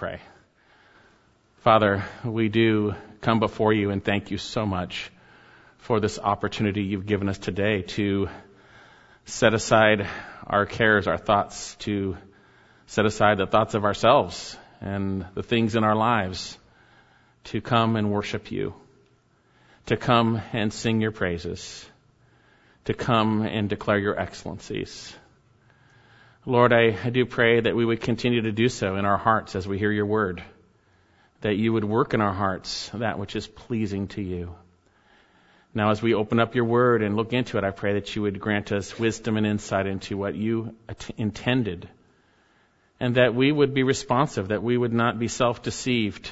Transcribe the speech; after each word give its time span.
pray. 0.00 0.18
Father, 1.58 2.02
we 2.24 2.48
do 2.48 2.94
come 3.20 3.38
before 3.38 3.74
you 3.74 3.90
and 3.90 4.02
thank 4.02 4.30
you 4.30 4.38
so 4.38 4.64
much 4.64 5.12
for 5.76 6.00
this 6.00 6.18
opportunity 6.18 6.84
you've 6.84 7.04
given 7.04 7.28
us 7.28 7.36
today 7.36 7.82
to 7.82 8.30
set 9.26 9.52
aside 9.52 10.08
our 10.46 10.64
cares, 10.64 11.06
our 11.06 11.18
thoughts, 11.18 11.74
to 11.80 12.16
set 12.86 13.04
aside 13.04 13.36
the 13.36 13.46
thoughts 13.46 13.74
of 13.74 13.84
ourselves 13.84 14.56
and 14.80 15.26
the 15.34 15.42
things 15.42 15.76
in 15.76 15.84
our 15.84 15.94
lives, 15.94 16.56
to 17.44 17.60
come 17.60 17.96
and 17.96 18.10
worship 18.10 18.50
you, 18.50 18.72
to 19.84 19.98
come 19.98 20.40
and 20.54 20.72
sing 20.72 21.02
your 21.02 21.12
praises, 21.12 21.86
to 22.86 22.94
come 22.94 23.42
and 23.42 23.68
declare 23.68 23.98
your 23.98 24.18
excellencies. 24.18 25.14
Lord, 26.46 26.72
I, 26.72 26.96
I 27.04 27.10
do 27.10 27.26
pray 27.26 27.60
that 27.60 27.76
we 27.76 27.84
would 27.84 28.00
continue 28.00 28.42
to 28.42 28.52
do 28.52 28.70
so 28.70 28.96
in 28.96 29.04
our 29.04 29.18
hearts 29.18 29.54
as 29.54 29.68
we 29.68 29.78
hear 29.78 29.92
your 29.92 30.06
word, 30.06 30.42
that 31.42 31.56
you 31.56 31.74
would 31.74 31.84
work 31.84 32.14
in 32.14 32.22
our 32.22 32.32
hearts 32.32 32.90
that 32.94 33.18
which 33.18 33.36
is 33.36 33.46
pleasing 33.46 34.08
to 34.08 34.22
you. 34.22 34.54
Now, 35.74 35.90
as 35.90 36.00
we 36.00 36.14
open 36.14 36.40
up 36.40 36.54
your 36.54 36.64
word 36.64 37.02
and 37.02 37.14
look 37.14 37.34
into 37.34 37.58
it, 37.58 37.64
I 37.64 37.72
pray 37.72 37.92
that 37.94 38.16
you 38.16 38.22
would 38.22 38.40
grant 38.40 38.72
us 38.72 38.98
wisdom 38.98 39.36
and 39.36 39.46
insight 39.46 39.86
into 39.86 40.16
what 40.16 40.34
you 40.34 40.74
intended, 41.18 41.90
and 42.98 43.16
that 43.16 43.34
we 43.34 43.52
would 43.52 43.74
be 43.74 43.82
responsive, 43.82 44.48
that 44.48 44.62
we 44.62 44.78
would 44.78 44.94
not 44.94 45.18
be 45.18 45.28
self 45.28 45.62
deceived 45.62 46.30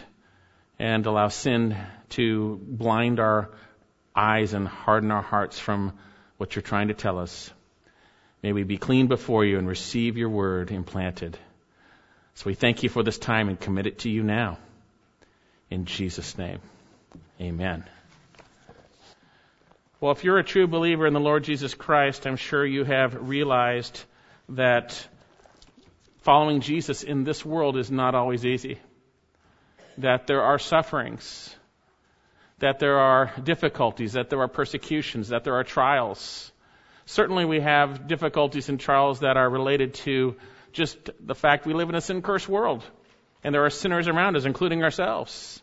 and 0.79 1.05
allow 1.05 1.29
sin 1.29 1.77
to 2.11 2.59
blind 2.63 3.21
our 3.21 3.51
eyes 4.17 4.55
and 4.55 4.67
harden 4.67 5.11
our 5.11 5.23
hearts 5.23 5.59
from 5.59 5.93
what 6.39 6.57
you're 6.57 6.63
trying 6.63 6.89
to 6.89 6.95
tell 6.95 7.19
us. 7.19 7.53
May 8.43 8.53
we 8.53 8.63
be 8.63 8.79
clean 8.79 9.09
before 9.09 9.45
you 9.45 9.59
and 9.59 9.67
receive 9.67 10.17
your 10.17 10.29
word 10.29 10.71
implanted. 10.71 11.37
So 12.35 12.45
we 12.47 12.55
thank 12.55 12.83
you 12.83 12.89
for 12.89 13.03
this 13.03 13.19
time 13.19 13.49
and 13.49 13.59
commit 13.59 13.87
it 13.87 13.99
to 14.01 14.09
you 14.09 14.23
now. 14.23 14.59
In 15.71 15.85
Jesus' 15.85 16.39
name, 16.39 16.61
amen. 17.41 17.85
Well, 20.01 20.13
if 20.13 20.23
you're 20.23 20.39
a 20.39 20.45
true 20.45 20.69
believer 20.69 21.07
in 21.09 21.13
the 21.13 21.21
Lord 21.21 21.43
Jesus 21.43 21.75
Christ, 21.75 22.27
I'm 22.27 22.37
sure 22.37 22.65
you 22.65 22.85
have 22.85 23.29
realized 23.29 24.05
that 24.51 25.09
following 26.23 26.61
Jesus 26.61 27.03
in 27.03 27.25
this 27.25 27.45
world 27.45 27.77
is 27.77 27.91
not 27.91 28.15
always 28.15 28.47
easy. 28.47 28.79
That 29.99 30.29
there 30.29 30.43
are 30.43 30.61
sufferings, 30.61 31.53
that 32.61 32.79
there 32.79 32.99
are 33.01 33.33
difficulties, 33.43 34.13
that 34.13 34.31
there 34.31 34.41
are 34.41 34.49
persecutions, 34.49 35.31
that 35.31 35.43
there 35.43 35.55
are 35.55 35.65
trials. 35.65 36.53
Certainly 37.09 37.47
we 37.47 37.61
have 37.61 38.07
difficulties 38.07 38.69
and 38.69 38.79
trials 38.79 39.21
that 39.21 39.39
are 39.39 39.49
related 39.49 39.95
to 39.95 40.37
just 40.73 40.99
the 41.19 41.35
fact 41.35 41.65
we 41.65 41.73
live 41.73 41.89
in 41.89 41.95
a 41.95 42.03
sin 42.03 42.21
cursed 42.21 42.51
world. 42.51 42.85
And 43.43 43.55
there 43.55 43.65
are 43.65 43.71
sinners 43.71 44.09
around 44.09 44.37
us, 44.37 44.45
including 44.45 44.83
ourselves. 44.83 45.63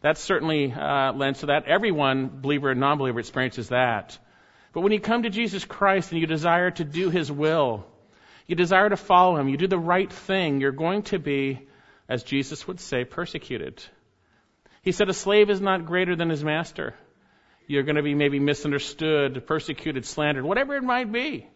That 0.00 0.18
certainly 0.18 0.72
uh, 0.72 1.12
lends 1.12 1.40
to 1.40 1.46
that. 1.46 1.68
Everyone, 1.68 2.26
believer 2.26 2.72
and 2.72 2.80
non 2.80 2.98
believer, 2.98 3.20
experiences 3.20 3.68
that. 3.68 4.18
But 4.72 4.80
when 4.80 4.90
you 4.90 4.98
come 4.98 5.22
to 5.22 5.30
Jesus 5.30 5.64
Christ 5.64 6.10
and 6.10 6.20
you 6.20 6.26
desire 6.26 6.72
to 6.72 6.82
do 6.82 7.08
His 7.08 7.30
will, 7.30 7.86
you 8.48 8.56
desire 8.56 8.88
to 8.88 8.96
follow 8.96 9.36
Him, 9.36 9.48
you 9.48 9.58
do 9.58 9.68
the 9.68 9.78
right 9.78 10.12
thing, 10.12 10.60
you're 10.60 10.72
going 10.72 11.04
to 11.04 11.20
be, 11.20 11.68
as 12.08 12.24
Jesus 12.24 12.66
would 12.66 12.80
say, 12.80 13.04
persecuted. 13.04 13.80
He 14.82 14.90
said, 14.90 15.08
A 15.08 15.14
slave 15.14 15.50
is 15.50 15.60
not 15.60 15.86
greater 15.86 16.16
than 16.16 16.30
his 16.30 16.42
master. 16.42 16.96
You're 17.70 17.84
going 17.84 17.94
to 17.94 18.02
be 18.02 18.16
maybe 18.16 18.40
misunderstood, 18.40 19.46
persecuted, 19.46 20.04
slandered, 20.04 20.44
whatever 20.44 20.74
it 20.74 20.82
might 20.82 21.12
be. 21.12 21.46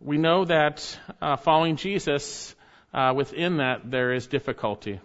We 0.00 0.16
know 0.16 0.46
that 0.46 0.98
uh, 1.20 1.36
following 1.36 1.76
Jesus, 1.76 2.56
uh, 2.94 3.12
within 3.14 3.58
that, 3.58 3.90
there 3.90 4.14
is 4.14 4.28
difficulty. 4.28 4.98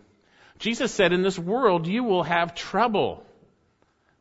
Jesus 0.58 0.94
said, 0.94 1.12
In 1.12 1.22
this 1.22 1.38
world 1.38 1.86
you 1.86 2.06
will 2.06 2.24
have 2.24 2.56
trouble, 2.56 3.26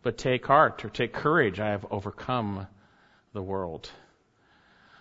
but 0.03 0.19
take 0.19 0.45
heart 0.45 0.84
or 0.84 0.89
take 0.89 1.12
courage. 1.12 1.61
I 1.61 1.70
have 1.70 1.87
overcome 1.92 2.67
the 3.33 3.42
world. 3.42 3.88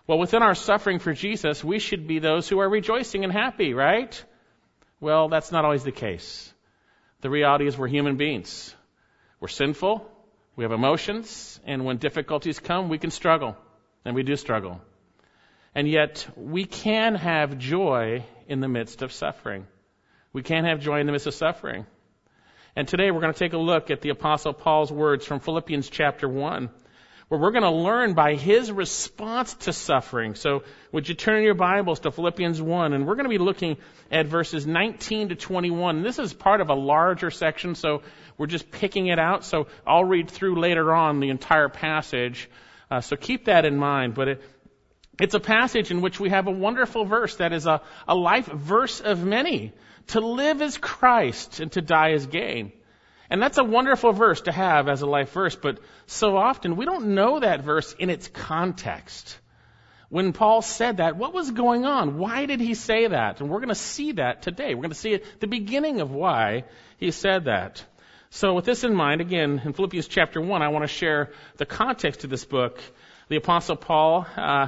Well, 0.06 0.20
within 0.20 0.44
our 0.44 0.54
suffering 0.54 1.00
for 1.00 1.14
Jesus, 1.14 1.64
we 1.64 1.80
should 1.80 2.06
be 2.06 2.20
those 2.20 2.48
who 2.48 2.60
are 2.60 2.70
rejoicing 2.70 3.24
and 3.24 3.34
happy, 3.34 3.74
right? 3.74 4.24
Well, 5.00 5.28
that's 5.28 5.52
not 5.52 5.66
always 5.66 5.84
the 5.84 5.92
case. 5.92 6.54
The 7.22 7.32
reality 7.32 7.66
is 7.66 7.76
we're 7.76 7.88
human 7.88 8.18
beings. 8.18 8.76
We're 9.40 9.48
sinful. 9.48 10.13
We 10.56 10.64
have 10.64 10.72
emotions. 10.72 11.60
And 11.66 11.86
when 11.86 11.98
difficulties 11.98 12.60
come, 12.60 12.90
we 12.90 12.98
can 12.98 13.12
struggle. 13.12 13.58
And 14.06 14.16
we 14.16 14.24
do 14.24 14.36
struggle. 14.36 14.82
And 15.76 15.88
yet, 15.88 16.28
we 16.36 16.66
can 16.66 17.16
have 17.16 17.58
joy 17.58 18.26
in 18.48 18.60
the 18.60 18.68
midst 18.68 19.02
of 19.02 19.12
suffering. 19.12 19.66
We 20.32 20.44
can't 20.44 20.68
have 20.68 20.80
joy 20.80 21.00
in 21.00 21.06
the 21.08 21.12
midst 21.12 21.28
of 21.28 21.34
suffering. 21.34 21.86
And 22.76 22.88
today 22.88 23.12
we're 23.12 23.22
going 23.22 23.34
to 23.34 23.40
take 23.40 23.54
a 23.54 23.58
look 23.58 23.92
at 23.92 24.02
the 24.02 24.10
Apostle 24.10 24.54
Paul's 24.54 24.92
words 24.92 25.26
from 25.26 25.40
Philippians 25.40 25.90
chapter 25.90 26.28
1, 26.28 26.70
where 27.34 27.42
we're 27.42 27.50
going 27.50 27.64
to 27.64 27.72
learn 27.72 28.14
by 28.14 28.36
his 28.36 28.72
response 28.72 29.56
to 29.56 29.74
suffering. 29.74 30.36
So 30.36 30.62
would 30.92 31.10
you 31.10 31.16
turn 31.16 31.42
your 31.42 31.56
Bibles 31.56 32.02
to 32.02 32.12
Philippians 32.12 32.62
1, 32.62 32.94
and 32.94 33.08
we're 33.08 33.16
going 33.16 33.26
to 33.26 33.30
be 33.30 33.40
looking 33.40 33.78
at 34.12 34.28
verses 34.28 34.68
19 34.68 35.30
to 35.30 35.36
21. 35.36 36.04
This 36.04 36.20
is 36.20 36.32
part 36.32 36.62
of 36.62 36.70
a 36.70 36.76
larger 36.76 37.32
section, 37.32 37.74
so 37.74 38.04
we're 38.38 38.46
just 38.46 38.70
picking 38.70 39.08
it 39.08 39.18
out. 39.18 39.46
So 39.46 39.66
I'll 39.84 40.04
read 40.04 40.30
through 40.30 40.60
later 40.60 40.94
on 40.94 41.22
the 41.22 41.30
entire 41.32 41.70
passage. 41.70 42.52
Uh, 42.92 43.02
so 43.02 43.16
keep 43.16 43.46
that 43.46 43.66
in 43.66 43.78
mind. 43.78 44.14
But 44.14 44.28
it, 44.28 44.42
it's 45.20 45.34
a 45.34 45.40
passage 45.40 45.90
in 45.90 46.02
which 46.02 46.20
we 46.20 46.30
have 46.30 46.46
a 46.46 46.52
wonderful 46.52 47.04
verse 47.04 47.38
that 47.38 47.52
is 47.52 47.66
a, 47.66 47.82
a 48.08 48.14
life 48.14 48.46
verse 48.46 49.02
of 49.02 49.24
many. 49.24 49.74
To 50.10 50.20
live 50.20 50.62
is 50.62 50.78
Christ 50.78 51.62
and 51.62 51.72
to 51.72 51.82
die 51.82 52.12
is 52.12 52.28
gain. 52.28 52.74
And 53.34 53.42
that's 53.42 53.58
a 53.58 53.64
wonderful 53.64 54.12
verse 54.12 54.42
to 54.42 54.52
have 54.52 54.88
as 54.88 55.02
a 55.02 55.08
life 55.08 55.32
verse, 55.32 55.56
but 55.56 55.80
so 56.06 56.38
often 56.38 56.76
we 56.76 56.86
don't 56.86 57.16
know 57.16 57.40
that 57.40 57.64
verse 57.64 57.92
in 57.98 58.12
its 58.12 58.28
context. 58.28 59.40
When 60.10 60.34
Paul 60.34 60.62
said 60.62 60.98
that, 60.98 61.18
what 61.18 61.34
was 61.34 61.50
going 61.50 61.84
on? 61.84 62.20
Why 62.20 62.46
did 62.46 62.60
he 62.60 62.76
say 62.76 63.08
that? 63.08 63.42
And 63.42 63.50
we're 63.50 63.58
going 63.58 63.70
to 63.70 63.76
see 63.76 64.12
that 64.12 64.44
today. 64.44 64.76
We're 64.76 64.84
going 64.84 64.92
to 64.92 64.96
see 64.96 65.20
the 65.40 65.48
beginning 65.48 66.00
of 66.00 66.12
why 66.12 66.66
he 67.00 67.10
said 67.10 67.46
that. 67.46 67.84
So 68.30 68.54
with 68.54 68.66
this 68.66 68.84
in 68.84 68.94
mind, 68.94 69.20
again, 69.20 69.64
in 69.66 69.74
Philippians 69.74 70.08
chapter 70.08 70.40
1, 70.40 70.62
I 70.62 70.68
want 70.68 70.84
to 70.84 70.88
share 70.88 71.32
the 71.58 71.66
context 71.66 72.24
of 72.24 72.30
this 72.30 72.46
book 72.46 72.80
the 73.30 73.38
Apostle 73.38 73.78
Paul, 73.78 74.28
uh, 74.36 74.68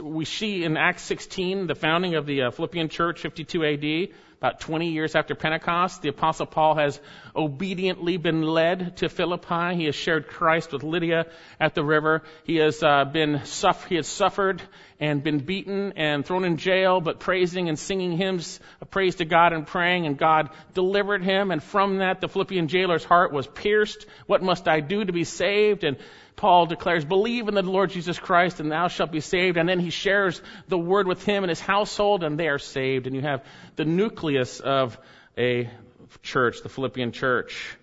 we 0.00 0.24
see 0.24 0.62
in 0.62 0.76
Acts 0.76 1.02
16, 1.02 1.66
the 1.66 1.74
founding 1.74 2.14
of 2.14 2.26
the 2.26 2.42
uh, 2.42 2.50
Philippian 2.50 2.88
church, 2.88 3.20
52 3.20 3.64
AD, 3.64 4.08
about 4.38 4.60
20 4.60 4.90
years 4.90 5.16
after 5.16 5.34
Pentecost, 5.34 6.00
the 6.00 6.10
Apostle 6.10 6.46
Paul 6.46 6.76
has 6.76 7.00
obediently 7.34 8.18
been 8.18 8.42
led 8.42 8.96
to 8.98 9.08
Philippi. 9.08 9.74
He 9.74 9.86
has 9.86 9.96
shared 9.96 10.28
Christ 10.28 10.72
with 10.72 10.84
Lydia 10.84 11.26
at 11.58 11.74
the 11.74 11.84
river. 11.84 12.22
He 12.44 12.56
has 12.56 12.80
uh, 12.80 13.04
been 13.04 13.44
suff- 13.44 13.86
he 13.86 13.96
has 13.96 14.06
suffered 14.06 14.62
and 15.00 15.24
been 15.24 15.40
beaten 15.40 15.94
and 15.96 16.24
thrown 16.24 16.44
in 16.44 16.56
jail, 16.56 17.00
but 17.00 17.18
praising 17.18 17.68
and 17.68 17.76
singing 17.76 18.16
hymns 18.16 18.60
of 18.80 18.90
praise 18.92 19.16
to 19.16 19.24
God 19.24 19.52
and 19.52 19.66
praying, 19.66 20.06
and 20.06 20.16
God 20.16 20.50
delivered 20.72 21.24
him. 21.24 21.50
And 21.50 21.60
from 21.60 21.98
that, 21.98 22.20
the 22.20 22.28
Philippian 22.28 22.68
jailer's 22.68 23.04
heart 23.04 23.32
was 23.32 23.48
pierced. 23.48 24.06
What 24.26 24.40
must 24.40 24.68
I 24.68 24.78
do 24.78 25.04
to 25.04 25.12
be 25.12 25.24
saved? 25.24 25.82
And 25.82 25.96
Paul 26.38 26.66
declares, 26.66 27.04
believe 27.04 27.48
in 27.48 27.54
the 27.54 27.62
Lord 27.62 27.90
Jesus 27.90 28.18
Christ 28.18 28.60
and 28.60 28.72
thou 28.72 28.88
shalt 28.88 29.12
be 29.12 29.20
saved. 29.20 29.58
And 29.58 29.68
then 29.68 29.80
he 29.80 29.90
shares 29.90 30.40
the 30.68 30.78
word 30.78 31.06
with 31.06 31.24
him 31.24 31.44
and 31.44 31.50
his 31.50 31.60
household 31.60 32.24
and 32.24 32.38
they 32.38 32.48
are 32.48 32.58
saved. 32.58 33.06
And 33.06 33.14
you 33.14 33.22
have 33.22 33.44
the 33.76 33.84
nucleus 33.84 34.60
of 34.60 34.96
a 35.36 35.68
church, 36.22 36.62
the 36.62 36.68
Philippian 36.68 37.12
church. 37.12 37.76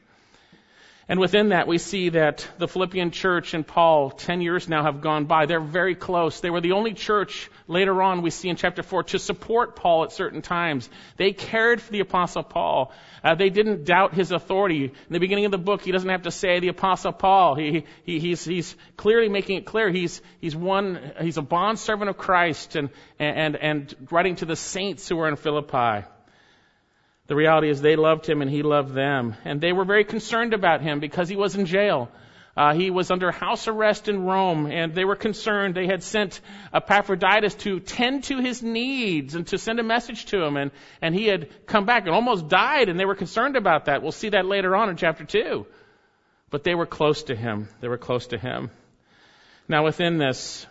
And 1.08 1.20
within 1.20 1.50
that, 1.50 1.68
we 1.68 1.78
see 1.78 2.10
that 2.10 2.48
the 2.58 2.68
Philippian 2.68 3.12
church 3.12 3.54
and 3.54 3.66
Paul, 3.66 4.10
10 4.10 4.42
years 4.42 4.68
now 4.68 4.84
have 4.84 5.02
gone 5.02 5.26
by. 5.26 5.46
They're 5.46 5.60
very 5.60 5.94
close. 5.94 6.40
They 6.40 6.50
were 6.50 6.62
the 6.62 6.72
only 6.72 6.96
church 6.96 7.52
later 7.68 8.02
on 8.02 8.24
we 8.24 8.32
see 8.32 8.50
in 8.50 8.56
chapter 8.56 8.82
4 8.82 9.04
to 9.04 9.20
support 9.20 9.76
Paul 9.76 10.06
at 10.06 10.14
certain 10.14 10.42
times. 10.42 10.90
They 11.18 11.32
cared 11.32 11.80
for 11.80 11.92
the 11.92 12.00
apostle 12.00 12.42
Paul. 12.42 12.92
Uh, 13.24 13.36
they 13.36 13.52
didn't 13.52 13.86
doubt 13.86 14.16
his 14.16 14.32
authority. 14.32 14.86
In 14.86 14.94
the 15.14 15.20
beginning 15.20 15.46
of 15.46 15.52
the 15.52 15.60
book, 15.60 15.84
he 15.84 15.92
doesn't 15.92 16.10
have 16.10 16.24
to 16.24 16.32
say 16.32 16.60
the 16.60 16.70
apostle 16.70 17.12
Paul. 17.12 17.54
He, 17.54 17.86
he, 18.04 18.18
he's, 18.18 18.44
he's 18.44 18.76
clearly 18.98 19.30
making 19.30 19.58
it 19.58 19.66
clear 19.66 19.92
he's, 19.92 20.24
he's 20.42 20.56
one, 20.56 21.12
he's 21.22 21.38
a 21.38 21.44
bond 21.44 21.78
servant 21.78 22.10
of 22.10 22.18
Christ 22.18 22.76
and, 22.76 22.90
and, 23.20 23.56
and 23.56 23.94
writing 24.10 24.38
to 24.38 24.46
the 24.46 24.56
saints 24.56 25.08
who 25.08 25.20
are 25.20 25.28
in 25.28 25.36
Philippi. 25.36 26.08
The 27.28 27.36
reality 27.36 27.70
is 27.70 27.82
they 27.82 27.96
loved 27.96 28.28
him 28.28 28.42
and 28.42 28.52
he 28.52 28.62
loved 28.62 28.94
them. 28.94 29.36
And 29.44 29.60
they 29.60 29.74
were 29.74 29.86
very 29.86 30.04
concerned 30.04 30.54
about 30.54 30.82
him 30.82 31.00
because 31.00 31.28
he 31.28 31.36
was 31.36 31.56
in 31.56 31.66
jail. 31.66 32.10
Uh, 32.58 32.74
he 32.74 32.90
was 32.90 33.12
under 33.12 33.32
house 33.32 33.68
arrest 33.68 34.08
in 34.08 34.24
Rome, 34.24 34.68
and 34.68 34.96
they 34.96 35.04
were 35.04 35.18
concerned. 35.18 35.76
They 35.76 35.88
had 35.88 36.04
sent 36.04 36.40
Epaphroditus 36.74 37.56
to 37.56 37.82
tend 37.82 38.24
to 38.26 38.40
his 38.40 38.64
needs 38.64 39.36
and 39.36 39.46
to 39.48 39.58
send 39.58 39.80
a 39.82 39.84
message 39.84 40.28
to 40.28 40.42
him, 40.42 40.56
and, 40.56 40.72
and 41.02 41.14
he 41.14 41.26
had 41.26 41.68
come 41.68 41.86
back 41.86 42.06
and 42.06 42.16
almost 42.16 42.48
died, 42.48 42.88
and 42.88 42.98
they 42.98 43.04
were 43.04 43.16
concerned 43.16 43.58
about 43.58 43.86
that. 43.86 44.02
We'll 44.02 44.14
see 44.14 44.30
that 44.30 44.46
later 44.46 44.74
on 44.74 44.90
in 44.90 44.96
chapter 44.96 45.26
2. 45.26 45.66
But 46.50 46.64
they 46.64 46.76
were 46.76 46.86
close 46.86 47.24
to 47.24 47.36
him. 47.36 47.68
They 47.82 47.90
were 47.90 47.98
close 47.98 48.28
to 48.28 48.38
him. 48.38 48.72
Now, 49.68 49.84
within 49.84 50.18
this, 50.18 50.66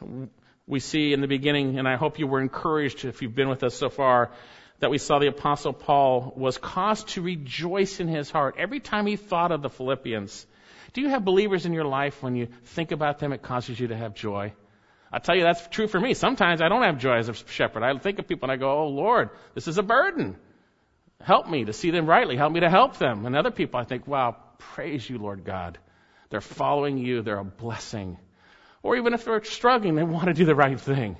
we 0.66 0.80
see 0.80 1.12
in 1.12 1.20
the 1.20 1.28
beginning, 1.28 1.78
and 1.78 1.86
I 1.86 1.96
hope 1.96 2.18
you 2.18 2.26
were 2.26 2.40
encouraged 2.40 3.04
if 3.04 3.20
you've 3.20 3.34
been 3.34 3.50
with 3.50 3.62
us 3.62 3.74
so 3.74 3.90
far, 3.90 4.30
that 4.80 4.90
we 4.90 4.98
saw 4.98 5.18
the 5.18 5.28
apostle 5.28 5.72
Paul 5.72 6.32
was 6.36 6.58
caused 6.58 7.08
to 7.08 7.22
rejoice 7.22 8.00
in 8.00 8.08
his 8.08 8.30
heart 8.30 8.56
every 8.58 8.80
time 8.80 9.06
he 9.06 9.16
thought 9.16 9.52
of 9.52 9.62
the 9.62 9.70
Philippians. 9.70 10.46
Do 10.92 11.00
you 11.00 11.08
have 11.08 11.24
believers 11.24 11.66
in 11.66 11.72
your 11.72 11.84
life 11.84 12.22
when 12.22 12.36
you 12.36 12.48
think 12.64 12.92
about 12.92 13.18
them, 13.18 13.32
it 13.32 13.42
causes 13.42 13.78
you 13.78 13.88
to 13.88 13.96
have 13.96 14.14
joy? 14.14 14.52
I 15.12 15.18
tell 15.18 15.36
you, 15.36 15.42
that's 15.42 15.66
true 15.68 15.86
for 15.86 16.00
me. 16.00 16.14
Sometimes 16.14 16.60
I 16.60 16.68
don't 16.68 16.82
have 16.82 16.98
joy 16.98 17.16
as 17.18 17.28
a 17.28 17.34
shepherd. 17.34 17.82
I 17.82 17.96
think 17.98 18.18
of 18.18 18.26
people 18.26 18.50
and 18.50 18.52
I 18.52 18.56
go, 18.56 18.70
oh 18.70 18.88
Lord, 18.88 19.30
this 19.54 19.68
is 19.68 19.78
a 19.78 19.82
burden. 19.82 20.36
Help 21.20 21.48
me 21.48 21.64
to 21.64 21.72
see 21.72 21.90
them 21.90 22.06
rightly. 22.06 22.36
Help 22.36 22.52
me 22.52 22.60
to 22.60 22.68
help 22.68 22.98
them. 22.98 23.24
And 23.24 23.36
other 23.36 23.52
people, 23.52 23.78
I 23.78 23.84
think, 23.84 24.06
wow, 24.06 24.36
praise 24.58 25.08
you, 25.08 25.18
Lord 25.18 25.44
God. 25.44 25.78
They're 26.30 26.40
following 26.40 26.98
you. 26.98 27.22
They're 27.22 27.38
a 27.38 27.44
blessing. 27.44 28.18
Or 28.82 28.96
even 28.96 29.14
if 29.14 29.24
they're 29.24 29.42
struggling, 29.44 29.94
they 29.94 30.02
want 30.02 30.26
to 30.26 30.34
do 30.34 30.44
the 30.44 30.54
right 30.54 30.78
thing. 30.78 31.16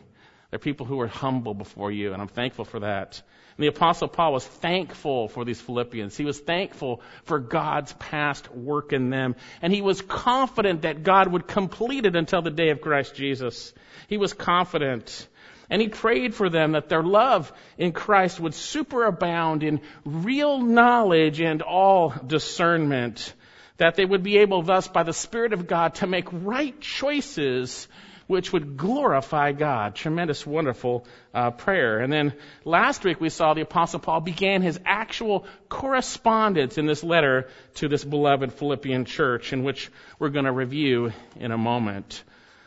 They're 0.55 0.61
people 0.61 0.87
who 0.87 1.01
are 1.01 1.09
humble 1.09 1.53
before 1.53 1.91
you, 1.91 2.13
and 2.13 2.23
I'm 2.23 2.29
thankful 2.29 2.65
for 2.65 2.79
that. 2.79 3.21
And 3.57 3.65
the 3.65 3.67
Apostle 3.67 4.07
Paul 4.07 4.35
was 4.35 4.47
thankful 4.47 5.27
for 5.27 5.45
these 5.45 5.61
Philippians. 5.61 6.17
He 6.17 6.25
was 6.25 6.39
thankful 6.39 7.03
for 7.25 7.41
God's 7.41 7.93
past 7.95 8.55
work 8.55 8.93
in 8.93 9.11
them. 9.11 9.35
And 9.63 9.73
he 9.73 9.83
was 9.83 10.01
confident 10.01 10.83
that 10.83 11.03
God 11.03 11.27
would 11.27 11.49
complete 11.49 12.07
it 12.07 12.15
until 12.15 12.41
the 12.41 12.53
day 12.53 12.71
of 12.71 12.81
Christ 12.81 13.17
Jesus. 13.17 13.75
He 14.07 14.17
was 14.17 14.33
confident. 14.33 15.27
And 15.69 15.83
he 15.83 15.89
prayed 15.89 16.37
for 16.37 16.49
them 16.49 16.71
that 16.73 16.89
their 16.89 17.03
love 17.03 17.53
in 17.77 17.91
Christ 17.91 18.39
would 18.39 18.53
superabound 18.53 19.65
in 19.65 19.81
real 20.05 20.61
knowledge 20.61 21.41
and 21.41 21.63
all 21.63 22.15
discernment. 22.25 23.35
That 23.79 23.97
they 23.97 24.05
would 24.05 24.23
be 24.23 24.39
able 24.39 24.63
thus 24.63 24.87
by 24.87 25.03
the 25.03 25.13
Spirit 25.13 25.53
of 25.53 25.67
God 25.67 25.97
to 25.97 26.07
make 26.07 26.29
right 26.31 26.81
choices 26.81 27.89
which 28.27 28.53
would 28.53 28.77
glorify 28.77 29.53
God. 29.53 29.95
Tremendous, 29.95 30.47
wonderful 30.47 31.07
uh, 31.33 31.51
prayer. 31.51 32.01
And 32.01 32.13
then 32.13 32.33
last 32.65 33.05
week 33.05 33.21
we 33.21 33.29
saw 33.29 33.55
the 33.55 33.61
Apostle 33.63 34.01
Paul 34.01 34.21
began 34.21 34.63
his 34.63 34.79
actual 34.85 35.47
correspondence 35.69 36.79
in 36.79 36.87
this 36.87 37.05
letter 37.05 37.49
to 37.75 37.89
this 37.89 38.05
beloved 38.05 38.53
Philippian 38.53 39.05
church, 39.05 39.53
in 39.53 39.65
which 39.65 39.91
we're 40.19 40.31
going 40.31 40.47
to 40.47 40.53
review 40.53 41.13
in 41.37 41.53
a 41.53 41.59
moment. 41.59 42.23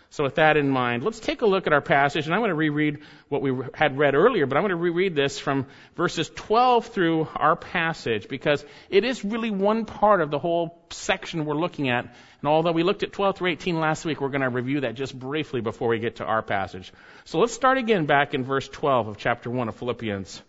So 0.10 0.24
with 0.24 0.36
that 0.36 0.56
in 0.56 0.70
mind, 0.70 1.04
let's 1.04 1.20
take 1.20 1.42
a 1.42 1.46
look 1.46 1.68
at 1.68 1.74
our 1.74 1.82
passage, 1.82 2.26
and 2.26 2.34
I'm 2.34 2.40
going 2.40 2.50
to 2.50 2.56
reread 2.56 3.00
what 3.28 3.42
we 3.42 3.54
had 3.74 3.98
read 3.98 4.16
earlier, 4.16 4.46
but 4.46 4.56
I'm 4.56 4.64
going 4.64 4.70
to 4.70 4.78
reread 4.78 5.16
this 5.16 5.38
from 5.38 5.68
verses 5.96 6.32
12 6.34 6.88
through 6.88 7.28
our 7.36 7.58
passage, 7.58 8.30
because 8.30 8.64
it 8.90 9.04
is 9.04 9.26
really 9.26 9.52
one 9.52 9.84
part 9.84 10.22
of 10.22 10.32
the 10.32 10.40
whole 10.40 10.82
section 10.92 11.46
we're 11.46 11.56
looking 11.56 11.90
at. 11.90 12.06
And 12.06 12.48
although 12.48 12.72
we 12.72 12.84
looked 12.84 13.04
at 13.04 13.12
12 13.12 13.38
through 13.38 13.50
18 13.52 13.80
last 13.80 14.06
week, 14.06 14.22
we're 14.22 14.30
going 14.30 14.42
to 14.42 14.50
review 14.50 14.82
that 14.82 14.96
just 14.96 15.18
briefly 15.18 15.60
before 15.60 15.90
we 15.90 16.00
get 16.00 16.18
to 16.18 16.26
our 16.26 16.42
passage. 16.42 16.94
So 17.26 17.40
let's 17.40 17.54
start 17.54 17.78
again 17.78 18.06
back 18.06 18.34
in 18.34 18.46
verse 18.46 18.68
12 18.70 19.10
of 19.10 19.18
chapter 19.18 19.50
1 19.50 19.68
of 19.68 19.76
Philippians. 19.76 20.42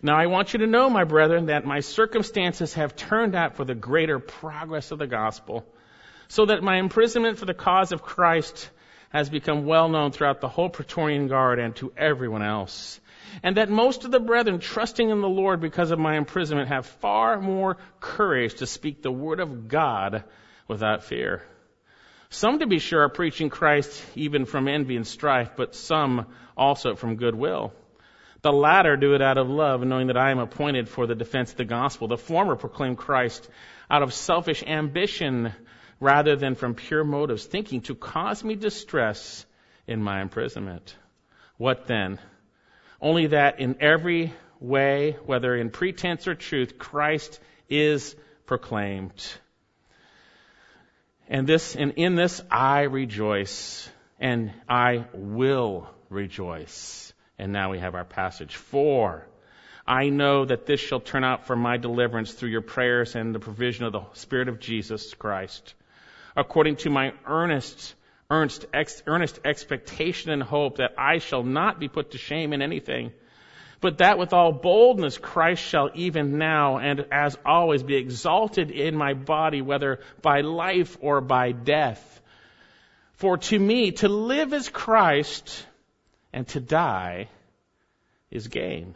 Now 0.00 0.16
I 0.16 0.26
want 0.26 0.52
you 0.52 0.60
to 0.60 0.66
know, 0.68 0.88
my 0.88 1.02
brethren, 1.02 1.46
that 1.46 1.66
my 1.66 1.80
circumstances 1.80 2.74
have 2.74 2.94
turned 2.94 3.34
out 3.34 3.56
for 3.56 3.64
the 3.64 3.74
greater 3.74 4.20
progress 4.20 4.92
of 4.92 5.00
the 5.00 5.08
gospel 5.08 5.66
so 6.28 6.46
that 6.46 6.62
my 6.62 6.78
imprisonment 6.78 7.38
for 7.38 7.46
the 7.46 7.54
cause 7.54 7.92
of 7.92 8.02
Christ 8.02 8.70
has 9.10 9.30
become 9.30 9.64
well 9.64 9.88
known 9.88 10.12
throughout 10.12 10.40
the 10.40 10.48
whole 10.48 10.68
Praetorian 10.68 11.28
Guard 11.28 11.58
and 11.58 11.74
to 11.76 11.92
everyone 11.96 12.42
else. 12.42 13.00
And 13.42 13.56
that 13.56 13.70
most 13.70 14.04
of 14.04 14.10
the 14.10 14.20
brethren, 14.20 14.58
trusting 14.58 15.08
in 15.08 15.20
the 15.20 15.28
Lord 15.28 15.60
because 15.60 15.90
of 15.90 15.98
my 15.98 16.16
imprisonment, 16.16 16.68
have 16.68 16.86
far 16.86 17.40
more 17.40 17.78
courage 18.00 18.56
to 18.56 18.66
speak 18.66 19.02
the 19.02 19.10
word 19.10 19.40
of 19.40 19.68
God 19.68 20.24
without 20.66 21.04
fear. 21.04 21.42
Some, 22.30 22.58
to 22.58 22.66
be 22.66 22.78
sure, 22.78 23.02
are 23.02 23.08
preaching 23.08 23.48
Christ 23.48 24.02
even 24.14 24.44
from 24.44 24.68
envy 24.68 24.96
and 24.96 25.06
strife, 25.06 25.52
but 25.56 25.74
some 25.74 26.26
also 26.56 26.94
from 26.94 27.16
goodwill. 27.16 27.72
The 28.42 28.52
latter 28.52 28.96
do 28.96 29.14
it 29.14 29.22
out 29.22 29.38
of 29.38 29.48
love, 29.48 29.82
knowing 29.82 30.08
that 30.08 30.18
I 30.18 30.30
am 30.30 30.38
appointed 30.38 30.88
for 30.88 31.06
the 31.06 31.14
defense 31.14 31.50
of 31.50 31.56
the 31.56 31.64
gospel. 31.64 32.06
The 32.06 32.18
former 32.18 32.54
proclaim 32.54 32.96
Christ 32.96 33.48
out 33.90 34.02
of 34.02 34.12
selfish 34.12 34.62
ambition 34.62 35.54
rather 36.00 36.36
than 36.36 36.54
from 36.54 36.74
pure 36.74 37.04
motives, 37.04 37.44
thinking 37.44 37.80
to 37.82 37.94
cause 37.94 38.44
me 38.44 38.54
distress 38.54 39.44
in 39.86 40.02
my 40.02 40.22
imprisonment. 40.22 40.94
What 41.56 41.86
then? 41.86 42.18
Only 43.00 43.28
that 43.28 43.60
in 43.60 43.76
every 43.80 44.32
way, 44.60 45.16
whether 45.26 45.56
in 45.56 45.70
pretense 45.70 46.28
or 46.28 46.34
truth, 46.34 46.78
Christ 46.78 47.40
is 47.68 48.14
proclaimed. 48.46 49.26
And 51.28 51.46
this, 51.46 51.76
and 51.76 51.92
in 51.96 52.14
this 52.14 52.40
I 52.50 52.82
rejoice, 52.82 53.88
and 54.18 54.52
I 54.68 55.04
will 55.12 55.88
rejoice. 56.08 57.12
And 57.38 57.52
now 57.52 57.70
we 57.70 57.78
have 57.80 57.94
our 57.94 58.04
passage. 58.04 58.56
For 58.56 59.26
I 59.86 60.08
know 60.08 60.44
that 60.44 60.66
this 60.66 60.80
shall 60.80 61.00
turn 61.00 61.24
out 61.24 61.46
for 61.46 61.56
my 61.56 61.76
deliverance 61.76 62.32
through 62.32 62.50
your 62.50 62.62
prayers 62.62 63.14
and 63.14 63.34
the 63.34 63.40
provision 63.40 63.84
of 63.84 63.92
the 63.92 64.02
Spirit 64.14 64.48
of 64.48 64.60
Jesus 64.60 65.14
Christ 65.14 65.74
according 66.38 66.76
to 66.76 66.88
my 66.88 67.12
earnest, 67.26 67.96
earnest, 68.30 68.64
ex, 68.72 69.02
earnest 69.08 69.40
expectation 69.44 70.30
and 70.30 70.40
hope 70.42 70.76
that 70.76 70.92
I 70.96 71.18
shall 71.18 71.42
not 71.42 71.80
be 71.80 71.88
put 71.88 72.12
to 72.12 72.18
shame 72.18 72.52
in 72.52 72.62
anything, 72.62 73.12
but 73.80 73.98
that 73.98 74.18
with 74.18 74.32
all 74.32 74.52
boldness 74.52 75.18
Christ 75.18 75.62
shall 75.62 75.90
even 75.94 76.38
now 76.38 76.78
and 76.78 77.06
as 77.10 77.36
always 77.44 77.82
be 77.82 77.96
exalted 77.96 78.70
in 78.70 78.94
my 78.94 79.14
body, 79.14 79.62
whether 79.62 79.98
by 80.22 80.42
life 80.42 80.96
or 81.00 81.20
by 81.20 81.50
death. 81.50 82.20
For 83.14 83.36
to 83.36 83.58
me, 83.58 83.90
to 83.92 84.08
live 84.08 84.52
is 84.52 84.68
Christ, 84.68 85.66
and 86.32 86.46
to 86.48 86.60
die 86.60 87.28
is 88.30 88.46
gain 88.46 88.94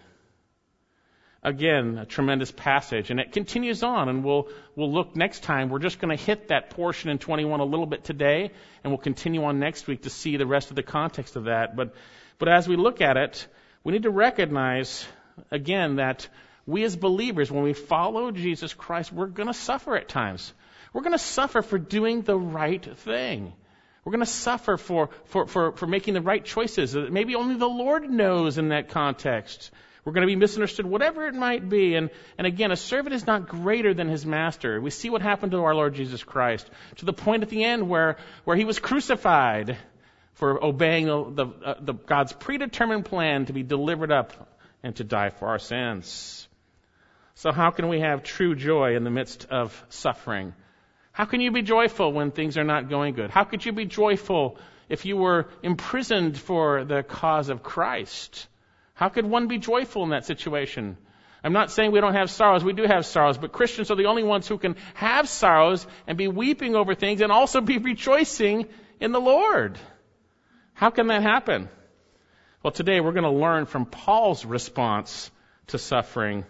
again, 1.43 1.99
a 1.99 2.07
tremendous 2.07 2.51
passage. 2.51 3.11
And 3.11 3.19
it 3.19 3.33
continues 3.33 3.83
on, 3.83 4.09
and 4.09 4.25
we'll, 4.25 4.49
we'll 4.77 4.93
look 4.93 5.17
next 5.17 5.43
time. 5.43 5.69
We're 5.69 5.81
just 5.81 5.99
going 5.99 6.17
to 6.17 6.23
hit 6.23 6.49
that 6.49 6.71
portion 6.71 7.11
in 7.11 7.19
21 7.19 7.61
a 7.61 7.65
little 7.65 7.87
bit 7.87 8.05
today, 8.05 8.51
and 8.83 8.93
we'll 8.93 8.99
continue 8.99 9.45
on 9.45 9.59
next 9.59 9.87
week 9.87 10.03
to 10.03 10.11
see 10.11 10.37
the 10.37 10.47
rest 10.47 10.71
of 10.71 10.77
the 10.77 10.83
context 10.83 11.37
of 11.37 11.45
that. 11.45 11.75
But, 11.75 11.95
but 12.39 12.49
as 12.49 12.69
we 12.69 12.77
look 12.77 13.01
at 13.01 13.17
it, 13.17 13.47
we 13.83 13.93
need 13.93 14.05
to 14.05 14.11
recognize, 14.11 15.05
again, 15.51 15.97
that 15.97 16.29
we 16.65 16.85
as 16.85 16.95
believers, 16.95 17.51
when 17.51 17.65
we 17.65 17.73
follow 17.73 18.31
Jesus 18.31 18.73
Christ, 18.73 19.13
we're 19.13 19.27
going 19.27 19.49
to 19.49 19.55
suffer 19.55 19.97
at 19.97 20.09
times. 20.09 20.53
We're 20.93 21.03
going 21.03 21.13
to 21.13 21.19
suffer 21.19 21.63
for 21.63 21.79
doing 21.79 22.23
the 22.23 22.39
right 22.39 22.85
thing. 22.99 23.53
We're 24.05 24.13
going 24.13 24.21
to 24.21 24.27
suffer 24.27 24.77
for, 24.77 25.11
for, 25.27 25.47
for, 25.47 25.73
for 25.73 25.87
making 25.87 26.15
the 26.15 26.21
right 26.21 26.45
choices 26.45 26.95
maybe 26.95 27.35
only 27.35 27.57
the 27.57 27.69
Lord 27.69 28.09
knows 28.09 28.59
in 28.59 28.69
that 28.69 28.91
context. 28.91 29.71
We're 30.05 30.13
going 30.13 30.27
to 30.27 30.33
be 30.33 30.37
misunderstood, 30.37 30.85
whatever 30.85 31.29
it 31.29 31.35
might 31.35 31.69
be. 31.69 31.95
And, 31.95 32.11
and 32.37 32.47
again, 32.47 32.73
a 32.73 32.77
servant 32.77 33.15
is 33.15 33.27
not 33.27 33.49
greater 33.49 33.95
than 33.95 34.09
his 34.09 34.27
master. 34.27 34.81
We 34.81 34.91
see 34.91 35.11
what 35.11 35.23
happened 35.23 35.53
to 35.53 35.63
our 35.63 35.75
Lord 35.75 35.95
Jesus 35.95 36.25
Christ 36.25 36.69
to 36.97 37.05
the 37.05 37.13
point 37.13 37.45
at 37.45 37.51
the 37.51 37.63
end 37.63 37.89
where, 37.89 38.17
where 38.45 38.57
he 38.57 38.65
was 38.65 38.81
crucified 38.81 39.77
for 40.35 40.63
obeying 40.65 41.07
the, 41.07 41.25
the, 41.31 41.47
uh, 41.65 41.75
the 41.81 41.93
God's 41.93 42.33
predetermined 42.33 43.05
plan 43.05 43.47
to 43.47 43.53
be 43.53 43.63
delivered 43.63 44.11
up 44.11 44.59
and 44.83 44.97
to 44.97 45.05
die 45.05 45.31
for 45.31 45.49
our 45.49 45.61
sins. 45.61 46.49
So 47.35 47.53
how 47.53 47.71
can 47.71 47.89
we 47.89 48.01
have 48.01 48.25
true 48.25 48.57
joy 48.57 48.97
in 48.97 49.05
the 49.05 49.11
midst 49.11 49.47
of 49.51 49.85
suffering? 49.89 50.53
How 51.13 51.27
can 51.27 51.41
you 51.41 51.53
be 51.53 51.63
joyful 51.63 52.13
when 52.13 52.31
things 52.31 52.59
are 52.59 52.65
not 52.65 52.89
going 52.89 53.15
good? 53.15 53.31
How 53.31 53.45
could 53.45 53.65
you 53.65 53.73
be 53.73 53.85
joyful 53.85 54.59
if 54.89 55.05
you 55.05 55.17
were 55.17 55.49
imprisoned 55.63 56.39
for 56.39 56.85
the 56.85 57.03
cause 57.03 57.51
of 57.51 57.63
Christ? 57.63 58.49
How 59.03 59.09
could 59.09 59.27
one 59.27 59.49
be 59.49 59.59
joyful 59.59 60.05
in 60.05 60.11
that 60.11 60.27
situation? 60.27 60.97
I'm 61.43 61.53
not 61.53 61.73
saying 61.73 61.91
we 61.91 62.01
don't 62.01 62.15
have 62.15 62.31
sorrows. 62.31 62.63
We 62.63 62.73
do 62.73 62.85
have 62.85 63.05
sorrows, 63.05 63.37
but 63.37 63.51
Christians 63.51 63.91
are 63.91 63.97
the 63.97 64.07
only 64.07 64.23
ones 64.23 64.47
who 64.47 64.59
can 64.59 64.77
have 64.95 65.29
sorrows 65.29 65.85
and 66.07 66.17
be 66.17 66.29
weeping 66.29 66.77
over 66.77 66.95
things 66.95 67.21
and 67.21 67.33
also 67.33 67.61
be 67.61 67.79
rejoicing 67.79 68.69
in 69.01 69.11
the 69.11 69.21
Lord. 69.21 69.77
How 70.75 70.91
can 70.91 71.09
that 71.09 71.23
happen? 71.23 71.69
Well, 72.63 72.71
today 72.71 73.01
we're 73.01 73.11
going 73.11 73.25
to 73.25 73.31
learn 73.31 73.67
from 73.67 73.87
Paul's 73.87 74.45
response 74.45 75.33
to 75.67 75.79
suffering 75.79 76.45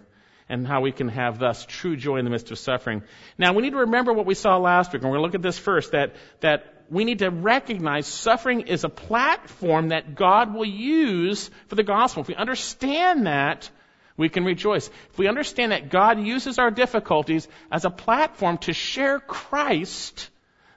and 0.47 0.67
how 0.67 0.83
we 0.83 0.93
can 0.93 1.09
have 1.09 1.39
thus 1.39 1.65
true 1.65 1.97
joy 1.97 2.19
in 2.19 2.27
the 2.27 2.31
midst 2.31 2.51
of 2.51 2.59
suffering. 2.59 3.03
Now, 3.39 3.55
we 3.55 3.63
need 3.63 3.71
to 3.71 3.79
remember 3.79 4.13
what 4.13 4.27
we 4.27 4.35
saw 4.35 4.59
last 4.59 4.93
week, 4.93 5.01
and 5.01 5.11
we're 5.11 5.17
going 5.17 5.23
to 5.23 5.27
look 5.29 5.35
at 5.37 5.43
this 5.43 5.59
first, 5.59 5.93
that, 5.93 6.17
that 6.41 6.72
we 6.91 7.05
need 7.05 7.21
to 7.21 7.31
recognize 7.31 8.07
suffering 8.07 8.63
is 8.63 8.85
a 8.85 8.89
platform 8.89 9.89
that 9.89 10.15
God 10.15 10.55
will 10.55 10.65
use 10.65 11.51
for 11.69 11.75
the 11.75 11.83
gospel. 11.83 12.23
If 12.23 12.29
we 12.29 12.35
understand 12.35 13.27
that, 13.27 13.71
we 14.17 14.29
can 14.29 14.45
rejoice. 14.45 14.89
If 14.89 15.19
we 15.19 15.29
understand 15.29 15.73
that 15.73 15.91
God 15.91 16.21
uses 16.21 16.59
our 16.59 16.71
difficulties 16.71 17.49
as 17.71 17.85
a 17.85 17.91
platform 17.91 18.59
to 18.59 18.73
share 18.73 19.19
Christ, 19.19 20.31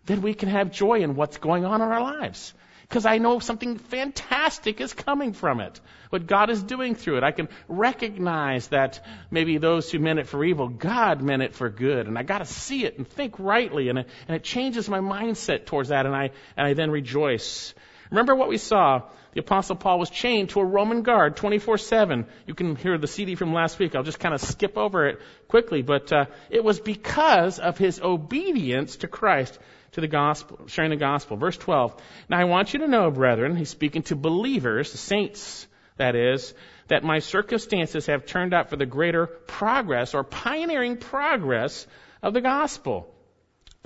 then 0.06 0.22
we 0.22 0.34
can 0.34 0.50
have 0.50 0.72
joy 0.72 1.02
in 1.02 1.16
what's 1.16 1.38
going 1.38 1.66
on 1.66 1.82
in 1.82 1.88
our 1.88 2.02
lives 2.02 2.54
because 2.88 3.08
I 3.08 3.18
know 3.18 3.40
something 3.40 3.80
fantastic 3.80 4.80
is 4.80 4.94
coming 4.94 5.34
from 5.34 5.60
it. 5.60 5.80
What 6.12 6.28
God 6.28 6.52
is 6.52 6.62
doing 6.62 6.94
through 6.94 7.18
it. 7.18 7.24
I 7.24 7.32
can 7.32 7.50
recognize 7.68 8.68
that 8.68 9.04
maybe 9.32 9.58
those 9.58 9.92
who 9.92 9.98
meant 9.98 10.20
it 10.20 10.28
for 10.28 10.46
evil, 10.46 10.68
God 10.70 11.22
meant 11.22 11.42
it 11.42 11.56
for 11.56 11.70
good. 11.70 12.06
And 12.06 12.16
I 12.16 12.22
got 12.22 12.40
to 12.40 12.46
see 12.46 12.86
it 12.86 13.00
and 13.00 13.08
think 13.08 13.40
rightly. 13.40 13.90
And 13.90 14.00
it, 14.00 14.08
and 14.28 14.36
it 14.36 14.44
changes 14.44 14.88
my 14.88 15.00
mindset 15.00 15.66
towards 15.66 15.90
that. 15.90 16.06
And 16.06 16.16
I, 16.16 16.30
and 16.56 16.68
I 16.68 16.74
then 16.74 16.92
rejoice. 16.92 17.74
Remember 18.12 18.36
what 18.36 18.50
we 18.50 18.58
saw. 18.58 19.02
The 19.34 19.40
apostle 19.42 19.76
Paul 19.76 19.98
was 19.98 20.12
chained 20.12 20.52
to 20.52 20.60
a 20.60 20.66
Roman 20.66 21.02
guard 21.02 21.36
24-7. 21.36 22.28
You 22.46 22.54
can 22.54 22.76
hear 22.76 23.00
the 23.00 23.08
CD 23.08 23.34
from 23.34 23.52
last 23.52 23.80
week. 23.80 23.96
I'll 23.96 24.04
just 24.04 24.20
kind 24.20 24.36
of 24.36 24.42
skip 24.42 24.78
over 24.78 25.08
it 25.08 25.20
quickly, 25.48 25.82
but 25.82 26.14
uh, 26.14 26.26
it 26.52 26.64
was 26.64 26.80
because 26.80 27.60
of 27.60 27.78
his 27.78 28.00
obedience 28.00 28.98
to 28.98 29.10
Christ, 29.10 29.60
to 29.96 30.02
the 30.02 30.08
gospel, 30.08 30.60
sharing 30.68 30.92
the 30.92 30.98
gospel. 30.98 31.38
Verse 31.38 31.58
12. 31.58 31.96
Now 32.30 32.38
I 32.38 32.44
want 32.44 32.74
you 32.74 32.80
to 32.80 32.88
know, 32.88 33.10
brethren, 33.12 33.56
he's 33.56 33.70
speaking 33.70 34.04
to 34.04 34.16
believers, 34.16 34.92
the 34.92 34.98
saints, 34.98 35.68
that 35.96 36.16
is, 36.16 36.54
that 36.90 37.04
my 37.04 37.20
circumstances 37.20 38.08
have 38.08 38.26
turned 38.26 38.54
out 38.54 38.70
for 38.70 38.76
the 38.76 38.86
greater 38.86 39.26
progress 39.26 40.14
or 40.14 40.26
pioneering 40.26 40.98
progress 40.98 41.88
of 42.22 42.34
the 42.34 42.42
gospel. 42.42 43.10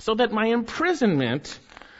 So 0.00 0.16
that 0.16 0.32
my 0.32 0.46
imprisonment 0.46 1.56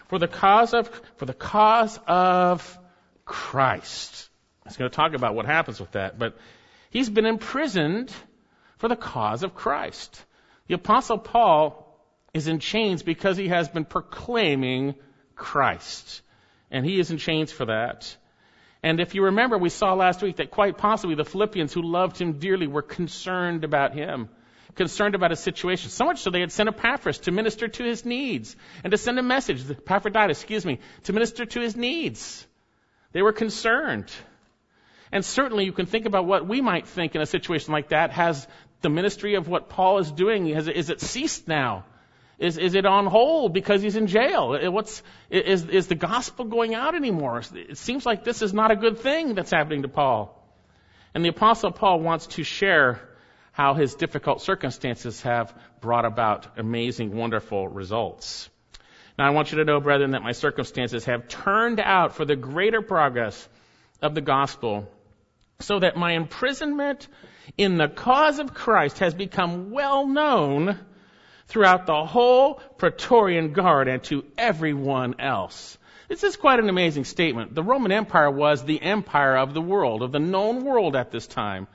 for 0.09 0.19
the 0.19 0.27
cause 0.27 0.75
of, 0.75 0.91
for 1.17 1.27
the 1.27 1.35
cause 1.35 1.97
of 2.09 2.79
Christ. 3.25 4.29
Was 4.65 4.77
going 4.77 4.91
to 4.91 4.97
talk 4.97 5.15
about 5.15 5.37
what 5.37 5.47
happens 5.47 5.79
with 5.79 5.93
that, 5.93 6.19
but 6.19 6.37
he's 6.91 7.09
been 7.09 7.27
imprisoned 7.27 8.13
for 8.79 8.89
the 8.89 8.97
cause 8.97 9.45
of 9.45 9.55
Christ. 9.55 10.25
The 10.67 10.75
apostle 10.75 11.19
Paul 11.19 11.90
is 12.33 12.49
in 12.49 12.59
chains 12.59 13.03
because 13.03 13.37
he 13.37 13.49
has 13.49 13.69
been 13.69 13.85
proclaiming 13.85 14.95
Christ. 15.35 16.23
And 16.71 16.85
he 16.85 17.01
is 17.01 17.11
in 17.11 17.19
chains 17.19 17.51
for 17.51 17.67
that. 17.67 18.17
And 18.83 19.01
if 19.01 19.15
you 19.15 19.25
remember, 19.25 19.59
we 19.59 19.69
saw 19.69 19.95
last 19.95 20.23
week 20.23 20.37
that 20.37 20.51
quite 20.51 20.79
possibly 20.79 21.15
the 21.15 21.25
Philippians 21.25 21.73
who 21.73 21.83
loved 21.83 22.19
him 22.19 22.35
dearly 22.35 22.67
were 22.67 22.83
concerned 22.83 23.65
about 23.65 23.95
him 23.95 24.29
concerned 24.75 25.15
about 25.15 25.31
his 25.31 25.41
situation. 25.41 25.91
So 25.91 26.05
much 26.05 26.21
so 26.21 26.31
they 26.31 26.41
had 26.41 26.53
sent 26.53 26.69
Epaphras 26.69 27.19
to 27.21 27.33
minister 27.33 27.69
to 27.69 27.85
his 27.85 28.05
needs 28.05 28.57
and 28.85 28.91
to 28.91 28.99
send 28.99 29.19
a 29.19 29.23
message, 29.23 29.69
Epaphroditus, 29.69 30.39
excuse 30.39 30.65
me, 30.65 30.79
to 31.05 31.13
minister 31.13 31.45
to 31.45 31.61
his 31.61 31.77
needs. 31.77 32.47
They 33.13 33.23
were 33.23 33.33
concerned. 33.33 34.11
And 35.13 35.25
certainly 35.25 35.65
you 35.65 35.73
can 35.73 35.87
think 35.87 36.07
about 36.07 36.27
what 36.27 36.47
we 36.47 36.61
might 36.61 36.87
think 36.87 37.15
in 37.15 37.21
a 37.21 37.27
situation 37.27 37.73
like 37.73 37.89
that. 37.89 38.13
Has 38.13 38.47
the 38.81 38.89
ministry 38.89 39.35
of 39.35 39.49
what 39.49 39.69
Paul 39.69 39.99
is 39.99 40.11
doing, 40.11 40.47
has, 40.55 40.69
is 40.69 40.91
it 40.91 41.01
ceased 41.01 41.49
now? 41.49 41.85
Is, 42.41 42.57
is 42.57 42.75
it 42.75 42.87
on 42.87 43.07
hold 43.07 43.53
because 43.53 43.83
he's 43.83 43.97
in 43.97 44.07
jail? 44.07 44.59
What's, 44.73 45.03
is, 45.29 45.67
is 45.67 45.89
the 45.89 45.95
gospel 45.95 46.47
going 46.47 46.75
out 46.75 46.95
anymore? 46.95 47.43
It 47.55 47.77
seems 47.77 48.07
like 48.07 48.25
this 48.25 48.41
is 48.41 48.55
not 48.55 48.71
a 48.71 48.77
good 48.77 48.99
thing 48.99 49.35
that's 49.35 49.51
happening 49.51 49.83
to 49.83 49.89
Paul. 49.89 50.35
And 51.15 51.23
the 51.23 51.29
apostle 51.29 51.71
Paul 51.71 52.01
wants 52.01 52.29
to 52.29 52.43
share 52.43 52.99
how 53.53 53.75
his 53.75 53.95
difficult 53.95 54.41
circumstances 54.41 55.21
have 55.21 55.55
brought 55.83 56.07
about 56.07 56.59
amazing, 56.59 57.15
wonderful 57.15 57.69
results. 57.69 58.49
Now 59.19 59.27
I 59.27 59.31
want 59.31 59.53
you 59.53 59.59
to 59.59 59.65
know, 59.67 59.79
brethren, 59.79 60.13
that 60.13 60.23
my 60.23 60.33
circumstances 60.33 61.05
have 61.05 61.29
turned 61.29 61.79
out 61.79 62.15
for 62.15 62.25
the 62.25 62.37
greater 62.37 62.81
progress 62.81 63.49
of 64.01 64.15
the 64.15 64.23
gospel, 64.23 64.89
so 65.59 65.81
that 65.81 65.99
my 65.99 66.13
imprisonment 66.13 67.07
in 67.59 67.77
the 67.77 67.89
cause 67.89 68.39
of 68.39 68.55
Christ 68.55 69.01
has 69.01 69.13
become 69.13 69.73
well 69.73 70.07
known 70.07 70.79
throughout 71.51 71.85
the 71.85 72.05
whole 72.05 72.55
Praetorian 72.79 73.53
Guard 73.53 73.89
and 73.89 74.03
to 74.05 74.25
everyone 74.39 75.17
else. 75.19 75.77
This 76.09 76.25
is 76.25 76.37
quite 76.37 76.59
an 76.59 76.69
amazing 76.69 77.05
statement. 77.05 77.55
The 77.55 77.63
Roman 77.63 77.93
Empire 77.93 78.31
was 78.31 78.65
the 78.65 78.81
empire 78.81 79.37
of 79.37 79.53
the 79.53 79.61
world, 79.61 80.03
of 80.03 80.13
the 80.13 80.19
known 80.19 80.65
world 80.65 80.97
at 80.97 81.11
this 81.11 81.27
time. 81.27 81.67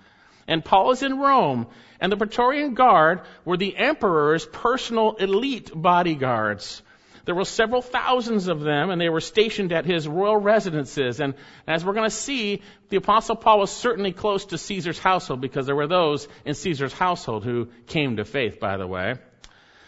And 0.48 0.63
Paul 0.63 0.91
is 0.91 1.03
in 1.03 1.20
Rome, 1.20 1.67
and 2.00 2.12
the 2.12 2.17
Praetorian 2.17 2.74
Guard 2.74 3.22
were 3.44 3.58
the 3.58 3.75
emperor's 3.75 4.46
personal 4.46 5.13
elite 5.13 5.72
bodyguards. 5.74 6.82
There 7.25 7.34
were 7.34 7.46
several 7.46 7.82
thousands 7.82 8.48
of 8.48 8.62
them, 8.62 8.91
and 8.91 9.01
they 9.01 9.10
were 9.10 9.22
stationed 9.22 9.72
at 9.72 9.86
his 9.86 10.08
royal 10.08 10.38
residences. 10.38 11.20
And 11.20 11.34
as 11.67 11.84
we're 11.84 11.94
going 11.94 12.10
to 12.10 12.15
see, 12.15 12.62
the 12.89 12.98
Apostle 12.98 13.36
Paul 13.36 13.60
was 13.60 13.72
certainly 13.72 14.12
close 14.12 14.46
to 14.46 14.58
Caesar's 14.58 15.00
household 15.00 15.41
because 15.41 15.65
there 15.65 15.75
were 15.75 15.88
those 15.88 16.27
in 16.46 16.53
Caesar's 16.53 16.94
household 16.94 17.44
who 17.44 17.70
came 17.88 18.17
to 18.17 18.25
faith, 18.25 18.60
by 18.60 18.77
the 18.77 18.86
way. 18.86 19.15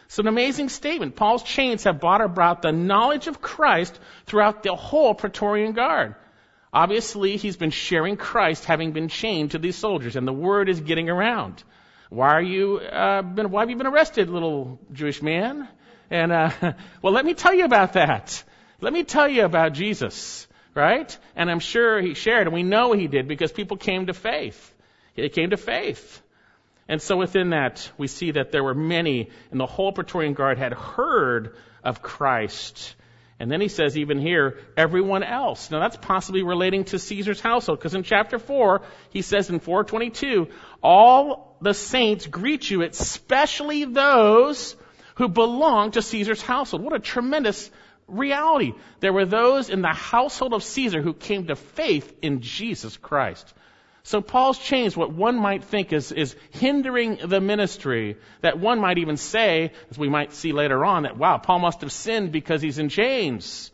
It's 0.07 0.19
an 0.19 0.27
amazing 0.27 0.69
statement. 0.69 1.17
Paul's 1.17 1.43
chains 1.43 1.83
have 1.83 1.99
brought 1.99 2.21
about 2.21 2.61
the 2.61 2.71
knowledge 2.71 3.27
of 3.27 3.41
Christ 3.41 3.99
throughout 4.25 4.63
the 4.63 4.73
whole 4.73 5.13
Praetorian 5.13 5.73
Guard. 5.73 6.15
Obviously, 6.71 7.35
he's 7.35 7.57
been 7.57 7.71
sharing 7.71 8.15
Christ 8.15 8.63
having 8.63 8.93
been 8.93 9.09
chained 9.09 9.51
to 9.51 9.57
these 9.57 9.75
soldiers, 9.75 10.15
and 10.15 10.25
the 10.25 10.31
word 10.31 10.69
is 10.69 10.79
getting 10.79 11.09
around. 11.09 11.61
Why 12.09 12.29
are 12.29 12.41
you 12.41 12.77
uh, 12.77 13.21
been? 13.21 13.51
Why 13.51 13.61
have 13.61 13.69
you 13.69 13.75
been 13.75 13.87
arrested, 13.87 14.29
little 14.29 14.79
Jewish 14.93 15.21
man? 15.21 15.67
And 16.09 16.31
uh, 16.31 16.51
well, 17.01 17.11
let 17.11 17.25
me 17.25 17.33
tell 17.33 17.53
you 17.53 17.65
about 17.65 17.93
that. 17.93 18.43
Let 18.79 18.93
me 18.93 19.03
tell 19.03 19.27
you 19.27 19.43
about 19.43 19.73
Jesus, 19.73 20.47
right? 20.73 21.17
And 21.35 21.51
I'm 21.51 21.59
sure 21.59 21.99
he 21.99 22.13
shared, 22.13 22.47
and 22.47 22.53
we 22.53 22.63
know 22.63 22.93
he 22.93 23.07
did 23.07 23.27
because 23.27 23.51
people 23.51 23.75
came 23.75 24.05
to 24.05 24.13
faith. 24.13 24.73
They 25.15 25.27
came 25.27 25.49
to 25.49 25.57
faith. 25.57 26.21
And 26.89 27.01
so 27.01 27.17
within 27.17 27.49
that, 27.49 27.91
we 27.97 28.07
see 28.07 28.31
that 28.31 28.51
there 28.51 28.63
were 28.63 28.73
many, 28.73 29.29
and 29.51 29.59
the 29.59 29.65
whole 29.65 29.91
Praetorian 29.91 30.33
Guard 30.33 30.57
had 30.57 30.73
heard 30.73 31.55
of 31.83 32.01
Christ 32.01 32.95
and 33.39 33.51
then 33.51 33.61
he 33.61 33.67
says, 33.67 33.95
even 33.97 34.17
here, 34.17 34.59
everyone 34.75 35.23
else. 35.23 35.69
Now 35.69 35.79
that's 35.79 35.97
possibly 35.97 36.41
relating 36.41 36.85
to 36.85 36.99
Caesar's 36.99 37.39
household, 37.39 37.79
because 37.79 37.93
in 37.93 38.03
chapter 38.03 38.39
4, 38.39 38.81
he 39.11 39.21
says 39.21 39.49
in 39.49 39.59
422, 39.59 40.47
all 40.81 41.57
the 41.61 41.73
saints 41.73 42.25
greet 42.25 42.69
you, 42.69 42.81
especially 42.81 43.85
those 43.85 44.75
who 45.15 45.27
belong 45.27 45.91
to 45.91 46.01
Caesar's 46.01 46.41
household. 46.41 46.83
What 46.83 46.95
a 46.95 46.99
tremendous 46.99 47.69
reality. 48.07 48.73
There 49.01 49.13
were 49.13 49.25
those 49.25 49.69
in 49.69 49.81
the 49.81 49.87
household 49.89 50.53
of 50.53 50.63
Caesar 50.63 51.01
who 51.01 51.13
came 51.13 51.47
to 51.47 51.55
faith 51.55 52.11
in 52.23 52.41
Jesus 52.41 52.97
Christ. 52.97 53.53
So 54.07 54.21
Paul's 54.21 54.57
chains, 54.57 54.95
what 54.95 55.11
one 55.11 55.35
might 55.37 55.65
think 55.65 55.91
is, 55.91 56.13
is 56.13 56.33
hindering 56.51 57.17
the 57.25 57.41
ministry, 57.41 58.15
that 58.39 58.57
one 58.57 58.79
might 58.79 58.99
even 58.99 59.17
say, 59.17 59.73
as 59.91 59.97
we 59.97 60.07
might 60.07 60.31
see 60.31 60.53
later 60.53 60.85
on, 60.85 61.03
that 61.03 61.17
wow, 61.17 61.39
Paul 61.39 61.59
must 61.59 61.81
have 61.81 61.91
sinned 61.91 62.31
because 62.31 62.61
he's 62.61 62.79
in 62.79 62.87
chains. 62.87 63.69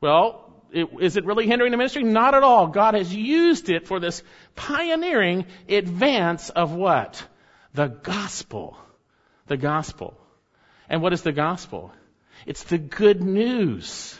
Well, 0.00 0.50
it, 0.72 0.88
is 0.98 1.18
it 1.18 1.26
really 1.26 1.46
hindering 1.46 1.72
the 1.72 1.76
ministry? 1.76 2.04
Not 2.04 2.34
at 2.34 2.42
all. 2.42 2.68
God 2.68 2.94
has 2.94 3.14
used 3.14 3.68
it 3.68 3.86
for 3.86 4.00
this 4.00 4.22
pioneering 4.54 5.44
advance 5.68 6.48
of 6.48 6.72
what? 6.72 7.22
The 7.74 7.88
gospel. 7.88 8.78
The 9.46 9.58
gospel. 9.58 10.18
And 10.88 11.02
what 11.02 11.12
is 11.12 11.20
the 11.20 11.32
gospel? 11.32 11.92
It's 12.46 12.64
the 12.64 12.78
good 12.78 13.22
news 13.22 14.18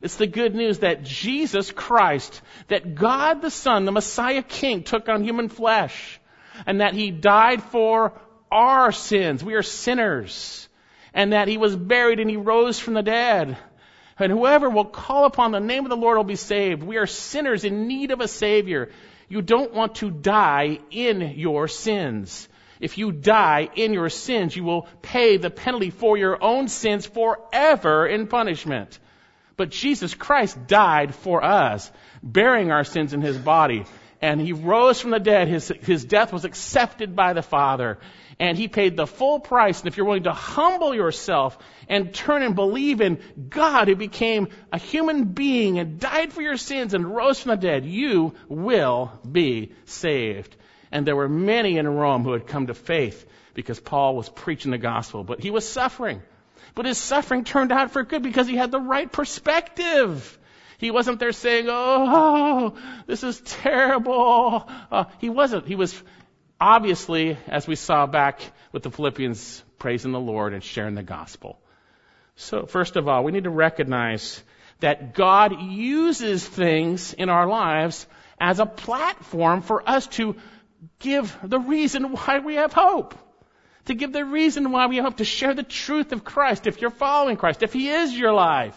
it's 0.00 0.16
the 0.16 0.26
good 0.26 0.54
news 0.54 0.78
that 0.80 1.02
Jesus 1.02 1.72
Christ, 1.72 2.40
that 2.68 2.94
God 2.94 3.42
the 3.42 3.50
Son, 3.50 3.84
the 3.84 3.92
Messiah 3.92 4.42
King, 4.42 4.84
took 4.84 5.08
on 5.08 5.24
human 5.24 5.48
flesh, 5.48 6.20
and 6.66 6.80
that 6.80 6.94
He 6.94 7.10
died 7.10 7.62
for 7.62 8.12
our 8.50 8.92
sins. 8.92 9.42
We 9.42 9.54
are 9.54 9.62
sinners. 9.62 10.68
And 11.14 11.32
that 11.32 11.48
He 11.48 11.58
was 11.58 11.74
buried 11.74 12.20
and 12.20 12.30
He 12.30 12.36
rose 12.36 12.78
from 12.78 12.94
the 12.94 13.02
dead. 13.02 13.56
And 14.18 14.32
whoever 14.32 14.68
will 14.68 14.84
call 14.84 15.24
upon 15.24 15.52
the 15.52 15.60
name 15.60 15.84
of 15.84 15.90
the 15.90 15.96
Lord 15.96 16.16
will 16.16 16.24
be 16.24 16.36
saved. 16.36 16.82
We 16.82 16.96
are 16.96 17.06
sinners 17.06 17.64
in 17.64 17.88
need 17.88 18.10
of 18.10 18.20
a 18.20 18.28
Savior. 18.28 18.90
You 19.28 19.42
don't 19.42 19.74
want 19.74 19.96
to 19.96 20.10
die 20.10 20.80
in 20.90 21.20
your 21.36 21.68
sins. 21.68 22.48
If 22.80 22.98
you 22.98 23.10
die 23.10 23.68
in 23.74 23.92
your 23.92 24.08
sins, 24.08 24.54
you 24.54 24.64
will 24.64 24.86
pay 25.02 25.36
the 25.36 25.50
penalty 25.50 25.90
for 25.90 26.16
your 26.16 26.42
own 26.42 26.68
sins 26.68 27.06
forever 27.06 28.06
in 28.06 28.28
punishment. 28.28 28.98
But 29.58 29.70
Jesus 29.70 30.14
Christ 30.14 30.68
died 30.68 31.14
for 31.16 31.44
us, 31.44 31.90
bearing 32.22 32.70
our 32.70 32.84
sins 32.84 33.12
in 33.12 33.20
his 33.20 33.36
body. 33.36 33.84
And 34.22 34.40
he 34.40 34.52
rose 34.52 35.00
from 35.00 35.10
the 35.10 35.18
dead. 35.18 35.48
His, 35.48 35.68
his 35.80 36.04
death 36.04 36.32
was 36.32 36.44
accepted 36.44 37.16
by 37.16 37.32
the 37.32 37.42
Father. 37.42 37.98
And 38.38 38.56
he 38.56 38.68
paid 38.68 38.96
the 38.96 39.06
full 39.06 39.40
price. 39.40 39.80
And 39.80 39.88
if 39.88 39.96
you're 39.96 40.06
willing 40.06 40.22
to 40.22 40.32
humble 40.32 40.94
yourself 40.94 41.58
and 41.88 42.14
turn 42.14 42.42
and 42.42 42.54
believe 42.54 43.00
in 43.00 43.20
God 43.48 43.88
who 43.88 43.96
became 43.96 44.48
a 44.72 44.78
human 44.78 45.24
being 45.24 45.80
and 45.80 45.98
died 45.98 46.32
for 46.32 46.40
your 46.40 46.56
sins 46.56 46.94
and 46.94 47.12
rose 47.12 47.40
from 47.40 47.50
the 47.50 47.56
dead, 47.56 47.84
you 47.84 48.34
will 48.48 49.10
be 49.28 49.72
saved. 49.86 50.54
And 50.92 51.04
there 51.04 51.16
were 51.16 51.28
many 51.28 51.78
in 51.78 51.88
Rome 51.88 52.22
who 52.22 52.32
had 52.32 52.46
come 52.46 52.68
to 52.68 52.74
faith 52.74 53.26
because 53.54 53.80
Paul 53.80 54.14
was 54.14 54.28
preaching 54.28 54.70
the 54.70 54.78
gospel, 54.78 55.24
but 55.24 55.40
he 55.40 55.50
was 55.50 55.68
suffering. 55.68 56.22
But 56.78 56.86
his 56.86 56.98
suffering 56.98 57.42
turned 57.42 57.72
out 57.72 57.90
for 57.90 58.04
good 58.04 58.22
because 58.22 58.46
he 58.46 58.54
had 58.54 58.70
the 58.70 58.78
right 58.78 59.10
perspective. 59.10 60.38
He 60.78 60.92
wasn't 60.92 61.18
there 61.18 61.32
saying, 61.32 61.66
oh, 61.68 62.74
this 63.08 63.24
is 63.24 63.40
terrible. 63.40 64.64
Uh, 64.88 65.06
he 65.18 65.28
wasn't. 65.28 65.66
He 65.66 65.74
was 65.74 66.00
obviously, 66.60 67.36
as 67.48 67.66
we 67.66 67.74
saw 67.74 68.06
back 68.06 68.40
with 68.70 68.84
the 68.84 68.92
Philippians, 68.92 69.64
praising 69.80 70.12
the 70.12 70.20
Lord 70.20 70.54
and 70.54 70.62
sharing 70.62 70.94
the 70.94 71.02
gospel. 71.02 71.58
So, 72.36 72.66
first 72.66 72.94
of 72.94 73.08
all, 73.08 73.24
we 73.24 73.32
need 73.32 73.42
to 73.42 73.50
recognize 73.50 74.40
that 74.78 75.14
God 75.14 75.60
uses 75.60 76.46
things 76.46 77.12
in 77.12 77.28
our 77.28 77.48
lives 77.48 78.06
as 78.38 78.60
a 78.60 78.66
platform 78.66 79.62
for 79.62 79.82
us 79.84 80.06
to 80.18 80.36
give 81.00 81.36
the 81.42 81.58
reason 81.58 82.12
why 82.12 82.38
we 82.38 82.54
have 82.54 82.72
hope 82.72 83.16
to 83.88 83.94
give 83.94 84.12
the 84.12 84.24
reason 84.24 84.70
why 84.70 84.86
we 84.86 84.98
hope, 84.98 85.16
to 85.16 85.24
share 85.24 85.54
the 85.54 85.62
truth 85.62 86.12
of 86.12 86.24
Christ 86.24 86.66
if 86.66 86.80
you're 86.80 86.90
following 86.90 87.36
Christ, 87.36 87.62
if 87.62 87.72
He 87.72 87.88
is 87.88 88.16
your 88.16 88.32
life. 88.32 88.76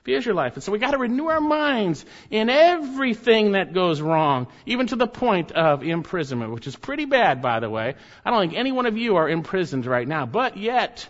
If 0.00 0.06
He 0.06 0.14
is 0.14 0.24
your 0.24 0.34
life. 0.34 0.54
And 0.54 0.62
so 0.62 0.72
we 0.72 0.78
got 0.78 0.92
to 0.92 0.98
renew 0.98 1.26
our 1.26 1.40
minds 1.40 2.04
in 2.30 2.50
everything 2.50 3.52
that 3.52 3.72
goes 3.72 4.00
wrong, 4.00 4.48
even 4.66 4.86
to 4.88 4.96
the 4.96 5.06
point 5.06 5.52
of 5.52 5.82
imprisonment, 5.82 6.52
which 6.52 6.66
is 6.66 6.76
pretty 6.76 7.04
bad, 7.04 7.42
by 7.42 7.60
the 7.60 7.70
way. 7.70 7.94
I 8.24 8.30
don't 8.30 8.40
think 8.40 8.54
any 8.58 8.72
one 8.72 8.86
of 8.86 8.96
you 8.96 9.16
are 9.16 9.28
imprisoned 9.28 9.86
right 9.86 10.06
now, 10.06 10.26
but 10.26 10.56
yet, 10.56 11.08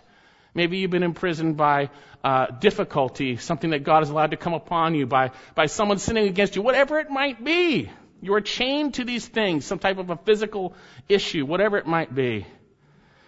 maybe 0.53 0.77
you've 0.77 0.91
been 0.91 1.03
imprisoned 1.03 1.57
by 1.57 1.89
uh, 2.23 2.47
difficulty, 2.47 3.37
something 3.37 3.69
that 3.71 3.83
God 3.83 3.99
has 3.99 4.09
allowed 4.09 4.31
to 4.31 4.37
come 4.37 4.53
upon 4.53 4.95
you, 4.95 5.05
by, 5.05 5.31
by 5.53 5.67
someone 5.67 5.99
sinning 5.99 6.27
against 6.27 6.55
you, 6.55 6.61
whatever 6.61 6.99
it 6.99 7.09
might 7.09 7.43
be. 7.43 7.91
You 8.21 8.33
are 8.33 8.41
chained 8.41 8.95
to 8.95 9.03
these 9.03 9.27
things, 9.27 9.65
some 9.65 9.77
type 9.77 9.99
of 9.99 10.09
a 10.09 10.15
physical 10.15 10.73
issue, 11.07 11.45
whatever 11.45 11.77
it 11.77 11.85
might 11.85 12.15
be. 12.15 12.47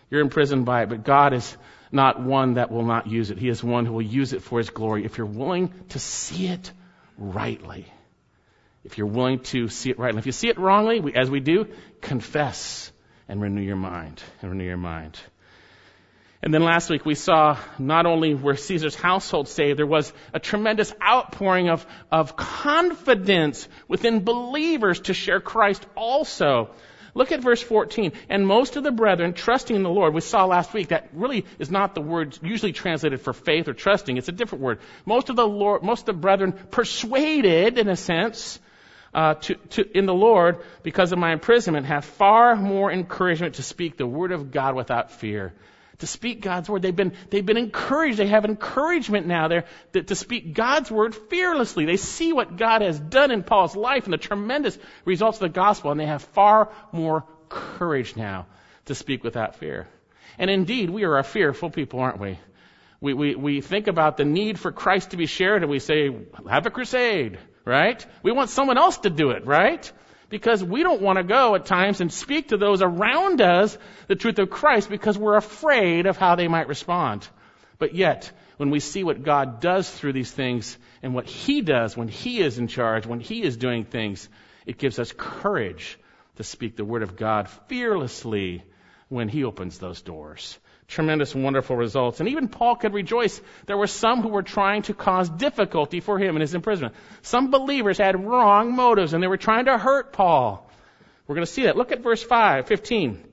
You're 0.09 0.21
imprisoned 0.21 0.65
by 0.65 0.83
it, 0.83 0.89
but 0.89 1.03
God 1.03 1.33
is 1.33 1.57
not 1.91 2.21
one 2.21 2.55
that 2.55 2.71
will 2.71 2.85
not 2.85 3.07
use 3.07 3.31
it. 3.31 3.37
He 3.37 3.49
is 3.49 3.63
one 3.63 3.85
who 3.85 3.93
will 3.93 4.01
use 4.01 4.33
it 4.33 4.41
for 4.41 4.57
His 4.57 4.69
glory 4.69 5.05
if 5.05 5.17
you're 5.17 5.27
willing 5.27 5.73
to 5.89 5.99
see 5.99 6.47
it 6.47 6.71
rightly. 7.17 7.85
If 8.83 8.97
you're 8.97 9.07
willing 9.07 9.39
to 9.39 9.67
see 9.67 9.89
it 9.89 9.99
rightly. 9.99 10.19
If 10.19 10.25
you 10.25 10.31
see 10.31 10.47
it 10.47 10.57
wrongly, 10.57 10.99
we, 11.01 11.13
as 11.13 11.29
we 11.29 11.39
do, 11.39 11.67
confess 12.01 12.91
and 13.27 13.41
renew 13.41 13.61
your 13.61 13.75
mind. 13.75 14.21
And 14.41 14.51
renew 14.51 14.63
your 14.63 14.77
mind. 14.77 15.19
And 16.41 16.53
then 16.53 16.63
last 16.63 16.89
week 16.89 17.05
we 17.05 17.15
saw 17.15 17.57
not 17.79 18.05
only 18.05 18.35
were 18.35 18.55
Caesar's 18.55 18.95
household 18.95 19.47
saved, 19.47 19.79
there 19.79 19.87
was 19.87 20.13
a 20.33 20.39
tremendous 20.39 20.93
outpouring 21.03 21.69
of, 21.69 21.85
of 22.11 22.37
confidence 22.37 23.67
within 23.87 24.23
believers 24.23 25.01
to 25.01 25.13
share 25.13 25.41
Christ 25.41 25.85
also. 25.95 26.69
Look 27.17 27.31
at 27.31 27.41
verse 27.41 27.61
14. 27.63 28.11
And 28.29 28.45
most 28.45 28.75
of 28.75 28.83
the 28.83 28.91
brethren 28.91 29.33
trusting 29.33 29.75
in 29.75 29.81
the 29.81 29.89
Lord, 29.89 30.13
we 30.13 30.21
saw 30.21 30.45
last 30.45 30.71
week 30.71 30.89
that 30.89 31.09
really 31.13 31.45
is 31.57 31.71
not 31.71 31.95
the 31.95 32.01
word 32.01 32.37
usually 32.43 32.73
translated 32.73 33.21
for 33.21 33.33
faith 33.33 33.67
or 33.67 33.73
trusting. 33.73 34.17
It's 34.17 34.27
a 34.27 34.31
different 34.31 34.63
word. 34.63 34.79
Most 35.03 35.29
of 35.29 35.35
the 35.35 35.47
Lord, 35.47 35.81
most 35.81 36.01
of 36.01 36.05
the 36.05 36.21
brethren 36.21 36.53
persuaded, 36.53 37.79
in 37.79 37.89
a 37.89 37.95
sense, 37.95 38.59
uh, 39.15 39.33
to, 39.33 39.55
to, 39.55 39.97
in 39.97 40.05
the 40.05 40.13
Lord 40.13 40.59
because 40.83 41.11
of 41.11 41.17
my 41.17 41.33
imprisonment 41.33 41.87
have 41.87 42.05
far 42.05 42.55
more 42.55 42.91
encouragement 42.91 43.55
to 43.55 43.63
speak 43.63 43.97
the 43.97 44.05
word 44.05 44.31
of 44.31 44.51
God 44.51 44.75
without 44.75 45.11
fear 45.11 45.53
to 45.99 46.07
speak 46.07 46.41
God's 46.41 46.69
word. 46.69 46.81
They've 46.81 46.95
been, 46.95 47.13
they've 47.29 47.45
been 47.45 47.57
encouraged. 47.57 48.17
They 48.17 48.27
have 48.27 48.45
encouragement 48.45 49.25
now 49.25 49.47
there 49.47 49.65
to, 49.93 50.03
to 50.03 50.15
speak 50.15 50.53
God's 50.53 50.91
word 50.91 51.15
fearlessly. 51.15 51.85
They 51.85 51.97
see 51.97 52.33
what 52.33 52.55
God 52.55 52.81
has 52.81 52.99
done 52.99 53.31
in 53.31 53.43
Paul's 53.43 53.75
life 53.75 54.05
and 54.05 54.13
the 54.13 54.17
tremendous 54.17 54.77
results 55.05 55.37
of 55.37 55.41
the 55.41 55.49
gospel, 55.49 55.91
and 55.91 55.99
they 55.99 56.05
have 56.05 56.21
far 56.21 56.71
more 56.91 57.25
courage 57.49 58.15
now 58.15 58.45
to 58.85 58.95
speak 58.95 59.23
without 59.23 59.55
fear. 59.55 59.87
And 60.37 60.49
indeed, 60.49 60.89
we 60.89 61.03
are 61.03 61.17
a 61.17 61.23
fearful 61.23 61.69
people, 61.69 61.99
aren't 61.99 62.19
we? 62.19 62.39
We, 62.99 63.13
we, 63.13 63.35
we 63.35 63.61
think 63.61 63.87
about 63.87 64.17
the 64.17 64.25
need 64.25 64.59
for 64.59 64.71
Christ 64.71 65.11
to 65.11 65.17
be 65.17 65.25
shared 65.25 65.61
and 65.61 65.69
we 65.69 65.79
say, 65.79 66.15
have 66.49 66.65
a 66.65 66.71
crusade, 66.71 67.37
right? 67.65 68.03
We 68.23 68.31
want 68.31 68.49
someone 68.49 68.77
else 68.77 68.97
to 68.99 69.09
do 69.09 69.31
it, 69.31 69.45
right? 69.45 69.91
Because 70.29 70.63
we 70.63 70.83
don't 70.83 71.01
want 71.01 71.17
to 71.17 71.23
go 71.23 71.55
at 71.55 71.65
times 71.65 72.01
and 72.01 72.11
speak 72.11 72.49
to 72.49 72.57
those 72.57 72.81
around 72.81 73.41
us 73.41 73.77
the 74.07 74.15
truth 74.15 74.39
of 74.39 74.49
Christ 74.49 74.89
because 74.89 75.17
we're 75.17 75.37
afraid 75.37 76.05
of 76.05 76.17
how 76.17 76.35
they 76.35 76.47
might 76.47 76.67
respond. 76.67 77.27
But 77.79 77.95
yet, 77.95 78.31
when 78.57 78.69
we 78.69 78.79
see 78.79 79.03
what 79.03 79.23
God 79.23 79.59
does 79.59 79.89
through 79.89 80.13
these 80.13 80.31
things 80.31 80.77
and 81.01 81.13
what 81.13 81.25
He 81.25 81.61
does 81.61 81.95
when 81.95 82.07
He 82.07 82.39
is 82.39 82.57
in 82.57 82.67
charge, 82.67 83.05
when 83.05 83.19
He 83.19 83.43
is 83.43 83.57
doing 83.57 83.85
things, 83.85 84.27
it 84.65 84.77
gives 84.77 84.99
us 84.99 85.13
courage 85.15 85.97
to 86.35 86.43
speak 86.43 86.75
the 86.75 86.85
Word 86.85 87.03
of 87.03 87.15
God 87.15 87.49
fearlessly 87.67 88.63
when 89.09 89.29
He 89.29 89.43
opens 89.43 89.77
those 89.77 90.01
doors 90.01 90.57
tremendous, 90.87 91.35
wonderful 91.35 91.75
results. 91.75 92.19
And 92.19 92.29
even 92.29 92.47
Paul 92.47 92.75
could 92.75 92.93
rejoice. 92.93 93.41
There 93.65 93.77
were 93.77 93.87
some 93.87 94.21
who 94.21 94.29
were 94.29 94.43
trying 94.43 94.83
to 94.83 94.93
cause 94.93 95.29
difficulty 95.29 95.99
for 95.99 96.17
him 96.17 96.35
in 96.35 96.41
his 96.41 96.53
imprisonment. 96.53 96.95
Some 97.21 97.51
believers 97.51 97.97
had 97.97 98.25
wrong 98.25 98.75
motives 98.75 99.13
and 99.13 99.21
they 99.21 99.27
were 99.27 99.37
trying 99.37 99.65
to 99.65 99.77
hurt 99.77 100.13
Paul. 100.13 100.69
We're 101.27 101.35
going 101.35 101.45
to 101.45 101.51
see 101.51 101.63
that. 101.63 101.75
Look 101.75 101.91
at 101.91 102.01
verse 102.01 102.23
5, 102.23 102.67
15. 102.67 103.23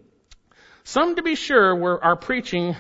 Some, 0.83 1.17
to 1.17 1.23
be 1.23 1.37
sure, 1.37 1.75
were, 1.75 2.03
are 2.03 2.17
preaching 2.17 2.77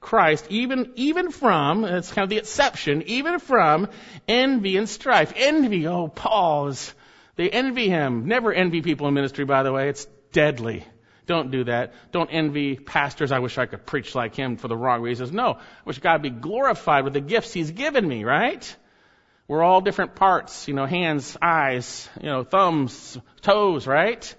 Christ, 0.00 0.46
even, 0.50 0.92
even 0.96 1.30
from, 1.30 1.84
it's 1.84 2.12
kind 2.12 2.24
of 2.24 2.28
the 2.28 2.38
exception, 2.38 3.04
even 3.06 3.38
from 3.38 3.88
envy 4.26 4.76
and 4.76 4.88
strife. 4.88 5.32
Envy, 5.36 5.86
oh, 5.86 6.08
Paul's, 6.08 6.92
they 7.36 7.48
envy 7.48 7.88
him. 7.88 8.26
Never 8.26 8.52
envy 8.52 8.82
people 8.82 9.06
in 9.06 9.14
ministry, 9.14 9.44
by 9.44 9.62
the 9.62 9.72
way. 9.72 9.88
It's 9.88 10.06
deadly. 10.32 10.84
Don't 11.26 11.50
do 11.50 11.64
that. 11.64 11.94
Don't 12.10 12.30
envy 12.30 12.76
pastors. 12.76 13.30
I 13.30 13.38
wish 13.38 13.56
I 13.56 13.66
could 13.66 13.86
preach 13.86 14.14
like 14.14 14.34
him 14.34 14.56
for 14.56 14.68
the 14.68 14.76
wrong 14.76 15.02
reasons. 15.02 15.30
No. 15.30 15.54
I 15.54 15.60
wish 15.84 15.98
God 15.98 16.22
be 16.22 16.30
glorified 16.30 17.04
with 17.04 17.12
the 17.12 17.20
gifts 17.20 17.52
he's 17.52 17.70
given 17.70 18.06
me, 18.06 18.24
right? 18.24 18.76
We're 19.46 19.62
all 19.62 19.80
different 19.80 20.14
parts, 20.14 20.66
you 20.66 20.74
know, 20.74 20.86
hands, 20.86 21.36
eyes, 21.40 22.08
you 22.20 22.28
know, 22.28 22.42
thumbs, 22.42 23.18
toes, 23.40 23.86
right? 23.86 24.34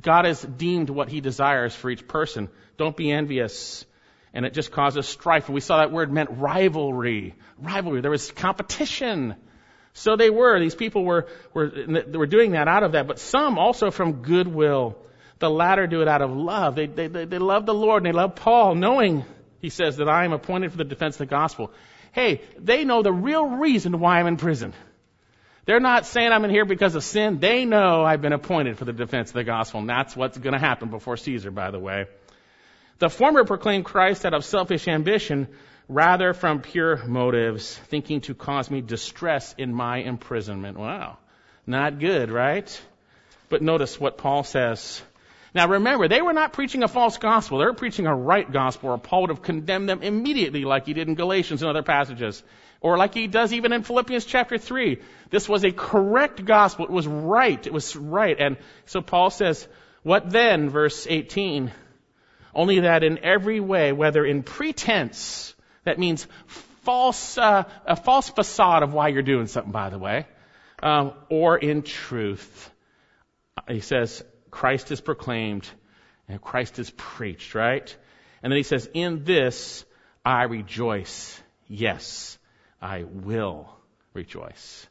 God 0.00 0.24
has 0.26 0.42
deemed 0.42 0.90
what 0.90 1.08
he 1.08 1.20
desires 1.20 1.74
for 1.74 1.90
each 1.90 2.06
person. 2.06 2.48
Don't 2.76 2.96
be 2.96 3.10
envious. 3.10 3.84
And 4.32 4.46
it 4.46 4.54
just 4.54 4.70
causes 4.70 5.08
strife. 5.08 5.46
And 5.46 5.54
we 5.54 5.60
saw 5.60 5.78
that 5.78 5.90
word 5.90 6.12
meant 6.12 6.30
rivalry. 6.32 7.34
Rivalry. 7.58 8.00
There 8.00 8.10
was 8.10 8.30
competition. 8.30 9.34
So 9.92 10.16
they 10.16 10.30
were. 10.30 10.60
These 10.60 10.76
people 10.76 11.04
were, 11.04 11.26
were, 11.52 11.72
were 12.12 12.26
doing 12.26 12.52
that 12.52 12.68
out 12.68 12.84
of 12.84 12.92
that. 12.92 13.06
But 13.08 13.18
some 13.18 13.58
also 13.58 13.90
from 13.90 14.22
goodwill 14.22 14.96
the 15.40 15.50
latter 15.50 15.86
do 15.86 16.02
it 16.02 16.08
out 16.08 16.22
of 16.22 16.30
love. 16.30 16.76
They, 16.76 16.86
they, 16.86 17.08
they, 17.08 17.38
love 17.38 17.66
the 17.66 17.74
Lord 17.74 18.04
and 18.04 18.06
they 18.06 18.16
love 18.16 18.36
Paul, 18.36 18.74
knowing, 18.74 19.24
he 19.60 19.70
says, 19.70 19.96
that 19.96 20.08
I 20.08 20.24
am 20.24 20.32
appointed 20.32 20.70
for 20.70 20.76
the 20.76 20.84
defense 20.84 21.16
of 21.16 21.20
the 21.20 21.26
gospel. 21.26 21.72
Hey, 22.12 22.42
they 22.58 22.84
know 22.84 23.02
the 23.02 23.12
real 23.12 23.46
reason 23.46 23.98
why 23.98 24.20
I'm 24.20 24.26
in 24.26 24.36
prison. 24.36 24.74
They're 25.64 25.80
not 25.80 26.04
saying 26.06 26.30
I'm 26.30 26.44
in 26.44 26.50
here 26.50 26.64
because 26.64 26.94
of 26.94 27.04
sin. 27.04 27.38
They 27.38 27.64
know 27.64 28.04
I've 28.04 28.20
been 28.20 28.32
appointed 28.32 28.76
for 28.76 28.84
the 28.84 28.92
defense 28.92 29.30
of 29.30 29.34
the 29.34 29.44
gospel, 29.44 29.80
and 29.80 29.88
that's 29.88 30.14
what's 30.14 30.36
going 30.36 30.52
to 30.52 30.58
happen 30.58 30.90
before 30.90 31.16
Caesar, 31.16 31.50
by 31.50 31.70
the 31.70 31.78
way. 31.78 32.06
The 32.98 33.08
former 33.08 33.44
proclaimed 33.44 33.86
Christ 33.86 34.26
out 34.26 34.34
of 34.34 34.44
selfish 34.44 34.88
ambition, 34.88 35.48
rather 35.88 36.34
from 36.34 36.60
pure 36.60 37.02
motives, 37.06 37.76
thinking 37.88 38.20
to 38.22 38.34
cause 38.34 38.70
me 38.70 38.82
distress 38.82 39.54
in 39.56 39.72
my 39.72 39.98
imprisonment. 39.98 40.78
Wow. 40.78 41.16
Not 41.66 41.98
good, 41.98 42.30
right? 42.30 42.82
But 43.48 43.62
notice 43.62 43.98
what 43.98 44.18
Paul 44.18 44.44
says 44.44 45.02
now 45.54 45.68
remember, 45.68 46.06
they 46.06 46.22
were 46.22 46.32
not 46.32 46.52
preaching 46.52 46.82
a 46.82 46.88
false 46.88 47.18
gospel. 47.18 47.58
They 47.58 47.64
were 47.64 47.74
preaching 47.74 48.06
a 48.06 48.14
right 48.14 48.50
gospel, 48.50 48.90
or 48.90 48.98
Paul 48.98 49.22
would 49.22 49.30
have 49.30 49.42
condemned 49.42 49.88
them 49.88 50.02
immediately 50.02 50.64
like 50.64 50.86
he 50.86 50.94
did 50.94 51.08
in 51.08 51.14
Galatians 51.14 51.62
and 51.62 51.70
other 51.70 51.82
passages. 51.82 52.42
Or 52.80 52.96
like 52.96 53.14
he 53.14 53.26
does 53.26 53.52
even 53.52 53.72
in 53.72 53.82
Philippians 53.82 54.24
chapter 54.24 54.58
3. 54.58 55.00
This 55.30 55.48
was 55.48 55.64
a 55.64 55.72
correct 55.72 56.44
gospel. 56.44 56.86
It 56.86 56.90
was 56.90 57.06
right. 57.06 57.66
It 57.66 57.72
was 57.72 57.94
right. 57.96 58.36
And 58.38 58.56
so 58.86 59.02
Paul 59.02 59.30
says, 59.30 59.66
what 60.02 60.30
then, 60.30 60.70
verse 60.70 61.06
18? 61.08 61.72
Only 62.54 62.80
that 62.80 63.04
in 63.04 63.18
every 63.18 63.60
way, 63.60 63.92
whether 63.92 64.24
in 64.24 64.42
pretense, 64.42 65.54
that 65.84 65.98
means 65.98 66.26
false, 66.82 67.36
uh, 67.36 67.64
a 67.86 67.96
false 67.96 68.30
facade 68.30 68.82
of 68.82 68.94
why 68.94 69.08
you're 69.08 69.22
doing 69.22 69.46
something, 69.46 69.72
by 69.72 69.90
the 69.90 69.98
way, 69.98 70.26
um, 70.82 71.12
or 71.28 71.58
in 71.58 71.82
truth. 71.82 72.70
He 73.68 73.80
says, 73.80 74.24
Christ 74.50 74.90
is 74.90 75.00
proclaimed 75.00 75.68
and 76.28 76.40
Christ 76.40 76.78
is 76.78 76.90
preached, 76.90 77.54
right? 77.54 77.96
And 78.42 78.52
then 78.52 78.56
he 78.56 78.62
says, 78.62 78.88
In 78.94 79.24
this 79.24 79.84
I 80.24 80.44
rejoice. 80.44 81.40
Yes, 81.66 82.38
I 82.80 83.04
will 83.04 83.68
rejoice. 84.14 84.86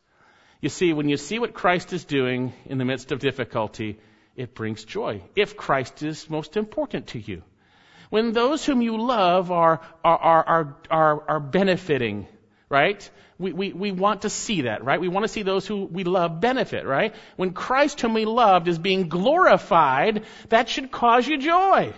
You 0.62 0.70
see, 0.70 0.94
when 0.94 1.08
you 1.08 1.18
see 1.18 1.40
what 1.40 1.54
Christ 1.54 1.94
is 1.94 2.04
doing 2.04 2.54
in 2.66 2.78
the 2.78 2.86
midst 2.86 3.12
of 3.12 3.20
difficulty, 3.20 4.00
it 4.36 4.54
brings 4.54 4.84
joy. 4.84 5.22
If 5.36 5.56
Christ 5.56 6.04
is 6.04 6.30
most 6.30 6.58
important 6.58 7.08
to 7.08 7.20
you. 7.20 7.44
When 8.10 8.34
those 8.34 8.66
whom 8.66 8.82
you 8.82 8.98
love 9.02 9.52
are, 9.52 9.82
are, 10.04 10.18
are, 10.18 10.78
are, 10.90 11.30
are 11.30 11.40
benefiting, 11.40 12.28
right? 12.68 13.10
We, 13.40 13.54
we, 13.54 13.72
we 13.72 13.92
want 13.92 14.24
to 14.24 14.30
see 14.30 14.64
that, 14.64 14.84
right? 14.84 15.00
We 15.00 15.08
want 15.08 15.24
to 15.24 15.30
see 15.30 15.44
those 15.44 15.66
who 15.66 15.86
we 15.86 16.04
love 16.04 16.42
benefit, 16.42 16.86
right? 16.86 17.16
When 17.38 17.52
Christ 17.52 18.02
whom 18.02 18.14
we 18.14 18.26
loved 18.26 18.68
is 18.68 18.78
being 18.78 19.08
glorified, 19.08 20.26
that 20.50 20.68
should 20.68 20.92
cause 20.92 21.26
you 21.26 21.38
joy. 21.38 21.94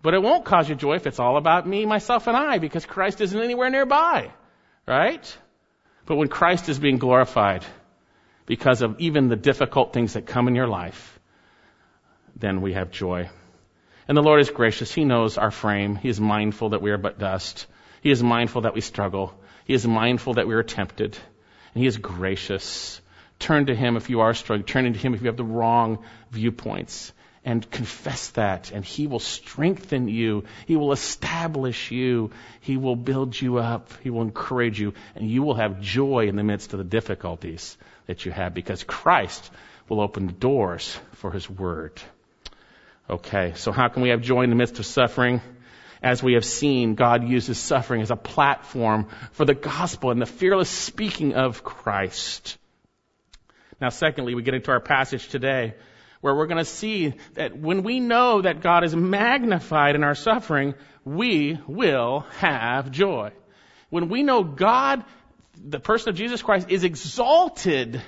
But 0.00 0.14
it 0.14 0.22
won't 0.22 0.46
cause 0.46 0.68
you 0.68 0.74
joy 0.74 0.96
if 0.96 1.06
it's 1.06 1.20
all 1.20 1.36
about 1.36 1.68
me, 1.68 1.84
myself, 1.84 2.26
and 2.26 2.36
I, 2.36 2.58
because 2.58 2.86
Christ 2.86 3.20
isn't 3.20 3.40
anywhere 3.40 3.68
nearby, 3.68 4.32
right? 4.86 5.38
But 6.06 6.16
when 6.16 6.28
Christ 6.28 6.70
is 6.70 6.78
being 6.78 6.96
glorified 6.96 7.64
because 8.46 8.80
of 8.80 9.00
even 9.00 9.28
the 9.28 9.36
difficult 9.36 9.92
things 9.92 10.14
that 10.14 10.26
come 10.26 10.48
in 10.48 10.54
your 10.54 10.66
life, 10.66 11.20
then 12.34 12.62
we 12.62 12.72
have 12.72 12.90
joy. 12.90 13.28
And 14.08 14.16
the 14.16 14.22
Lord 14.22 14.40
is 14.40 14.50
gracious. 14.50 14.92
He 14.92 15.04
knows 15.04 15.36
our 15.36 15.50
frame. 15.50 15.94
He 15.94 16.08
is 16.08 16.18
mindful 16.20 16.70
that 16.70 16.82
we 16.82 16.90
are 16.90 16.98
but 16.98 17.18
dust. 17.18 17.66
He 18.00 18.10
is 18.10 18.22
mindful 18.22 18.62
that 18.62 18.74
we 18.74 18.80
struggle. 18.80 19.34
He 19.64 19.74
is 19.74 19.86
mindful 19.86 20.34
that 20.34 20.46
we 20.46 20.54
are 20.54 20.62
tempted, 20.62 21.16
and 21.74 21.82
He 21.82 21.86
is 21.86 21.98
gracious. 21.98 23.00
Turn 23.38 23.66
to 23.66 23.74
Him 23.74 23.96
if 23.96 24.10
you 24.10 24.20
are 24.20 24.34
struggling. 24.34 24.66
Turn 24.66 24.92
to 24.92 24.98
Him 24.98 25.14
if 25.14 25.20
you 25.20 25.26
have 25.26 25.36
the 25.36 25.44
wrong 25.44 26.04
viewpoints. 26.30 27.12
and 27.44 27.68
confess 27.70 28.28
that, 28.30 28.70
and 28.70 28.84
He 28.84 29.06
will 29.06 29.18
strengthen 29.18 30.08
you. 30.08 30.44
He 30.66 30.76
will 30.76 30.92
establish 30.92 31.90
you. 31.90 32.30
He 32.60 32.76
will 32.76 32.96
build 32.96 33.40
you 33.40 33.58
up. 33.58 33.90
He 34.02 34.10
will 34.10 34.22
encourage 34.22 34.80
you, 34.80 34.94
and 35.16 35.28
you 35.28 35.42
will 35.42 35.54
have 35.54 35.80
joy 35.80 36.28
in 36.28 36.36
the 36.36 36.44
midst 36.44 36.72
of 36.72 36.78
the 36.78 36.84
difficulties 36.84 37.76
that 38.06 38.24
you 38.24 38.32
have 38.32 38.54
because 38.54 38.84
Christ 38.84 39.50
will 39.88 40.00
open 40.00 40.26
the 40.26 40.32
doors 40.32 40.96
for 41.14 41.32
His 41.32 41.50
Word. 41.50 42.00
Okay, 43.10 43.54
so 43.56 43.72
how 43.72 43.88
can 43.88 44.02
we 44.02 44.10
have 44.10 44.22
joy 44.22 44.42
in 44.42 44.50
the 44.50 44.56
midst 44.56 44.78
of 44.78 44.86
suffering? 44.86 45.40
As 46.02 46.20
we 46.20 46.32
have 46.32 46.44
seen, 46.44 46.96
God 46.96 47.28
uses 47.28 47.58
suffering 47.58 48.02
as 48.02 48.10
a 48.10 48.16
platform 48.16 49.06
for 49.32 49.44
the 49.44 49.54
gospel 49.54 50.10
and 50.10 50.20
the 50.20 50.26
fearless 50.26 50.68
speaking 50.68 51.34
of 51.34 51.62
Christ. 51.62 52.58
Now, 53.80 53.90
secondly, 53.90 54.34
we 54.34 54.42
get 54.42 54.54
into 54.54 54.72
our 54.72 54.80
passage 54.80 55.28
today 55.28 55.74
where 56.20 56.34
we're 56.34 56.46
going 56.46 56.58
to 56.58 56.64
see 56.64 57.14
that 57.34 57.56
when 57.56 57.82
we 57.82 58.00
know 58.00 58.42
that 58.42 58.62
God 58.62 58.84
is 58.84 58.94
magnified 58.96 59.94
in 59.94 60.02
our 60.02 60.14
suffering, 60.14 60.74
we 61.04 61.58
will 61.66 62.20
have 62.38 62.90
joy. 62.90 63.32
When 63.90 64.08
we 64.08 64.22
know 64.22 64.42
God, 64.42 65.04
the 65.56 65.80
person 65.80 66.10
of 66.10 66.16
Jesus 66.16 66.42
Christ, 66.42 66.70
is 66.70 66.84
exalted 66.84 68.00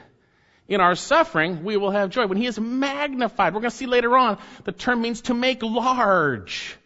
in 0.67 0.81
our 0.81 0.95
suffering, 0.95 1.63
we 1.63 1.77
will 1.77 1.91
have 1.91 2.11
joy. 2.11 2.27
When 2.27 2.39
He 2.39 2.47
is 2.47 2.59
magnified, 2.59 3.55
we're 3.55 3.61
going 3.61 3.71
to 3.71 3.77
see 3.77 3.87
later 3.87 4.17
on, 4.17 4.39
the 4.65 4.73
term 4.73 5.03
means 5.03 5.23
to 5.23 5.35
make 5.35 5.63
large. 5.63 6.77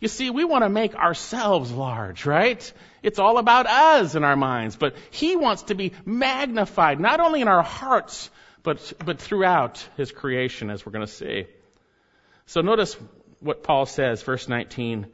You 0.00 0.08
see, 0.08 0.30
we 0.30 0.44
want 0.44 0.64
to 0.64 0.68
make 0.68 0.94
ourselves 0.94 1.72
large, 1.72 2.24
right? 2.24 2.72
It's 3.02 3.18
all 3.18 3.38
about 3.38 3.66
us 3.66 4.14
in 4.14 4.22
our 4.24 4.36
minds, 4.36 4.76
but 4.76 4.94
He 5.10 5.36
wants 5.36 5.64
to 5.64 5.74
be 5.74 5.92
magnified, 6.04 7.00
not 7.00 7.20
only 7.20 7.40
in 7.40 7.48
our 7.48 7.62
hearts, 7.62 8.30
but, 8.62 8.92
but 9.04 9.18
throughout 9.18 9.86
his 9.96 10.12
creation, 10.12 10.70
as 10.70 10.84
we're 10.84 10.92
going 10.92 11.06
to 11.06 11.12
see. 11.12 11.46
So 12.46 12.60
notice 12.60 12.96
what 13.40 13.62
Paul 13.62 13.86
says, 13.86 14.22
verse 14.22 14.48
19. 14.48 15.06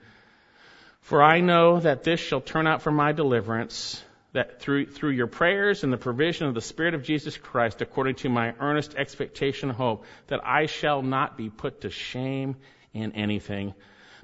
For 1.02 1.22
I 1.22 1.40
know 1.40 1.80
that 1.80 2.02
this 2.02 2.20
shall 2.20 2.40
turn 2.40 2.66
out 2.66 2.82
for 2.82 2.90
my 2.90 3.12
deliverance, 3.12 4.02
that 4.32 4.60
through, 4.60 4.86
through 4.86 5.10
your 5.10 5.26
prayers 5.26 5.84
and 5.84 5.92
the 5.92 5.98
provision 5.98 6.46
of 6.46 6.54
the 6.54 6.60
Spirit 6.60 6.94
of 6.94 7.02
Jesus 7.02 7.36
Christ, 7.36 7.82
according 7.82 8.16
to 8.16 8.28
my 8.28 8.54
earnest 8.58 8.94
expectation 8.94 9.68
and 9.68 9.78
hope, 9.78 10.04
that 10.28 10.44
I 10.44 10.66
shall 10.66 11.02
not 11.02 11.36
be 11.36 11.50
put 11.50 11.82
to 11.82 11.90
shame 11.90 12.56
in 12.92 13.12
anything, 13.12 13.74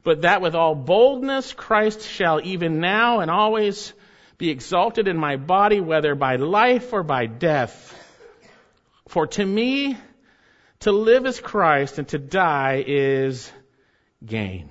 but 0.02 0.22
that 0.22 0.40
with 0.40 0.54
all 0.54 0.74
boldness 0.74 1.52
Christ 1.52 2.02
shall 2.02 2.40
even 2.42 2.80
now 2.80 3.20
and 3.20 3.30
always 3.30 3.92
be 4.38 4.50
exalted 4.50 5.06
in 5.06 5.16
my 5.16 5.36
body, 5.36 5.80
whether 5.80 6.14
by 6.14 6.36
life 6.36 6.92
or 6.92 7.02
by 7.02 7.26
death. 7.26 7.94
For 9.08 9.26
to 9.26 9.44
me, 9.44 9.98
to 10.80 10.92
live 10.92 11.26
is 11.26 11.40
Christ 11.40 11.98
and 11.98 12.08
to 12.08 12.18
die 12.18 12.82
is 12.86 13.52
gain. 14.24 14.70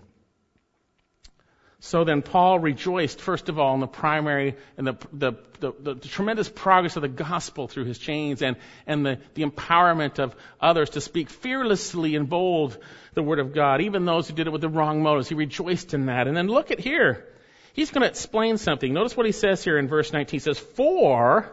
So 1.82 2.04
then 2.04 2.22
Paul 2.22 2.60
rejoiced, 2.60 3.22
first 3.22 3.48
of 3.48 3.58
all, 3.58 3.74
in 3.74 3.80
the 3.80 3.88
primary 3.88 4.58
and 4.78 4.86
the, 4.86 4.98
the, 5.13 5.34
the, 5.62 5.94
the, 5.94 5.96
tremendous 5.96 6.50
progress 6.50 6.98
of 6.98 7.04
the 7.04 7.08
gospel 7.08 7.70
through 7.70 7.86
his 7.86 7.98
chains 7.98 8.42
and, 8.42 8.58
and 8.86 9.06
the, 9.06 9.20
the 9.34 9.44
empowerment 9.44 10.20
of 10.20 10.36
others 10.60 10.92
to 10.92 11.02
speak 11.02 11.30
fearlessly 11.30 12.18
and 12.18 12.28
bold 12.28 12.78
the 13.13 13.24
word 13.24 13.39
of 13.39 13.54
God, 13.54 13.80
even 13.80 14.04
those 14.04 14.28
who 14.28 14.36
did 14.36 14.48
it 14.48 14.50
with 14.50 14.60
the 14.60 14.68
wrong 14.68 15.02
motives. 15.04 15.30
He 15.30 15.36
rejoiced 15.36 15.94
in 15.94 16.08
that. 16.08 16.28
And 16.28 16.36
then 16.36 16.48
look 16.48 16.70
at 16.72 16.82
here. 16.82 17.26
He's 17.72 17.92
going 17.92 18.02
to 18.02 18.10
explain 18.10 18.58
something. 18.58 18.94
Notice 18.94 19.15
what 19.15 19.26
he 19.26 19.32
says 19.32 19.63
here 19.63 19.78
in 19.78 19.88
verse 19.88 20.12
19. 20.12 20.32
He 20.32 20.39
says, 20.39 20.60
For 20.60 21.50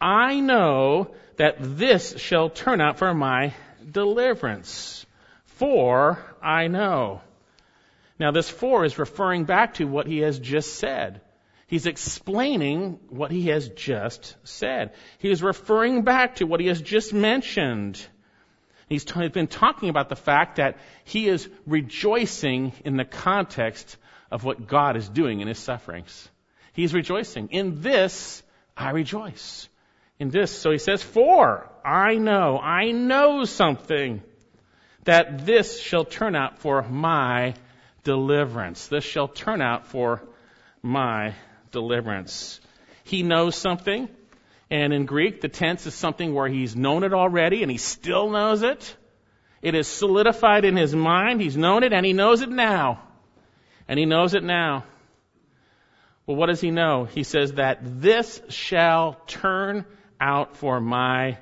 I 0.00 0.40
know 0.40 1.14
that 1.36 1.56
this 1.58 2.18
shall 2.18 2.48
turn 2.48 2.80
out 2.80 2.98
for 2.98 3.12
my 3.12 3.52
deliverance. 3.90 5.04
For 5.44 6.18
I 6.42 6.68
know. 6.68 7.20
Now, 8.18 8.30
this 8.32 8.48
for 8.48 8.84
is 8.84 8.98
referring 8.98 9.44
back 9.44 9.74
to 9.74 9.84
what 9.84 10.06
he 10.06 10.18
has 10.20 10.38
just 10.38 10.76
said. 10.76 11.20
He's 11.68 11.86
explaining 11.86 12.98
what 13.10 13.30
he 13.30 13.48
has 13.48 13.68
just 13.68 14.36
said. 14.42 14.94
He 15.18 15.30
is 15.30 15.42
referring 15.42 16.02
back 16.02 16.36
to 16.36 16.46
what 16.46 16.60
he 16.60 16.66
has 16.68 16.80
just 16.80 17.12
mentioned. 17.12 18.04
He's 18.88 19.04
t- 19.04 19.28
been 19.28 19.46
talking 19.46 19.90
about 19.90 20.08
the 20.08 20.16
fact 20.16 20.56
that 20.56 20.78
he 21.04 21.28
is 21.28 21.48
rejoicing 21.66 22.72
in 22.84 22.96
the 22.96 23.04
context 23.04 23.98
of 24.30 24.44
what 24.44 24.66
God 24.66 24.96
is 24.96 25.08
doing 25.08 25.40
in 25.40 25.48
his 25.48 25.58
sufferings. 25.58 26.28
He's 26.72 26.94
rejoicing. 26.94 27.48
In 27.50 27.82
this, 27.82 28.42
I 28.76 28.90
rejoice 28.90 29.68
in 30.18 30.30
this. 30.30 30.56
So 30.56 30.70
he 30.70 30.78
says, 30.78 31.02
For 31.02 31.70
I 31.84 32.14
know, 32.14 32.58
I 32.58 32.92
know 32.92 33.44
something 33.44 34.22
that 35.04 35.44
this 35.44 35.80
shall 35.80 36.04
turn 36.04 36.34
out 36.34 36.58
for 36.58 36.82
my 36.82 37.54
deliverance. 38.04 38.86
This 38.88 39.04
shall 39.04 39.28
turn 39.28 39.60
out 39.60 39.86
for 39.86 40.22
my 40.82 41.34
deliverance. 41.70 42.60
He 43.04 43.22
knows 43.22 43.56
something, 43.56 44.08
and 44.70 44.92
in 44.92 45.06
Greek, 45.06 45.40
the 45.40 45.48
tense 45.48 45.86
is 45.86 45.94
something 45.94 46.34
where 46.34 46.48
he's 46.48 46.76
known 46.76 47.04
it 47.04 47.14
already 47.14 47.62
and 47.62 47.70
he 47.70 47.78
still 47.78 48.30
knows 48.30 48.62
it. 48.62 48.96
It 49.62 49.74
is 49.74 49.88
solidified 49.88 50.64
in 50.64 50.76
his 50.76 50.94
mind. 50.94 51.40
He's 51.40 51.56
known 51.56 51.82
it 51.82 51.92
and 51.92 52.04
he 52.04 52.12
knows 52.12 52.42
it 52.42 52.50
now. 52.50 53.00
And 53.88 53.98
he 53.98 54.04
knows 54.04 54.34
it 54.34 54.44
now. 54.44 54.84
Well, 56.26 56.36
what 56.36 56.46
does 56.46 56.60
he 56.60 56.70
know? 56.70 57.04
He 57.04 57.22
says 57.24 57.52
that 57.54 57.78
this 57.82 58.42
shall 58.50 59.14
turn 59.26 59.86
out 60.20 60.58
for 60.58 60.78
my 60.78 61.38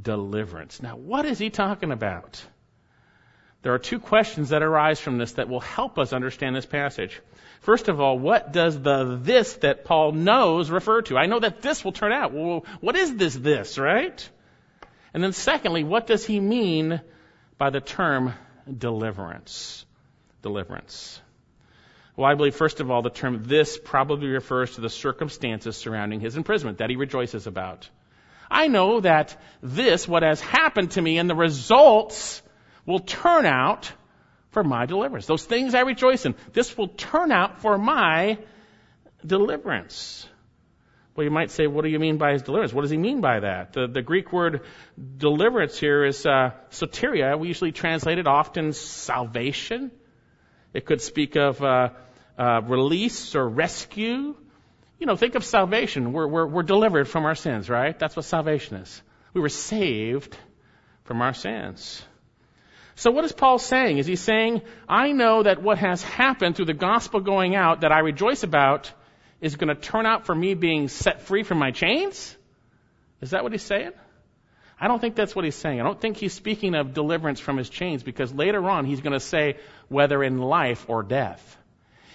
deliverance. 0.00 0.80
Now, 0.80 0.96
what 0.96 1.26
is 1.26 1.38
he 1.38 1.50
talking 1.50 1.92
about? 1.92 2.42
There 3.62 3.72
are 3.72 3.78
two 3.78 4.00
questions 4.00 4.48
that 4.48 4.62
arise 4.62 4.98
from 4.98 5.18
this 5.18 5.32
that 5.32 5.48
will 5.48 5.60
help 5.60 5.98
us 5.98 6.12
understand 6.12 6.56
this 6.56 6.66
passage. 6.66 7.20
First 7.60 7.88
of 7.88 8.00
all, 8.00 8.18
what 8.18 8.52
does 8.52 8.80
the 8.80 9.18
this 9.22 9.54
that 9.58 9.84
Paul 9.84 10.12
knows 10.12 10.68
refer 10.68 11.02
to? 11.02 11.16
I 11.16 11.26
know 11.26 11.38
that 11.38 11.62
this 11.62 11.84
will 11.84 11.92
turn 11.92 12.12
out. 12.12 12.32
Well, 12.32 12.66
what 12.80 12.96
is 12.96 13.14
this 13.14 13.36
this, 13.36 13.78
right? 13.78 14.28
And 15.14 15.22
then 15.22 15.32
secondly, 15.32 15.84
what 15.84 16.08
does 16.08 16.26
he 16.26 16.40
mean 16.40 17.00
by 17.56 17.70
the 17.70 17.80
term 17.80 18.34
deliverance? 18.66 19.86
Deliverance. 20.42 21.20
Well, 22.16 22.30
I 22.30 22.34
believe, 22.34 22.56
first 22.56 22.80
of 22.80 22.90
all, 22.90 23.02
the 23.02 23.10
term 23.10 23.44
this 23.44 23.78
probably 23.82 24.28
refers 24.28 24.74
to 24.74 24.80
the 24.80 24.90
circumstances 24.90 25.76
surrounding 25.76 26.20
his 26.20 26.36
imprisonment 26.36 26.78
that 26.78 26.90
he 26.90 26.96
rejoices 26.96 27.46
about. 27.46 27.88
I 28.50 28.66
know 28.66 29.00
that 29.00 29.40
this, 29.62 30.06
what 30.06 30.22
has 30.22 30.40
happened 30.40 30.90
to 30.92 31.00
me, 31.00 31.18
and 31.18 31.30
the 31.30 31.34
results 31.34 32.42
will 32.86 32.98
turn 33.00 33.46
out 33.46 33.92
for 34.50 34.62
my 34.64 34.86
deliverance. 34.86 35.26
Those 35.26 35.44
things 35.44 35.74
I 35.74 35.80
rejoice 35.80 36.26
in, 36.26 36.34
this 36.52 36.76
will 36.76 36.88
turn 36.88 37.32
out 37.32 37.60
for 37.60 37.78
my 37.78 38.38
deliverance. 39.24 40.26
Well, 41.14 41.24
you 41.24 41.30
might 41.30 41.50
say, 41.50 41.66
what 41.66 41.84
do 41.84 41.90
you 41.90 41.98
mean 41.98 42.16
by 42.16 42.32
his 42.32 42.42
deliverance? 42.42 42.72
What 42.72 42.82
does 42.82 42.90
he 42.90 42.96
mean 42.96 43.20
by 43.20 43.40
that? 43.40 43.74
The, 43.74 43.86
the 43.86 44.02
Greek 44.02 44.32
word 44.32 44.62
deliverance 45.18 45.78
here 45.78 46.04
is 46.04 46.24
uh, 46.24 46.52
soteria. 46.70 47.38
We 47.38 47.48
usually 47.48 47.72
translate 47.72 48.18
it 48.18 48.26
often 48.26 48.72
salvation. 48.72 49.90
It 50.72 50.86
could 50.86 51.02
speak 51.02 51.36
of 51.36 51.62
uh, 51.62 51.90
uh, 52.38 52.62
release 52.62 53.34
or 53.34 53.46
rescue 53.46 54.34
you 55.02 55.06
know, 55.06 55.16
think 55.16 55.34
of 55.34 55.44
salvation. 55.44 56.12
We're, 56.12 56.28
we're, 56.28 56.46
we're 56.46 56.62
delivered 56.62 57.08
from 57.08 57.24
our 57.24 57.34
sins, 57.34 57.68
right? 57.68 57.98
That's 57.98 58.14
what 58.14 58.24
salvation 58.24 58.76
is. 58.76 59.02
We 59.34 59.40
were 59.40 59.48
saved 59.48 60.38
from 61.02 61.20
our 61.22 61.34
sins. 61.34 62.04
So 63.02 63.10
what 63.10 63.24
is 63.24 63.32
Paul 63.32 63.58
saying? 63.58 63.98
Is 63.98 64.06
he 64.06 64.14
saying, 64.14 64.62
I 64.88 65.10
know 65.10 65.42
that 65.42 65.60
what 65.60 65.76
has 65.78 66.04
happened 66.04 66.54
through 66.54 66.66
the 66.66 66.72
gospel 66.72 67.18
going 67.18 67.56
out 67.56 67.80
that 67.80 67.90
I 67.90 67.98
rejoice 67.98 68.44
about 68.44 68.92
is 69.40 69.56
going 69.56 69.74
to 69.74 69.74
turn 69.74 70.06
out 70.06 70.24
for 70.24 70.32
me 70.32 70.54
being 70.54 70.86
set 70.86 71.22
free 71.22 71.42
from 71.42 71.58
my 71.58 71.72
chains? 71.72 72.36
Is 73.20 73.30
that 73.30 73.42
what 73.42 73.50
he's 73.50 73.64
saying? 73.64 73.90
I 74.80 74.86
don't 74.86 75.00
think 75.00 75.16
that's 75.16 75.34
what 75.34 75.44
he's 75.44 75.56
saying. 75.56 75.80
I 75.80 75.82
don't 75.82 76.00
think 76.00 76.16
he's 76.16 76.32
speaking 76.32 76.76
of 76.76 76.94
deliverance 76.94 77.40
from 77.40 77.56
his 77.56 77.68
chains 77.68 78.04
because 78.04 78.32
later 78.32 78.70
on 78.70 78.84
he's 78.84 79.00
going 79.00 79.14
to 79.14 79.26
say 79.34 79.56
whether 79.88 80.22
in 80.22 80.38
life 80.38 80.84
or 80.86 81.02
death. 81.02 81.56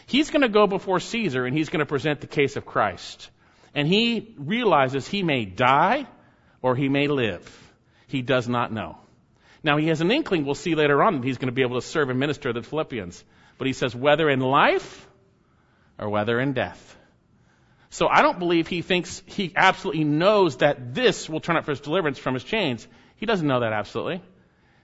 He's 0.06 0.30
going 0.30 0.44
to 0.44 0.48
go 0.48 0.68
before 0.68 1.02
Caesar 1.02 1.46
and 1.46 1.54
he's 1.54 1.68
going 1.68 1.82
to 1.82 1.86
present 1.86 2.22
the 2.22 2.28
case 2.28 2.56
of 2.56 2.66
Christ. 2.66 3.30
And 3.76 3.90
he 3.90 4.34
realizes 4.38 5.06
he 5.06 5.22
may 5.22 5.44
die 5.44 6.08
or 6.62 6.78
he 6.78 6.88
may 6.88 7.10
live. 7.10 7.44
He 8.08 8.22
does 8.22 8.48
not 8.48 8.72
know. 8.72 9.00
Now 9.68 9.76
he 9.76 9.90
has 9.90 10.00
an 10.00 10.12
inkling, 10.12 10.46
we'll 10.46 10.56
see 10.56 10.76
later 10.76 11.04
on, 11.04 11.16
that 11.16 11.26
he's 11.26 11.38
going 11.38 11.50
to 11.50 11.54
be 11.54 11.62
able 11.62 11.76
to 11.76 11.86
serve 11.86 12.10
and 12.10 12.18
minister 12.18 12.54
to 12.54 12.62
the 12.62 12.66
Philippians. 12.66 13.22
But 13.58 13.68
he 13.68 13.74
says 13.74 13.94
whether 13.94 14.30
in 14.30 14.40
life 14.40 15.06
or 16.00 16.08
whether 16.08 16.40
in 16.40 16.54
death. 16.54 16.98
So 17.90 18.08
I 18.08 18.22
don't 18.22 18.40
believe 18.40 18.70
he 18.70 18.82
thinks 18.82 19.22
he 19.26 19.52
absolutely 19.54 20.06
knows 20.06 20.56
that 20.58 20.94
this 20.94 21.28
will 21.28 21.42
turn 21.42 21.58
out 21.58 21.66
for 21.66 21.72
his 21.72 21.82
deliverance 21.82 22.18
from 22.18 22.34
his 22.34 22.46
chains. 22.46 22.88
He 23.18 23.26
doesn't 23.26 23.46
know 23.46 23.60
that 23.60 23.74
absolutely. 23.74 24.22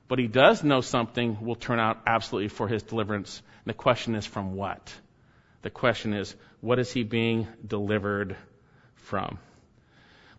But 0.10 0.20
he 0.20 0.28
does 0.28 0.66
know 0.66 0.82
something 0.82 1.38
will 1.40 1.56
turn 1.56 1.80
out 1.80 2.02
absolutely 2.06 2.50
for 2.50 2.68
his 2.68 2.84
deliverance. 2.84 3.42
And 3.64 3.74
the 3.74 3.78
question 3.78 4.16
is 4.16 4.26
from 4.26 4.54
what? 4.54 4.94
The 5.62 5.70
question 5.70 6.12
is, 6.12 6.36
what 6.60 6.78
is 6.78 6.92
he 6.92 7.04
being 7.04 7.48
delivered 7.66 8.36
from? 8.96 9.40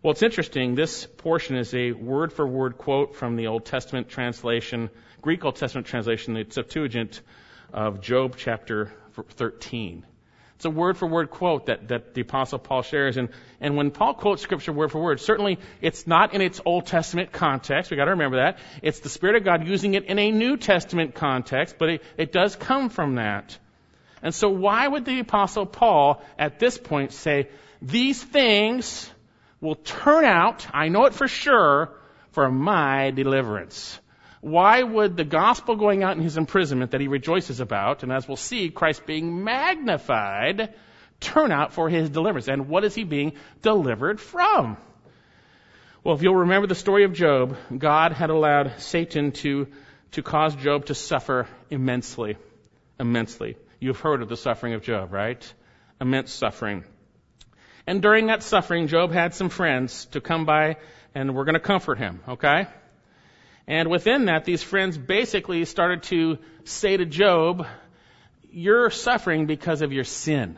Well, 0.05 0.11
it's 0.11 0.21
interesting. 0.21 0.75
This 0.75 1.07
portion 1.07 1.55
is 1.55 1.73
a 1.73 1.91
word 1.91 2.31
for 2.31 2.45
word 2.45 2.77
quote 2.77 3.15
from 3.15 3.37
the 3.37 3.47
Old 3.47 3.65
Testament 3.65 4.07
translation, 4.07 4.91
Greek 5.23 5.43
Old 5.43 5.55
Testament 5.55 5.87
translation, 5.87 6.35
the 6.35 6.45
Septuagint 6.47 7.21
of 7.73 8.01
Job 8.01 8.35
chapter 8.37 8.93
13. 9.31 10.05
It's 10.57 10.65
a 10.65 10.69
word 10.69 10.97
for 10.97 11.07
word 11.07 11.31
quote 11.31 11.65
that, 11.65 11.87
that 11.87 12.13
the 12.13 12.21
apostle 12.21 12.59
Paul 12.59 12.83
shares. 12.83 13.17
And, 13.17 13.29
and 13.59 13.75
when 13.75 13.89
Paul 13.89 14.13
quotes 14.13 14.43
scripture 14.43 14.71
word 14.71 14.91
for 14.91 15.01
word, 15.01 15.21
certainly 15.21 15.57
it's 15.81 16.05
not 16.05 16.35
in 16.35 16.41
its 16.41 16.61
Old 16.63 16.85
Testament 16.85 17.31
context. 17.31 17.89
We've 17.89 17.97
gotta 17.97 18.11
remember 18.11 18.37
that. 18.37 18.59
It's 18.83 18.99
the 18.99 19.09
Spirit 19.09 19.37
of 19.37 19.43
God 19.43 19.67
using 19.67 19.95
it 19.95 20.05
in 20.05 20.19
a 20.19 20.29
New 20.29 20.57
Testament 20.57 21.15
context, 21.15 21.77
but 21.79 21.89
it, 21.89 22.03
it 22.15 22.31
does 22.31 22.55
come 22.55 22.89
from 22.89 23.15
that. 23.15 23.57
And 24.21 24.35
so 24.35 24.49
why 24.49 24.87
would 24.87 25.03
the 25.03 25.19
apostle 25.19 25.65
Paul 25.65 26.21
at 26.37 26.59
this 26.59 26.77
point 26.77 27.11
say, 27.11 27.49
these 27.81 28.23
things 28.23 29.09
will 29.65 29.75
turn 29.75 30.23
out, 30.23 30.65
I 30.73 30.87
know 30.87 31.05
it 31.05 31.13
for 31.13 31.27
sure, 31.27 31.91
for 32.31 32.49
my 32.49 33.11
deliverance? 33.11 33.99
why 34.45 34.83
would 34.83 35.17
the 35.17 35.23
gospel 35.23 35.75
going 35.75 36.03
out 36.03 36.15
in 36.17 36.21
his 36.21 36.37
imprisonment 36.37 36.91
that 36.91 37.01
he 37.01 37.07
rejoices 37.07 37.61
about, 37.61 38.03
and 38.03 38.11
as 38.11 38.27
we'll 38.27 38.37
see, 38.37 38.69
Christ 38.69 39.07
being 39.07 39.43
magnified, 39.43 40.75
turn 41.19 41.51
out 41.51 41.73
for 41.73 41.89
his 41.89 42.11
deliverance? 42.11 42.47
And 42.47 42.69
what 42.69 42.83
is 42.83 42.93
he 42.93 43.05
being 43.05 43.33
delivered 43.63 44.21
from? 44.21 44.77
Well, 46.03 46.13
if 46.13 46.21
you'll 46.21 46.35
remember 46.35 46.67
the 46.67 46.75
story 46.75 47.05
of 47.05 47.13
Job, 47.13 47.57
God 47.75 48.11
had 48.11 48.29
allowed 48.29 48.73
Satan 48.77 49.31
to, 49.31 49.65
to 50.11 50.21
cause 50.21 50.55
Job 50.55 50.85
to 50.85 50.93
suffer 50.93 51.47
immensely. 51.71 52.37
Immensely. 52.99 53.57
You've 53.79 53.99
heard 53.99 54.21
of 54.21 54.29
the 54.29 54.37
suffering 54.37 54.75
of 54.75 54.83
Job, 54.83 55.11
right? 55.11 55.53
Immense 55.99 56.31
suffering. 56.31 56.83
And 57.87 58.01
during 58.01 58.27
that 58.27 58.43
suffering, 58.43 58.87
Job 58.87 59.11
had 59.11 59.33
some 59.33 59.49
friends 59.49 60.05
to 60.07 60.21
come 60.21 60.45
by 60.45 60.77
and 61.13 61.35
we're 61.35 61.45
going 61.45 61.53
to 61.53 61.59
comfort 61.59 61.97
him, 61.97 62.19
okay? 62.27 62.67
And 63.67 63.89
within 63.89 64.25
that, 64.25 64.45
these 64.45 64.61
friends 64.61 64.97
basically 64.97 65.65
started 65.65 66.03
to 66.03 66.37
say 66.65 66.97
to 66.97 67.05
Job, 67.05 67.65
you're 68.51 68.89
suffering 68.89 69.45
because 69.45 69.81
of 69.81 69.91
your 69.91 70.03
sin. 70.03 70.57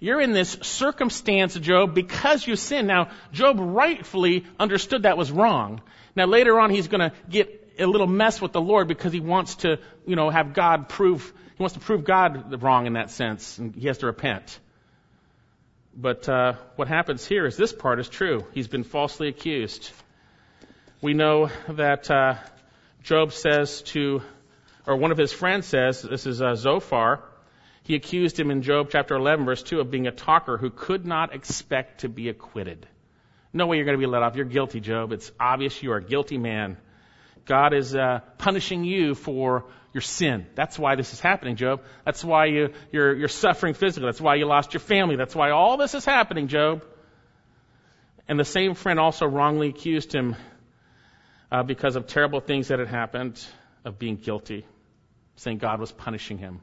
You're 0.00 0.20
in 0.20 0.32
this 0.32 0.56
circumstance, 0.62 1.54
Job, 1.54 1.94
because 1.94 2.46
you 2.46 2.56
sin. 2.56 2.86
Now, 2.86 3.10
Job 3.32 3.56
rightfully 3.58 4.46
understood 4.58 5.02
that 5.02 5.16
was 5.16 5.30
wrong. 5.32 5.80
Now, 6.14 6.26
later 6.26 6.58
on, 6.60 6.70
he's 6.70 6.88
going 6.88 7.10
to 7.10 7.12
get 7.28 7.74
a 7.78 7.86
little 7.86 8.06
mess 8.06 8.40
with 8.40 8.52
the 8.52 8.60
Lord 8.60 8.88
because 8.88 9.12
he 9.12 9.20
wants 9.20 9.56
to, 9.56 9.78
you 10.06 10.16
know, 10.16 10.30
have 10.30 10.54
God 10.54 10.88
prove, 10.88 11.32
he 11.56 11.62
wants 11.62 11.74
to 11.74 11.80
prove 11.80 12.04
God 12.04 12.62
wrong 12.62 12.86
in 12.86 12.92
that 12.94 13.10
sense, 13.10 13.58
and 13.58 13.74
he 13.74 13.86
has 13.88 13.98
to 13.98 14.06
repent. 14.06 14.58
But 16.00 16.28
uh, 16.28 16.52
what 16.76 16.86
happens 16.88 17.26
here 17.26 17.44
is 17.44 17.56
this 17.56 17.72
part 17.72 17.98
is 17.98 18.08
true. 18.08 18.46
He's 18.54 18.68
been 18.68 18.84
falsely 18.84 19.28
accused 19.28 19.90
we 21.00 21.14
know 21.14 21.50
that 21.68 22.10
uh, 22.10 22.34
Job 23.02 23.32
says 23.32 23.82
to, 23.82 24.22
or 24.86 24.96
one 24.96 25.12
of 25.12 25.18
his 25.18 25.32
friends 25.32 25.66
says, 25.66 26.02
this 26.02 26.26
is 26.26 26.42
uh, 26.42 26.54
Zophar, 26.56 27.22
he 27.84 27.94
accused 27.94 28.38
him 28.38 28.50
in 28.50 28.62
Job 28.62 28.88
chapter 28.90 29.14
11, 29.14 29.44
verse 29.44 29.62
2, 29.62 29.80
of 29.80 29.90
being 29.90 30.06
a 30.06 30.10
talker 30.10 30.56
who 30.56 30.70
could 30.70 31.06
not 31.06 31.34
expect 31.34 32.00
to 32.00 32.08
be 32.08 32.28
acquitted. 32.28 32.86
No 33.52 33.66
way 33.66 33.76
you're 33.76 33.86
going 33.86 33.96
to 33.96 34.00
be 34.00 34.10
let 34.10 34.22
off. 34.22 34.36
You're 34.36 34.44
guilty, 34.44 34.80
Job. 34.80 35.12
It's 35.12 35.30
obvious 35.40 35.82
you 35.82 35.92
are 35.92 35.98
a 35.98 36.04
guilty 36.04 36.36
man. 36.36 36.76
God 37.48 37.72
is 37.72 37.94
uh, 37.94 38.20
punishing 38.36 38.84
you 38.84 39.14
for 39.14 39.64
your 39.94 40.02
sin. 40.02 40.46
That's 40.54 40.78
why 40.78 40.96
this 40.96 41.14
is 41.14 41.18
happening, 41.20 41.56
Job. 41.56 41.82
That's 42.04 42.22
why 42.22 42.46
you, 42.46 42.74
you're, 42.92 43.16
you're 43.16 43.28
suffering 43.28 43.72
physically. 43.72 44.06
That's 44.06 44.20
why 44.20 44.34
you 44.34 44.44
lost 44.44 44.74
your 44.74 44.80
family. 44.80 45.16
That's 45.16 45.34
why 45.34 45.50
all 45.50 45.78
this 45.78 45.94
is 45.94 46.04
happening, 46.04 46.48
Job. 46.48 46.84
And 48.28 48.38
the 48.38 48.44
same 48.44 48.74
friend 48.74 49.00
also 49.00 49.24
wrongly 49.24 49.68
accused 49.68 50.14
him 50.14 50.36
uh, 51.50 51.62
because 51.62 51.96
of 51.96 52.06
terrible 52.06 52.40
things 52.40 52.68
that 52.68 52.78
had 52.80 52.88
happened, 52.88 53.42
of 53.82 53.98
being 53.98 54.16
guilty, 54.16 54.66
saying 55.36 55.56
God 55.56 55.80
was 55.80 55.90
punishing 55.90 56.36
him. 56.36 56.60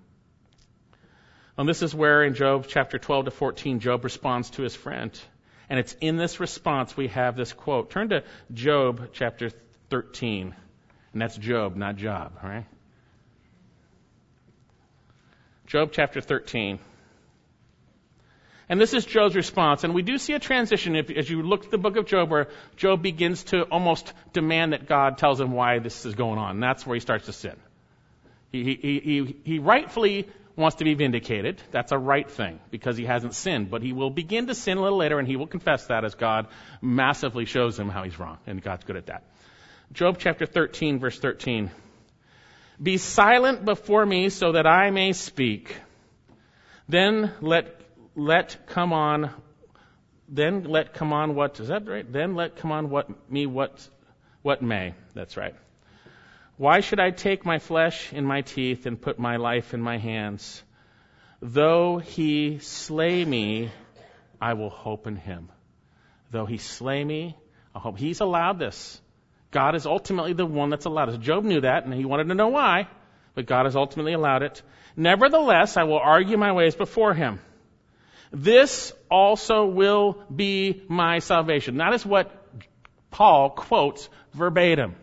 And 1.57 1.67
this 1.67 1.81
is 1.81 1.95
where 1.95 2.23
in 2.23 2.35
Job 2.35 2.65
chapter 2.67 2.99
12 2.99 3.25
to 3.25 3.31
14, 3.31 3.79
Job 3.79 4.03
responds 4.03 4.51
to 4.51 4.61
his 4.61 4.75
friend. 4.75 5.19
And 5.67 5.79
it's 5.79 5.93
in 5.99 6.17
this 6.17 6.39
response 6.39 6.95
we 6.95 7.07
have 7.07 7.35
this 7.35 7.53
quote. 7.53 7.89
Turn 7.89 8.09
to 8.09 8.23
Job 8.53 9.09
chapter 9.13 9.49
13. 9.89 10.53
And 11.15 11.21
that's 11.21 11.37
Job, 11.37 11.77
not 11.77 11.95
Job, 11.95 12.33
right? 12.43 12.65
Job 15.65 15.91
chapter 15.93 16.19
13. 16.19 16.77
And 18.67 18.81
this 18.81 18.93
is 18.93 19.05
Job's 19.05 19.33
response. 19.33 19.85
And 19.85 19.93
we 19.93 20.01
do 20.01 20.17
see 20.17 20.33
a 20.33 20.39
transition 20.39 20.97
if, 20.97 21.09
as 21.09 21.29
you 21.29 21.41
look 21.41 21.63
at 21.63 21.71
the 21.71 21.77
book 21.77 21.95
of 21.95 22.05
Job 22.05 22.29
where 22.29 22.49
Job 22.75 23.01
begins 23.01 23.45
to 23.45 23.61
almost 23.61 24.11
demand 24.33 24.73
that 24.73 24.89
God 24.89 25.17
tells 25.17 25.39
him 25.39 25.53
why 25.53 25.79
this 25.79 26.05
is 26.05 26.15
going 26.15 26.37
on. 26.37 26.55
And 26.55 26.63
that's 26.63 26.85
where 26.85 26.95
he 26.95 26.99
starts 26.99 27.27
to 27.27 27.31
sin. 27.31 27.55
He, 28.51 28.75
he, 28.75 28.99
he, 28.99 29.35
he 29.45 29.59
rightfully 29.59 30.27
wants 30.57 30.77
to 30.77 30.83
be 30.83 30.95
vindicated. 30.95 31.61
That's 31.71 31.93
a 31.93 31.97
right 31.97 32.29
thing 32.29 32.59
because 32.71 32.97
he 32.97 33.05
hasn't 33.05 33.35
sinned. 33.35 33.71
But 33.71 33.83
he 33.83 33.93
will 33.93 34.09
begin 34.09 34.47
to 34.47 34.53
sin 34.53 34.77
a 34.77 34.81
little 34.81 34.97
later 34.97 35.17
and 35.17 35.29
he 35.29 35.37
will 35.37 35.47
confess 35.47 35.87
that 35.87 36.03
as 36.03 36.15
God 36.15 36.47
massively 36.81 37.45
shows 37.45 37.79
him 37.79 37.87
how 37.87 38.03
he's 38.03 38.19
wrong. 38.19 38.37
And 38.45 38.61
God's 38.61 38.83
good 38.83 38.97
at 38.97 39.05
that. 39.05 39.23
Job 39.91 40.17
chapter 40.19 40.45
13 40.45 40.99
verse 40.99 41.19
13. 41.19 41.71
Be 42.81 42.97
silent 42.97 43.63
before 43.63 44.05
me 44.05 44.29
so 44.29 44.51
that 44.51 44.67
I 44.67 44.89
may 44.89 45.13
speak. 45.13 45.75
Then 46.87 47.31
let 47.41 47.81
let 48.15 48.67
come 48.67 48.93
on, 48.93 49.31
then 50.27 50.63
let 50.63 50.93
come 50.93 51.13
on 51.13 51.35
what, 51.35 51.59
is 51.59 51.67
that 51.67 51.87
right? 51.87 52.09
Then 52.09 52.35
let 52.35 52.57
come 52.57 52.71
on 52.71 52.89
what 52.89 53.29
me 53.29 53.45
what, 53.45 53.87
what 54.41 54.61
may. 54.61 54.93
That's 55.13 55.37
right. 55.37 55.55
Why 56.57 56.79
should 56.79 56.99
I 56.99 57.11
take 57.11 57.45
my 57.45 57.59
flesh 57.59 58.13
in 58.13 58.25
my 58.25 58.41
teeth 58.41 58.85
and 58.85 59.01
put 59.01 59.19
my 59.19 59.35
life 59.35 59.73
in 59.73 59.81
my 59.81 59.97
hands? 59.97 60.63
Though 61.41 61.97
he 61.97 62.59
slay 62.59 63.25
me, 63.25 63.71
I 64.39 64.53
will 64.53 64.69
hope 64.69 65.05
in 65.05 65.17
him. 65.17 65.49
Though 66.31 66.45
he 66.45 66.57
slay 66.57 67.03
me, 67.03 67.37
I 67.73 67.79
hope. 67.79 67.97
He's 67.97 68.21
allowed 68.21 68.57
this. 68.57 69.01
God 69.55 69.73
is 69.75 69.85
ultimately 69.85 70.33
the 70.33 70.45
one 70.45 70.69
that's 70.69 70.83
allowed 70.83 71.07
it. 71.07 71.21
Job 71.21 71.45
knew 71.45 71.61
that, 71.61 71.85
and 71.85 71.93
he 71.93 72.03
wanted 72.03 72.27
to 72.27 72.35
know 72.35 72.49
why, 72.49 72.89
but 73.35 73.45
God 73.45 73.63
has 73.63 73.77
ultimately 73.77 74.11
allowed 74.11 74.43
it. 74.43 74.61
Nevertheless, 74.97 75.77
I 75.77 75.83
will 75.83 75.97
argue 75.97 76.35
my 76.35 76.51
ways 76.51 76.75
before 76.75 77.13
him. 77.13 77.39
This 78.33 78.91
also 79.09 79.65
will 79.65 80.21
be 80.35 80.83
my 80.89 81.19
salvation. 81.19 81.77
That 81.77 81.93
is 81.93 82.05
what 82.05 82.29
Paul 83.11 83.49
quotes 83.49 84.09
verbatim. 84.33 84.97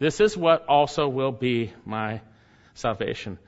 This 0.00 0.18
is 0.18 0.36
what 0.36 0.66
also 0.66 1.06
will 1.06 1.30
be 1.30 1.72
my 1.84 2.22
salvation. 2.74 3.38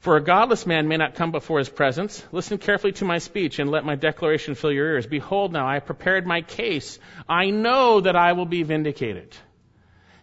For 0.00 0.16
a 0.16 0.22
godless 0.22 0.66
man 0.66 0.88
may 0.88 0.96
not 0.96 1.14
come 1.14 1.30
before 1.30 1.58
his 1.58 1.68
presence. 1.68 2.24
Listen 2.32 2.56
carefully 2.56 2.92
to 2.94 3.04
my 3.04 3.18
speech 3.18 3.58
and 3.58 3.70
let 3.70 3.84
my 3.84 3.96
declaration 3.96 4.54
fill 4.54 4.72
your 4.72 4.86
ears. 4.86 5.06
Behold, 5.06 5.52
now 5.52 5.66
I 5.66 5.74
have 5.74 5.84
prepared 5.84 6.26
my 6.26 6.40
case. 6.40 6.98
I 7.28 7.50
know 7.50 8.00
that 8.00 8.16
I 8.16 8.32
will 8.32 8.46
be 8.46 8.62
vindicated. 8.62 9.36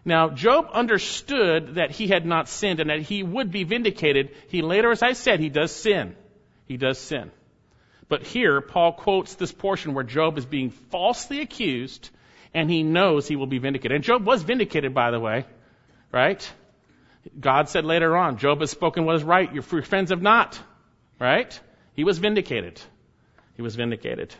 Now, 0.03 0.29
Job 0.29 0.69
understood 0.73 1.75
that 1.75 1.91
he 1.91 2.07
had 2.07 2.25
not 2.25 2.49
sinned 2.49 2.79
and 2.79 2.89
that 2.89 3.01
he 3.01 3.21
would 3.21 3.51
be 3.51 3.65
vindicated. 3.65 4.31
He 4.47 4.63
later, 4.63 4.89
as 4.89 5.03
I 5.03 5.13
said, 5.13 5.39
he 5.39 5.49
does 5.49 5.71
sin. 5.71 6.15
He 6.65 6.77
does 6.77 6.97
sin. 6.97 7.31
But 8.09 8.23
here, 8.23 8.61
Paul 8.61 8.93
quotes 8.93 9.35
this 9.35 9.51
portion 9.51 9.93
where 9.93 10.03
Job 10.03 10.39
is 10.39 10.45
being 10.45 10.71
falsely 10.71 11.41
accused 11.41 12.09
and 12.51 12.67
he 12.67 12.81
knows 12.81 13.27
he 13.27 13.35
will 13.35 13.47
be 13.47 13.59
vindicated. 13.59 13.93
And 13.95 14.03
Job 14.03 14.25
was 14.25 14.41
vindicated, 14.41 14.95
by 14.95 15.11
the 15.11 15.19
way, 15.19 15.45
right? 16.11 16.51
God 17.39 17.69
said 17.69 17.85
later 17.85 18.15
on, 18.15 18.37
Job 18.37 18.59
has 18.61 18.71
spoken 18.71 19.05
what 19.05 19.15
is 19.15 19.23
right, 19.23 19.51
your 19.53 19.63
friends 19.63 20.11
have 20.11 20.21
not, 20.21 20.59
right? 21.19 21.59
He 21.93 22.03
was 22.03 22.17
vindicated. 22.17 22.79
He 23.55 23.61
was 23.61 23.75
vindicated. 23.75 24.33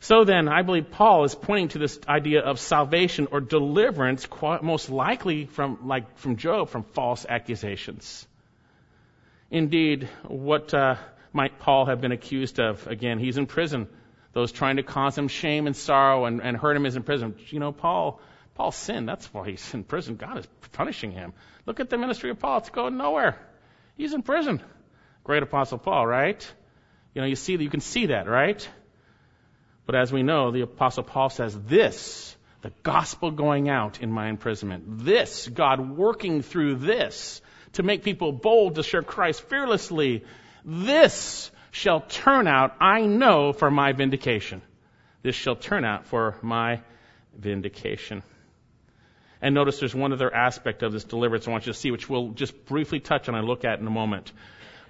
So 0.00 0.24
then, 0.24 0.48
I 0.48 0.60
believe 0.60 0.90
Paul 0.90 1.24
is 1.24 1.34
pointing 1.34 1.68
to 1.68 1.78
this 1.78 1.98
idea 2.06 2.40
of 2.40 2.60
salvation 2.60 3.28
or 3.30 3.40
deliverance, 3.40 4.28
most 4.60 4.90
likely 4.90 5.46
from, 5.46 5.86
like, 5.86 6.18
from 6.18 6.36
Job, 6.36 6.68
from 6.68 6.82
false 6.82 7.24
accusations. 7.26 8.26
Indeed, 9.50 10.08
what, 10.26 10.74
uh, 10.74 10.96
might 11.32 11.58
Paul 11.58 11.86
have 11.86 12.02
been 12.02 12.12
accused 12.12 12.60
of? 12.60 12.86
Again, 12.86 13.18
he's 13.18 13.38
in 13.38 13.46
prison. 13.46 13.88
Those 14.34 14.52
trying 14.52 14.76
to 14.76 14.82
cause 14.82 15.16
him 15.16 15.28
shame 15.28 15.66
and 15.66 15.74
sorrow 15.74 16.26
and, 16.26 16.42
and 16.42 16.56
hurt 16.56 16.76
him 16.76 16.84
is 16.84 16.96
in 16.96 17.02
prison. 17.02 17.34
You 17.48 17.60
know, 17.60 17.72
Paul, 17.72 18.20
Paul 18.54 18.72
sinned. 18.72 19.08
That's 19.08 19.32
why 19.32 19.50
he's 19.50 19.74
in 19.74 19.84
prison. 19.84 20.16
God 20.16 20.38
is 20.38 20.46
punishing 20.72 21.10
him. 21.10 21.32
Look 21.66 21.80
at 21.80 21.90
the 21.90 21.98
ministry 21.98 22.30
of 22.30 22.38
Paul. 22.38 22.58
It's 22.58 22.70
going 22.70 22.96
nowhere. 22.96 23.38
He's 23.96 24.14
in 24.14 24.22
prison. 24.22 24.62
Great 25.24 25.42
apostle 25.42 25.78
Paul, 25.78 26.06
right? 26.06 26.54
You 27.14 27.22
know, 27.22 27.26
you 27.26 27.36
see 27.36 27.56
that, 27.56 27.62
you 27.62 27.70
can 27.70 27.80
see 27.80 28.06
that, 28.06 28.28
right? 28.28 28.68
But 29.86 29.94
as 29.94 30.12
we 30.12 30.22
know, 30.22 30.50
the 30.50 30.62
apostle 30.62 31.02
Paul 31.02 31.30
says 31.30 31.58
this, 31.66 32.36
the 32.62 32.72
gospel 32.82 33.30
going 33.30 33.68
out 33.68 34.00
in 34.00 34.10
my 34.10 34.28
imprisonment, 34.28 35.04
this, 35.04 35.46
God 35.48 35.96
working 35.96 36.42
through 36.42 36.76
this 36.76 37.42
to 37.74 37.82
make 37.82 38.02
people 38.02 38.32
bold 38.32 38.76
to 38.76 38.82
share 38.82 39.02
Christ 39.02 39.42
fearlessly 39.48 40.24
this 40.64 41.50
shall 41.70 42.00
turn 42.00 42.46
out, 42.46 42.76
I 42.80 43.02
know, 43.02 43.52
for 43.52 43.70
my 43.70 43.92
vindication. 43.92 44.62
this 45.22 45.34
shall 45.34 45.56
turn 45.56 45.84
out 45.84 46.06
for 46.06 46.36
my 46.40 46.80
vindication. 47.36 48.22
And 49.44 49.54
notice 49.54 49.78
there's 49.78 49.94
one 49.94 50.14
other 50.14 50.34
aspect 50.34 50.82
of 50.82 50.92
this 50.92 51.04
deliverance 51.04 51.46
I 51.46 51.50
want 51.50 51.66
you 51.66 51.72
to 51.74 51.78
see, 51.78 51.90
which 51.90 52.08
we'll 52.08 52.30
just 52.30 52.64
briefly 52.64 52.98
touch 52.98 53.28
on 53.28 53.34
and 53.34 53.46
look 53.46 53.66
at 53.66 53.78
in 53.78 53.86
a 53.86 53.90
moment. 53.90 54.32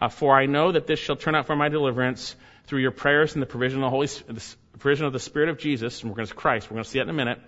Uh, 0.00 0.08
for 0.08 0.38
I 0.38 0.46
know 0.46 0.70
that 0.70 0.86
this 0.86 1.00
shall 1.00 1.16
turn 1.16 1.34
out 1.34 1.48
for 1.48 1.56
my 1.56 1.68
deliverance 1.68 2.36
through 2.68 2.78
your 2.78 2.92
prayers 2.92 3.34
and 3.34 3.42
the 3.42 3.46
provision 3.46 3.80
of 3.80 3.86
the 3.86 3.90
Holy, 3.90 4.06
the 4.06 4.54
provision 4.78 5.06
of 5.06 5.12
the 5.12 5.18
Spirit 5.18 5.48
of 5.48 5.58
Jesus, 5.58 6.00
and 6.00 6.08
we're 6.08 6.14
going 6.14 6.28
to 6.28 6.34
Christ. 6.34 6.70
We're 6.70 6.74
going 6.74 6.84
to 6.84 6.90
see 6.90 7.00
that 7.00 7.02
in 7.02 7.10
a 7.10 7.14
minute. 7.14 7.40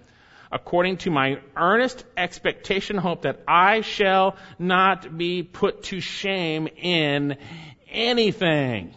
According 0.51 0.97
to 0.99 1.13
my 1.13 1.39
earnest 1.57 2.05
expectation, 2.17 2.97
hope 2.97 3.23
that 3.23 3.41
I 3.47 3.83
shall 3.83 4.35
not 4.59 5.17
be 5.17 5.45
put 5.45 5.85
to 5.85 6.01
shame 6.01 6.67
in 6.67 7.37
anything. 7.89 8.97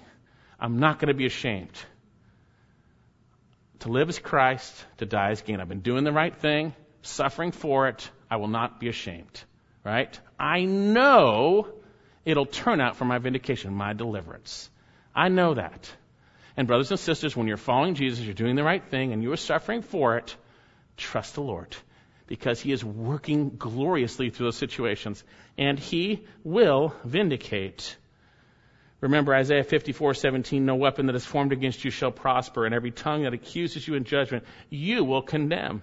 I'm 0.60 0.80
not 0.80 0.98
going 0.98 1.10
to 1.10 1.13
be 1.13 1.28
ashamed. 1.28 1.78
To 3.82 3.89
live 3.89 4.10
as 4.10 4.17
Christ, 4.17 4.74
to 4.98 5.06
die 5.06 5.30
as 5.30 5.43
gain. 5.43 5.62
I've 5.62 5.69
been 5.69 5.82
doing 5.82 6.06
the 6.06 6.12
right 6.12 6.36
thing, 6.36 6.74
suffering 7.02 7.52
for 7.52 7.88
it. 7.88 8.10
I 8.30 8.38
will 8.38 8.48
not 8.48 8.80
be 8.80 8.90
ashamed. 8.90 9.44
Right? 9.84 10.20
I 10.40 10.66
know 10.66 11.68
it'll 12.26 12.46
turn 12.46 12.82
out 12.82 12.98
for 12.98 13.06
my 13.06 13.18
vindication, 13.18 13.74
my 13.74 13.94
deliverance. 13.94 14.70
I 15.16 15.30
know 15.30 15.54
that. 15.56 15.90
And 16.58 16.68
brothers 16.68 16.92
and 16.92 17.00
sisters, 17.00 17.36
when 17.36 17.48
you're 17.48 17.58
following 17.58 17.96
Jesus, 17.96 18.24
you're 18.24 18.34
doing 18.34 18.56
the 18.56 18.64
right 18.64 18.84
thing 18.84 19.14
and 19.14 19.24
you 19.24 19.32
are 19.32 19.38
suffering 19.38 19.82
for 19.82 20.18
it, 20.18 20.36
trust 20.98 21.36
the 21.36 21.42
Lord. 21.42 21.76
Because 22.28 22.60
he 22.60 22.72
is 22.72 22.84
working 22.84 23.56
gloriously 23.58 24.30
through 24.30 24.48
those 24.48 24.58
situations. 24.58 25.24
And 25.58 25.80
he 25.80 26.26
will 26.44 26.94
vindicate. 27.06 27.98
Remember 29.02 29.34
Isaiah 29.34 29.64
54:17, 29.64 30.66
no 30.66 30.76
weapon 30.76 31.06
that 31.06 31.16
is 31.16 31.26
formed 31.26 31.54
against 31.54 31.86
you 31.86 31.92
shall 31.92 32.12
prosper, 32.12 32.66
and 32.66 32.76
every 32.76 32.92
tongue 32.92 33.24
that 33.24 33.34
accuses 33.34 33.88
you 33.88 33.96
in 33.96 34.04
judgment, 34.04 34.44
you 34.70 35.06
will 35.06 35.22
condemn. 35.22 35.82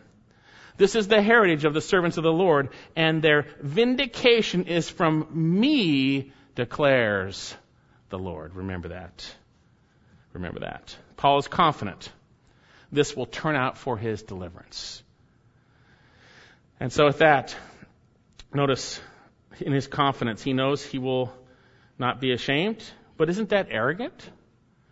This 0.77 0.95
is 0.95 1.09
the 1.09 1.23
heritage 1.23 1.65
of 1.65 1.75
the 1.75 1.81
servants 1.81 2.17
of 2.17 2.25
the 2.25 2.33
Lord, 2.33 2.69
and 2.95 3.23
their 3.23 3.47
vindication 3.61 4.65
is 4.65 4.89
from 4.89 5.27
me, 5.33 6.33
declares 6.55 7.55
the 8.11 8.19
Lord. 8.19 8.55
Remember 8.55 8.89
that. 8.89 9.35
Remember 10.33 10.61
that. 10.61 10.95
Paul 11.17 11.39
is 11.39 11.49
confident 11.49 12.11
this 12.93 13.17
will 13.17 13.27
turn 13.27 13.57
out 13.57 13.79
for 13.79 13.97
his 13.97 14.23
deliverance. 14.23 15.03
And 16.79 16.93
so 16.93 17.07
with 17.07 17.19
that, 17.19 17.57
notice 18.53 19.01
in 19.61 19.73
his 19.73 19.87
confidence, 19.87 20.43
he 20.43 20.53
knows 20.53 20.85
he 20.85 20.99
will 20.99 21.33
not 21.99 22.21
be 22.21 22.33
ashamed. 22.33 22.83
But 23.17 23.31
isn't 23.31 23.49
that 23.51 23.69
arrogant? 23.71 24.31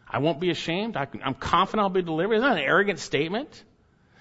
I 0.08 0.18
won't 0.18 0.40
be 0.40 0.50
ashamed. 0.50 0.96
I, 0.96 1.06
am 1.22 1.34
confident 1.34 1.82
I'll 1.82 1.90
be 1.90 2.02
delivered. 2.02 2.34
Isn't 2.34 2.48
that 2.48 2.58
an 2.58 2.64
arrogant 2.64 2.98
statement? 2.98 3.64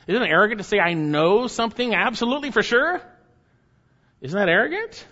Isn't 0.07 0.21
it 0.21 0.29
arrogant 0.29 0.59
to 0.59 0.63
say 0.63 0.79
I 0.79 0.93
know 0.93 1.47
something 1.47 1.95
absolutely 1.95 2.51
for 2.51 2.63
sure? 2.63 3.01
Isn't 4.21 4.37
that 4.37 4.49
arrogant? 4.49 5.05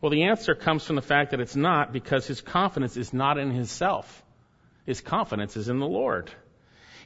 Well, 0.00 0.10
the 0.10 0.24
answer 0.24 0.54
comes 0.54 0.84
from 0.84 0.96
the 0.96 1.02
fact 1.02 1.32
that 1.32 1.40
it's 1.40 1.56
not 1.56 1.92
because 1.92 2.26
his 2.26 2.40
confidence 2.40 2.96
is 2.96 3.12
not 3.12 3.38
in 3.38 3.50
himself. 3.50 4.22
His 4.86 5.00
confidence 5.00 5.56
is 5.56 5.68
in 5.68 5.80
the 5.80 5.86
Lord. 5.86 6.30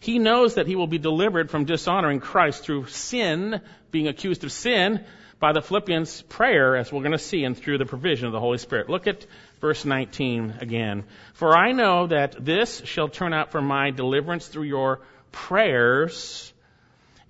He 0.00 0.18
knows 0.18 0.56
that 0.56 0.66
he 0.66 0.76
will 0.76 0.86
be 0.86 0.98
delivered 0.98 1.50
from 1.50 1.64
dishonoring 1.64 2.20
Christ 2.20 2.64
through 2.64 2.86
sin, 2.86 3.60
being 3.90 4.08
accused 4.08 4.44
of 4.44 4.52
sin, 4.52 5.04
by 5.38 5.52
the 5.52 5.62
Philippians 5.62 6.22
prayer, 6.22 6.76
as 6.76 6.92
we're 6.92 7.00
going 7.00 7.12
to 7.12 7.18
see, 7.18 7.44
and 7.44 7.56
through 7.56 7.78
the 7.78 7.86
provision 7.86 8.26
of 8.26 8.32
the 8.32 8.40
Holy 8.40 8.58
Spirit. 8.58 8.88
Look 8.88 9.06
at 9.06 9.26
verse 9.60 9.84
19 9.84 10.58
again. 10.60 11.04
For 11.34 11.56
I 11.56 11.72
know 11.72 12.06
that 12.08 12.44
this 12.44 12.82
shall 12.84 13.08
turn 13.08 13.32
out 13.32 13.50
for 13.50 13.60
my 13.60 13.90
deliverance 13.90 14.46
through 14.46 14.64
your 14.64 15.00
prayers 15.32 16.52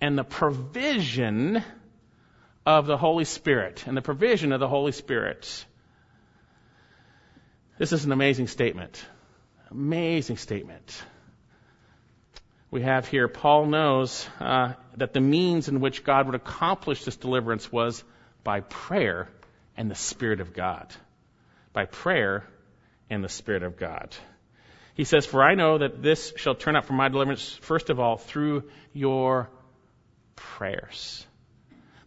and 0.01 0.19
the 0.19 0.25
provision 0.25 1.63
of 2.67 2.87
the 2.87 2.97
Holy 2.97 3.25
Spirit. 3.25 3.85
And 3.87 3.97
the 3.97 4.03
provision 4.03 4.53
of 4.53 4.61
the 4.61 4.69
Holy 4.69 4.93
Spirit. 4.93 5.65
This 7.79 7.93
is 7.93 8.05
an 8.05 8.13
amazing 8.13 8.49
statement. 8.49 9.05
Amazing 9.71 10.37
statement. 10.37 11.03
We 12.71 12.83
have 12.83 13.07
here, 13.07 13.29
Paul 13.29 13.67
knows 13.67 14.29
uh, 14.41 14.75
that 14.97 15.13
the 15.13 15.21
means 15.21 15.69
in 15.69 15.81
which 15.81 16.05
God 16.05 16.27
would 16.27 16.35
accomplish 16.35 17.05
this 17.05 17.17
deliverance 17.17 17.71
was 17.71 18.03
by 18.45 18.61
prayer 18.61 19.29
and 19.77 19.91
the 19.91 19.95
Spirit 19.95 20.41
of 20.41 20.53
God. 20.53 20.95
By 21.73 21.85
prayer 21.85 22.45
and 23.11 23.23
the 23.23 23.29
Spirit 23.29 23.63
of 23.63 23.77
God. 23.77 24.15
He 24.95 25.05
says, 25.05 25.27
For 25.27 25.43
I 25.43 25.55
know 25.55 25.79
that 25.79 26.03
this 26.03 26.33
shall 26.37 26.55
turn 26.55 26.77
out 26.77 26.85
for 26.85 26.93
my 26.93 27.09
deliverance, 27.09 27.59
first 27.63 27.91
of 27.91 27.99
all, 27.99 28.17
through 28.17 28.65
your 28.93 29.49
prayers. 30.37 31.27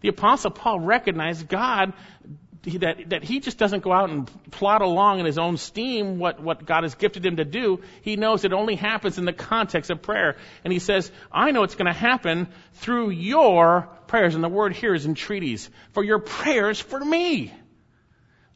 The 0.01 0.09
Apostle 0.09 0.51
Paul 0.51 0.79
recognized 0.79 1.47
God, 1.47 1.93
that, 2.63 3.09
that 3.09 3.23
he 3.23 3.39
just 3.39 3.57
doesn't 3.57 3.83
go 3.83 3.91
out 3.91 4.09
and 4.09 4.29
plot 4.51 4.81
along 4.81 5.19
in 5.19 5.25
his 5.25 5.37
own 5.37 5.57
steam 5.57 6.19
what, 6.19 6.39
what 6.39 6.65
God 6.65 6.83
has 6.83 6.95
gifted 6.95 7.25
him 7.25 7.37
to 7.37 7.45
do. 7.45 7.81
He 8.01 8.15
knows 8.15 8.43
it 8.43 8.53
only 8.53 8.75
happens 8.75 9.17
in 9.17 9.25
the 9.25 9.33
context 9.33 9.89
of 9.89 10.01
prayer. 10.01 10.37
And 10.63 10.73
he 10.73 10.79
says, 10.79 11.11
I 11.31 11.51
know 11.51 11.63
it's 11.63 11.75
going 11.75 11.91
to 11.91 11.99
happen 11.99 12.47
through 12.73 13.11
your 13.11 13.89
prayers. 14.07 14.35
And 14.35 14.43
the 14.43 14.49
word 14.49 14.73
here 14.73 14.93
is 14.93 15.05
entreaties. 15.05 15.69
For 15.93 16.03
your 16.03 16.19
prayers 16.19 16.79
for 16.79 16.99
me. 16.99 17.53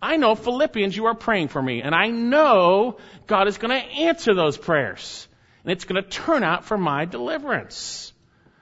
I 0.01 0.17
know 0.17 0.35
Philippians, 0.35 0.95
you 0.95 1.05
are 1.07 1.15
praying 1.15 1.49
for 1.49 1.61
me, 1.61 1.81
and 1.81 1.93
I 1.93 2.07
know 2.07 2.97
God 3.27 3.47
is 3.47 3.57
going 3.57 3.71
to 3.71 3.85
answer 3.85 4.33
those 4.33 4.57
prayers. 4.57 5.27
And 5.63 5.71
it's 5.73 5.85
going 5.85 6.01
to 6.01 6.09
turn 6.09 6.43
out 6.43 6.65
for 6.65 6.77
my 6.77 7.05
deliverance. 7.05 8.13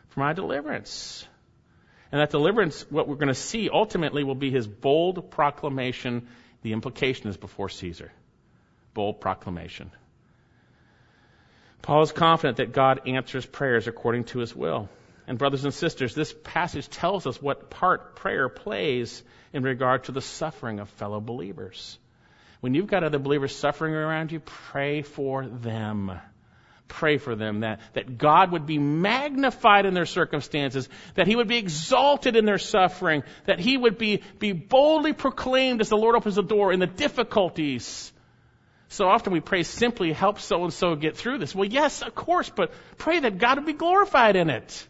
For 0.09 0.19
my 0.19 0.33
deliverance. 0.33 1.27
And 2.11 2.21
that 2.21 2.31
deliverance, 2.31 2.85
what 2.89 3.07
we're 3.07 3.15
going 3.15 3.27
to 3.27 3.35
see 3.35 3.69
ultimately 3.69 4.23
will 4.23 4.35
be 4.35 4.49
his 4.49 4.65
bold 4.65 5.29
proclamation. 5.29 6.27
The 6.63 6.73
implication 6.73 7.29
is 7.29 7.37
before 7.37 7.69
Caesar. 7.69 8.11
Bold 8.95 9.21
proclamation. 9.21 9.91
Paul 11.83 12.01
is 12.01 12.11
confident 12.11 12.57
that 12.57 12.73
God 12.73 13.01
answers 13.07 13.45
prayers 13.45 13.87
according 13.87 14.25
to 14.25 14.39
his 14.39 14.55
will. 14.55 14.89
And 15.27 15.37
brothers 15.37 15.65
and 15.65 15.73
sisters, 15.73 16.15
this 16.15 16.33
passage 16.43 16.89
tells 16.89 17.27
us 17.27 17.41
what 17.41 17.69
part 17.69 18.15
prayer 18.15 18.47
plays 18.47 19.21
in 19.51 19.61
regard 19.63 20.05
to 20.05 20.13
the 20.13 20.21
suffering 20.21 20.79
of 20.79 20.89
fellow 20.91 21.19
believers. 21.19 21.99
When 22.61 22.73
you've 22.73 22.87
got 22.87 23.03
other 23.03 23.19
believers 23.19 23.55
suffering 23.55 23.93
around 23.93 24.31
you, 24.31 24.39
pray 24.39 25.01
for 25.01 25.45
them. 25.45 26.13
Pray 26.87 27.17
for 27.17 27.35
them 27.35 27.59
that, 27.59 27.81
that 27.93 28.17
God 28.17 28.53
would 28.53 28.65
be 28.65 28.77
magnified 28.77 29.85
in 29.85 29.93
their 29.93 30.05
circumstances, 30.05 30.87
that 31.15 31.27
He 31.27 31.35
would 31.35 31.49
be 31.49 31.57
exalted 31.57 32.37
in 32.37 32.45
their 32.45 32.57
suffering, 32.57 33.23
that 33.45 33.59
He 33.59 33.75
would 33.75 33.97
be, 33.97 34.23
be 34.39 34.53
boldly 34.53 35.11
proclaimed 35.11 35.81
as 35.81 35.89
the 35.89 35.97
Lord 35.97 36.15
opens 36.15 36.35
the 36.35 36.41
door 36.43 36.71
in 36.71 36.79
the 36.79 36.87
difficulties. 36.87 38.13
So 38.87 39.09
often 39.09 39.33
we 39.33 39.41
pray 39.41 39.63
simply, 39.63 40.13
help 40.13 40.39
so 40.39 40.63
and 40.63 40.73
so 40.73 40.95
get 40.95 41.17
through 41.17 41.39
this. 41.39 41.53
Well, 41.53 41.67
yes, 41.67 42.01
of 42.01 42.15
course, 42.15 42.49
but 42.49 42.71
pray 42.97 43.19
that 43.19 43.37
God 43.37 43.57
would 43.57 43.67
be 43.67 43.73
glorified 43.73 44.37
in 44.37 44.49
it. 44.49 44.87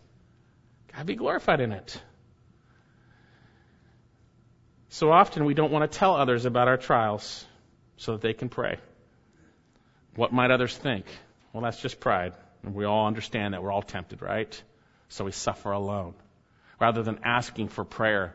God 0.97 1.05
be 1.05 1.15
glorified 1.15 1.59
in 1.59 1.71
it. 1.71 2.01
So 4.89 5.11
often 5.11 5.45
we 5.45 5.53
don't 5.53 5.71
want 5.71 5.89
to 5.89 5.97
tell 5.97 6.15
others 6.15 6.45
about 6.45 6.67
our 6.67 6.77
trials 6.77 7.45
so 7.97 8.13
that 8.13 8.21
they 8.21 8.33
can 8.33 8.49
pray. 8.49 8.79
What 10.15 10.33
might 10.33 10.49
others 10.49 10.75
think? 10.75 11.05
Well, 11.53 11.61
that's 11.61 11.79
just 11.79 11.99
pride. 11.99 12.33
And 12.63 12.73
we 12.73 12.85
all 12.85 13.05
understand 13.05 13.53
that 13.53 13.61
we're 13.61 13.71
all 13.71 13.83
tempted, 13.83 14.23
right? 14.23 14.59
So 15.09 15.23
we 15.23 15.31
suffer 15.31 15.71
alone. 15.71 16.15
Rather 16.79 17.03
than 17.03 17.19
asking 17.23 17.67
for 17.67 17.85
prayer, 17.85 18.33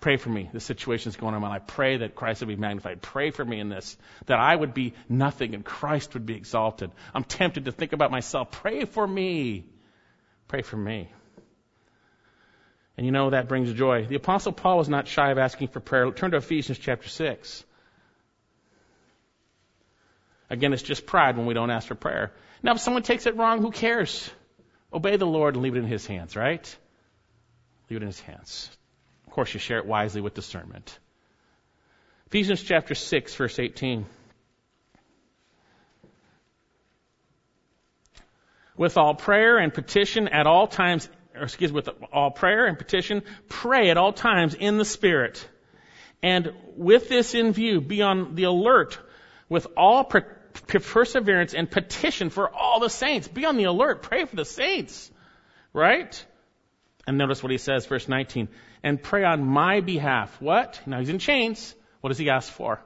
pray 0.00 0.16
for 0.16 0.30
me. 0.30 0.48
The 0.50 0.60
situation's 0.60 1.16
going 1.16 1.34
on. 1.34 1.44
I 1.44 1.58
pray 1.58 1.98
that 1.98 2.14
Christ 2.14 2.40
would 2.40 2.48
be 2.48 2.56
magnified. 2.56 3.02
Pray 3.02 3.30
for 3.30 3.44
me 3.44 3.60
in 3.60 3.68
this, 3.68 3.98
that 4.24 4.38
I 4.38 4.56
would 4.56 4.72
be 4.72 4.94
nothing 5.06 5.54
and 5.54 5.66
Christ 5.66 6.14
would 6.14 6.24
be 6.24 6.34
exalted. 6.34 6.90
I'm 7.14 7.24
tempted 7.24 7.66
to 7.66 7.72
think 7.72 7.92
about 7.92 8.10
myself. 8.10 8.52
Pray 8.52 8.86
for 8.86 9.06
me. 9.06 9.66
Pray 10.50 10.62
for 10.62 10.76
me. 10.76 11.08
And 12.96 13.06
you 13.06 13.12
know 13.12 13.30
that 13.30 13.48
brings 13.48 13.72
joy. 13.72 14.06
The 14.06 14.16
Apostle 14.16 14.50
Paul 14.50 14.78
was 14.78 14.88
not 14.88 15.06
shy 15.06 15.30
of 15.30 15.38
asking 15.38 15.68
for 15.68 15.78
prayer. 15.78 16.10
Turn 16.10 16.32
to 16.32 16.38
Ephesians 16.38 16.76
chapter 16.76 17.08
6. 17.08 17.64
Again, 20.50 20.72
it's 20.72 20.82
just 20.82 21.06
pride 21.06 21.36
when 21.36 21.46
we 21.46 21.54
don't 21.54 21.70
ask 21.70 21.86
for 21.86 21.94
prayer. 21.94 22.32
Now, 22.64 22.72
if 22.72 22.80
someone 22.80 23.04
takes 23.04 23.26
it 23.26 23.36
wrong, 23.36 23.62
who 23.62 23.70
cares? 23.70 24.28
Obey 24.92 25.16
the 25.16 25.24
Lord 25.24 25.54
and 25.54 25.62
leave 25.62 25.76
it 25.76 25.78
in 25.78 25.86
His 25.86 26.04
hands, 26.04 26.34
right? 26.34 26.76
Leave 27.88 27.98
it 27.98 28.02
in 28.02 28.08
His 28.08 28.18
hands. 28.18 28.76
Of 29.28 29.32
course, 29.32 29.54
you 29.54 29.60
share 29.60 29.78
it 29.78 29.86
wisely 29.86 30.20
with 30.20 30.34
discernment. 30.34 30.98
Ephesians 32.26 32.60
chapter 32.60 32.96
6, 32.96 33.36
verse 33.36 33.56
18. 33.56 34.04
With 38.80 38.96
all 38.96 39.14
prayer 39.14 39.58
and 39.58 39.74
petition 39.74 40.26
at 40.26 40.46
all 40.46 40.66
times, 40.66 41.06
or 41.34 41.42
excuse 41.42 41.70
me, 41.70 41.74
with 41.74 41.90
all 42.14 42.30
prayer 42.30 42.64
and 42.64 42.78
petition, 42.78 43.22
pray 43.46 43.90
at 43.90 43.98
all 43.98 44.10
times 44.10 44.54
in 44.54 44.78
the 44.78 44.86
Spirit. 44.86 45.46
And 46.22 46.54
with 46.78 47.10
this 47.10 47.34
in 47.34 47.52
view, 47.52 47.82
be 47.82 48.00
on 48.00 48.36
the 48.36 48.44
alert 48.44 48.98
with 49.50 49.66
all 49.76 50.04
perseverance 50.04 51.52
and 51.52 51.70
petition 51.70 52.30
for 52.30 52.48
all 52.48 52.80
the 52.80 52.88
saints. 52.88 53.28
Be 53.28 53.44
on 53.44 53.58
the 53.58 53.64
alert. 53.64 54.00
Pray 54.00 54.24
for 54.24 54.34
the 54.34 54.46
saints. 54.46 55.10
Right? 55.74 56.24
And 57.06 57.18
notice 57.18 57.42
what 57.42 57.52
he 57.52 57.58
says, 57.58 57.84
verse 57.84 58.08
19. 58.08 58.48
And 58.82 59.02
pray 59.02 59.24
on 59.24 59.44
my 59.44 59.80
behalf. 59.80 60.40
What? 60.40 60.80
Now 60.86 61.00
he's 61.00 61.10
in 61.10 61.18
chains. 61.18 61.74
What 62.00 62.08
does 62.08 62.18
he 62.18 62.30
ask 62.30 62.50
for? 62.50 62.80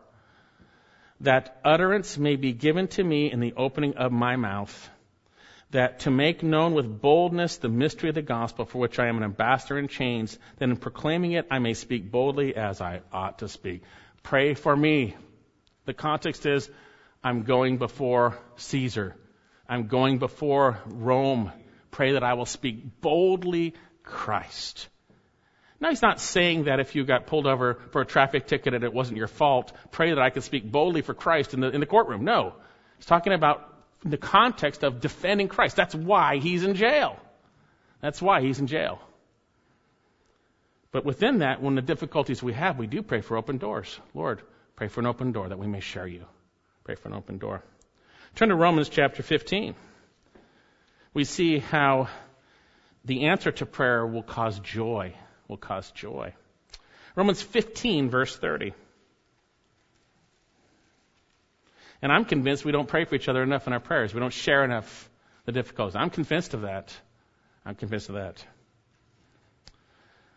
That 1.20 1.60
utterance 1.64 2.18
may 2.18 2.34
be 2.34 2.52
given 2.52 2.88
to 2.88 3.04
me 3.04 3.30
in 3.30 3.38
the 3.38 3.54
opening 3.56 3.96
of 3.96 4.10
my 4.10 4.34
mouth 4.34 4.90
that 5.74 6.00
to 6.00 6.10
make 6.10 6.44
known 6.44 6.72
with 6.72 7.00
boldness 7.00 7.56
the 7.56 7.68
mystery 7.68 8.08
of 8.08 8.14
the 8.14 8.22
gospel 8.22 8.64
for 8.64 8.78
which 8.78 9.00
I 9.00 9.08
am 9.08 9.16
an 9.16 9.24
ambassador 9.24 9.76
in 9.76 9.88
chains, 9.88 10.38
that 10.58 10.68
in 10.68 10.76
proclaiming 10.76 11.32
it 11.32 11.48
I 11.50 11.58
may 11.58 11.74
speak 11.74 12.12
boldly 12.12 12.54
as 12.54 12.80
I 12.80 13.02
ought 13.12 13.40
to 13.40 13.48
speak. 13.48 13.82
Pray 14.22 14.54
for 14.54 14.74
me. 14.74 15.16
The 15.84 15.92
context 15.92 16.46
is 16.46 16.70
I'm 17.24 17.42
going 17.42 17.78
before 17.78 18.38
Caesar. 18.56 19.16
I'm 19.68 19.88
going 19.88 20.18
before 20.18 20.78
Rome. 20.86 21.50
Pray 21.90 22.12
that 22.12 22.22
I 22.22 22.34
will 22.34 22.46
speak 22.46 23.00
boldly 23.00 23.74
Christ. 24.04 24.88
Now 25.80 25.90
he's 25.90 26.02
not 26.02 26.20
saying 26.20 26.64
that 26.64 26.78
if 26.78 26.94
you 26.94 27.04
got 27.04 27.26
pulled 27.26 27.48
over 27.48 27.80
for 27.90 28.00
a 28.00 28.06
traffic 28.06 28.46
ticket 28.46 28.74
and 28.74 28.84
it 28.84 28.94
wasn't 28.94 29.18
your 29.18 29.26
fault, 29.26 29.72
pray 29.90 30.10
that 30.10 30.20
I 30.20 30.30
can 30.30 30.42
speak 30.42 30.70
boldly 30.70 31.02
for 31.02 31.14
Christ 31.14 31.52
in 31.52 31.58
the, 31.58 31.70
in 31.70 31.80
the 31.80 31.86
courtroom. 31.86 32.24
No. 32.24 32.54
He's 32.96 33.06
talking 33.06 33.32
about 33.32 33.73
in 34.04 34.10
the 34.10 34.18
context 34.18 34.84
of 34.84 35.00
defending 35.00 35.48
Christ. 35.48 35.76
That's 35.76 35.94
why 35.94 36.36
he's 36.36 36.62
in 36.62 36.74
jail. 36.74 37.18
That's 38.00 38.20
why 38.20 38.42
he's 38.42 38.60
in 38.60 38.66
jail. 38.66 39.00
But 40.92 41.04
within 41.04 41.38
that, 41.38 41.60
when 41.60 41.74
the 41.74 41.82
difficulties 41.82 42.42
we 42.42 42.52
have, 42.52 42.78
we 42.78 42.86
do 42.86 43.02
pray 43.02 43.22
for 43.22 43.36
open 43.36 43.58
doors. 43.58 43.98
Lord, 44.14 44.42
pray 44.76 44.88
for 44.88 45.00
an 45.00 45.06
open 45.06 45.32
door 45.32 45.48
that 45.48 45.58
we 45.58 45.66
may 45.66 45.80
share 45.80 46.06
you. 46.06 46.24
Pray 46.84 46.94
for 46.94 47.08
an 47.08 47.14
open 47.14 47.38
door. 47.38 47.62
Turn 48.36 48.50
to 48.50 48.54
Romans 48.54 48.88
chapter 48.88 49.22
15. 49.22 49.74
We 51.14 51.24
see 51.24 51.58
how 51.58 52.08
the 53.04 53.26
answer 53.26 53.50
to 53.52 53.66
prayer 53.66 54.06
will 54.06 54.22
cause 54.22 54.58
joy, 54.60 55.14
will 55.48 55.56
cause 55.56 55.90
joy. 55.92 56.34
Romans 57.16 57.40
15, 57.40 58.10
verse 58.10 58.36
30. 58.36 58.74
And 62.04 62.12
I'm 62.12 62.26
convinced 62.26 62.66
we 62.66 62.72
don't 62.72 62.86
pray 62.86 63.06
for 63.06 63.14
each 63.14 63.30
other 63.30 63.42
enough 63.42 63.66
in 63.66 63.72
our 63.72 63.80
prayers. 63.80 64.12
We 64.12 64.20
don't 64.20 64.30
share 64.30 64.62
enough 64.62 65.08
the 65.46 65.52
difficulties. 65.52 65.96
I'm 65.96 66.10
convinced 66.10 66.52
of 66.52 66.60
that. 66.60 66.94
I'm 67.64 67.76
convinced 67.76 68.10
of 68.10 68.16
that. 68.16 68.44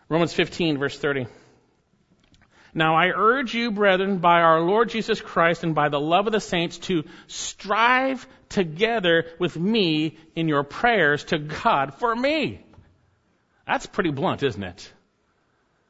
Romans 0.07 0.31
15, 0.31 0.77
verse 0.77 0.97
30. 0.97 1.27
Now 2.73 2.95
I 2.95 3.07
urge 3.07 3.53
you, 3.53 3.71
brethren, 3.71 4.19
by 4.19 4.43
our 4.43 4.61
Lord 4.61 4.87
Jesus 4.87 5.19
Christ 5.19 5.65
and 5.65 5.75
by 5.75 5.89
the 5.89 5.99
love 5.99 6.25
of 6.25 6.31
the 6.31 6.39
saints, 6.39 6.77
to 6.87 7.03
strive 7.27 8.25
together 8.47 9.25
with 9.37 9.57
me 9.57 10.17
in 10.37 10.47
your 10.47 10.63
prayers 10.63 11.25
to 11.25 11.37
God 11.37 11.95
for 11.95 12.15
me. 12.15 12.63
That's 13.65 13.87
pretty 13.87 14.11
blunt, 14.11 14.41
isn't 14.41 14.63
it? 14.63 14.89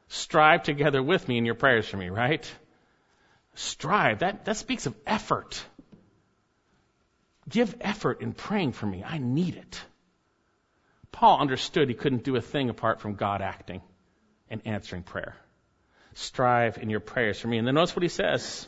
Strive 0.08 0.64
together 0.64 1.00
with 1.00 1.28
me 1.28 1.38
in 1.38 1.44
your 1.44 1.54
prayers 1.54 1.86
for 1.86 1.98
me, 1.98 2.08
right? 2.08 2.52
Strive. 3.58 4.20
That, 4.20 4.44
that 4.44 4.56
speaks 4.56 4.86
of 4.86 4.94
effort. 5.06 5.62
Give 7.48 7.74
effort 7.80 8.20
in 8.20 8.32
praying 8.32 8.72
for 8.72 8.86
me. 8.86 9.02
I 9.04 9.18
need 9.18 9.56
it. 9.56 9.82
Paul 11.10 11.40
understood 11.40 11.88
he 11.88 11.94
couldn't 11.94 12.24
do 12.24 12.36
a 12.36 12.40
thing 12.40 12.70
apart 12.70 13.00
from 13.00 13.14
God 13.14 13.42
acting 13.42 13.80
and 14.50 14.62
answering 14.64 15.02
prayer. 15.02 15.36
Strive 16.14 16.78
in 16.78 16.90
your 16.90 17.00
prayers 17.00 17.40
for 17.40 17.48
me. 17.48 17.58
And 17.58 17.66
then 17.66 17.74
notice 17.74 17.96
what 17.96 18.02
he 18.02 18.08
says. 18.08 18.66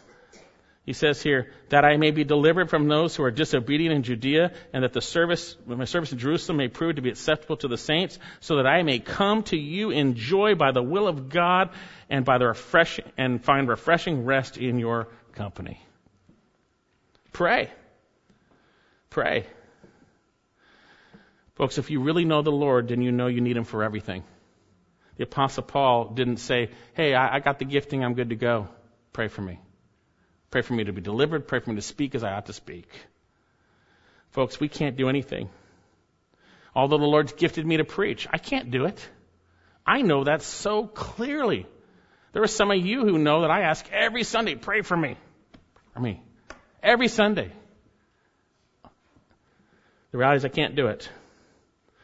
He 0.91 0.95
says 0.95 1.23
here, 1.23 1.53
that 1.69 1.85
I 1.85 1.99
may 1.99 2.11
be 2.11 2.25
delivered 2.25 2.69
from 2.69 2.89
those 2.89 3.15
who 3.15 3.23
are 3.23 3.31
disobedient 3.31 3.95
in 3.95 4.03
Judea, 4.03 4.51
and 4.73 4.83
that 4.83 4.93
the 4.93 5.01
service, 5.01 5.57
my 5.65 5.85
service 5.85 6.11
in 6.11 6.19
Jerusalem 6.19 6.57
may 6.57 6.67
prove 6.67 6.97
to 6.97 7.01
be 7.01 7.11
acceptable 7.11 7.57
to 7.59 7.69
the 7.69 7.77
saints, 7.77 8.19
so 8.41 8.57
that 8.57 8.67
I 8.67 8.83
may 8.83 8.99
come 8.99 9.45
to 9.45 9.57
you 9.57 9.93
in 9.93 10.17
joy 10.17 10.57
by 10.57 10.73
the 10.73 10.83
will 10.83 11.07
of 11.07 11.29
God, 11.29 11.71
and 12.09 12.25
by 12.25 12.39
the 12.39 12.49
refreshing, 12.49 13.05
and 13.17 13.41
find 13.41 13.69
refreshing 13.69 14.25
rest 14.25 14.57
in 14.57 14.81
your 14.81 15.07
company. 15.33 15.81
Pray. 17.33 17.71
Pray. 19.11 19.47
Folks, 21.55 21.79
if 21.79 21.89
you 21.93 22.01
really 22.01 22.25
know 22.25 22.43
the 22.43 22.51
Lord, 22.51 22.89
then 22.89 23.01
you 23.01 23.13
know 23.13 23.29
you 23.29 23.41
need 23.41 23.57
Him 23.57 23.63
for 23.63 23.85
everything. 23.85 24.25
The 25.19 25.23
Apostle 25.23 25.63
Paul 25.63 26.09
didn't 26.15 26.39
say, 26.39 26.71
Hey, 26.95 27.15
I, 27.15 27.37
I 27.37 27.39
got 27.39 27.61
the 27.61 27.65
gifting, 27.65 28.05
I'm 28.05 28.15
good 28.15 28.31
to 28.31 28.35
go. 28.35 28.67
Pray 29.13 29.29
for 29.29 29.43
me. 29.43 29.61
Pray 30.51 30.63
for 30.63 30.73
me 30.75 30.85
to 30.85 30.93
be 30.93 31.01
delivered. 31.01 31.47
Pray 31.47 31.61
for 31.61 31.71
me 31.71 31.77
to 31.77 31.83
speak 31.83 32.15
as 32.15 32.25
I 32.25 32.33
ought 32.33 32.47
to 32.47 32.53
speak. 32.53 32.89
Folks, 34.31 34.59
we 34.59 34.69
can't 34.69 34.97
do 34.97 35.09
anything. 35.09 35.49
Although 36.75 36.99
the 36.99 37.05
Lord's 37.05 37.33
gifted 37.33 37.67
me 37.67 37.77
to 37.77 37.85
preach, 37.85 38.27
I 38.33 38.39
can't 38.39 38.71
do 38.71 38.85
it. 38.85 39.09
I 39.87 40.03
know 40.03 40.25
that 40.25 40.43
so 40.43 40.87
clearly. 40.87 41.67
There 42.33 42.43
are 42.43 42.49
some 42.49 42.71
of 42.71 42.79
you 42.79 43.05
who 43.05 43.19
know 43.19 43.43
that 43.43 43.51
I 43.51 43.63
ask 43.63 43.85
every 43.93 44.25
Sunday, 44.25 44.55
pray 44.55 44.83
for 44.83 44.97
me. 44.97 45.17
For 45.95 46.01
me. 46.01 46.23
Every 46.83 47.09
Sunday. 47.09 47.53
The 50.13 50.19
reality 50.19 50.39
is 50.39 50.45
I 50.45 50.49
can't 50.49 50.75
do 50.75 50.89
it. 50.89 51.09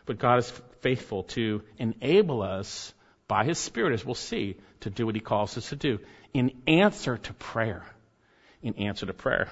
But 0.04 0.18
God 0.18 0.38
is 0.38 0.50
faithful 0.80 1.24
to 1.24 1.62
enable 1.78 2.42
us 2.42 2.92
by 3.28 3.44
His 3.44 3.58
Spirit, 3.58 3.92
as 3.92 4.04
we'll 4.04 4.14
see, 4.14 4.56
to 4.80 4.90
do 4.90 5.06
what 5.06 5.16
He 5.16 5.20
calls 5.20 5.56
us 5.58 5.68
to 5.70 5.76
do 5.76 5.98
in 6.32 6.52
answer 6.66 7.18
to 7.18 7.32
prayer 7.32 7.84
in 8.66 8.74
answer 8.74 9.06
to 9.06 9.12
prayer. 9.12 9.48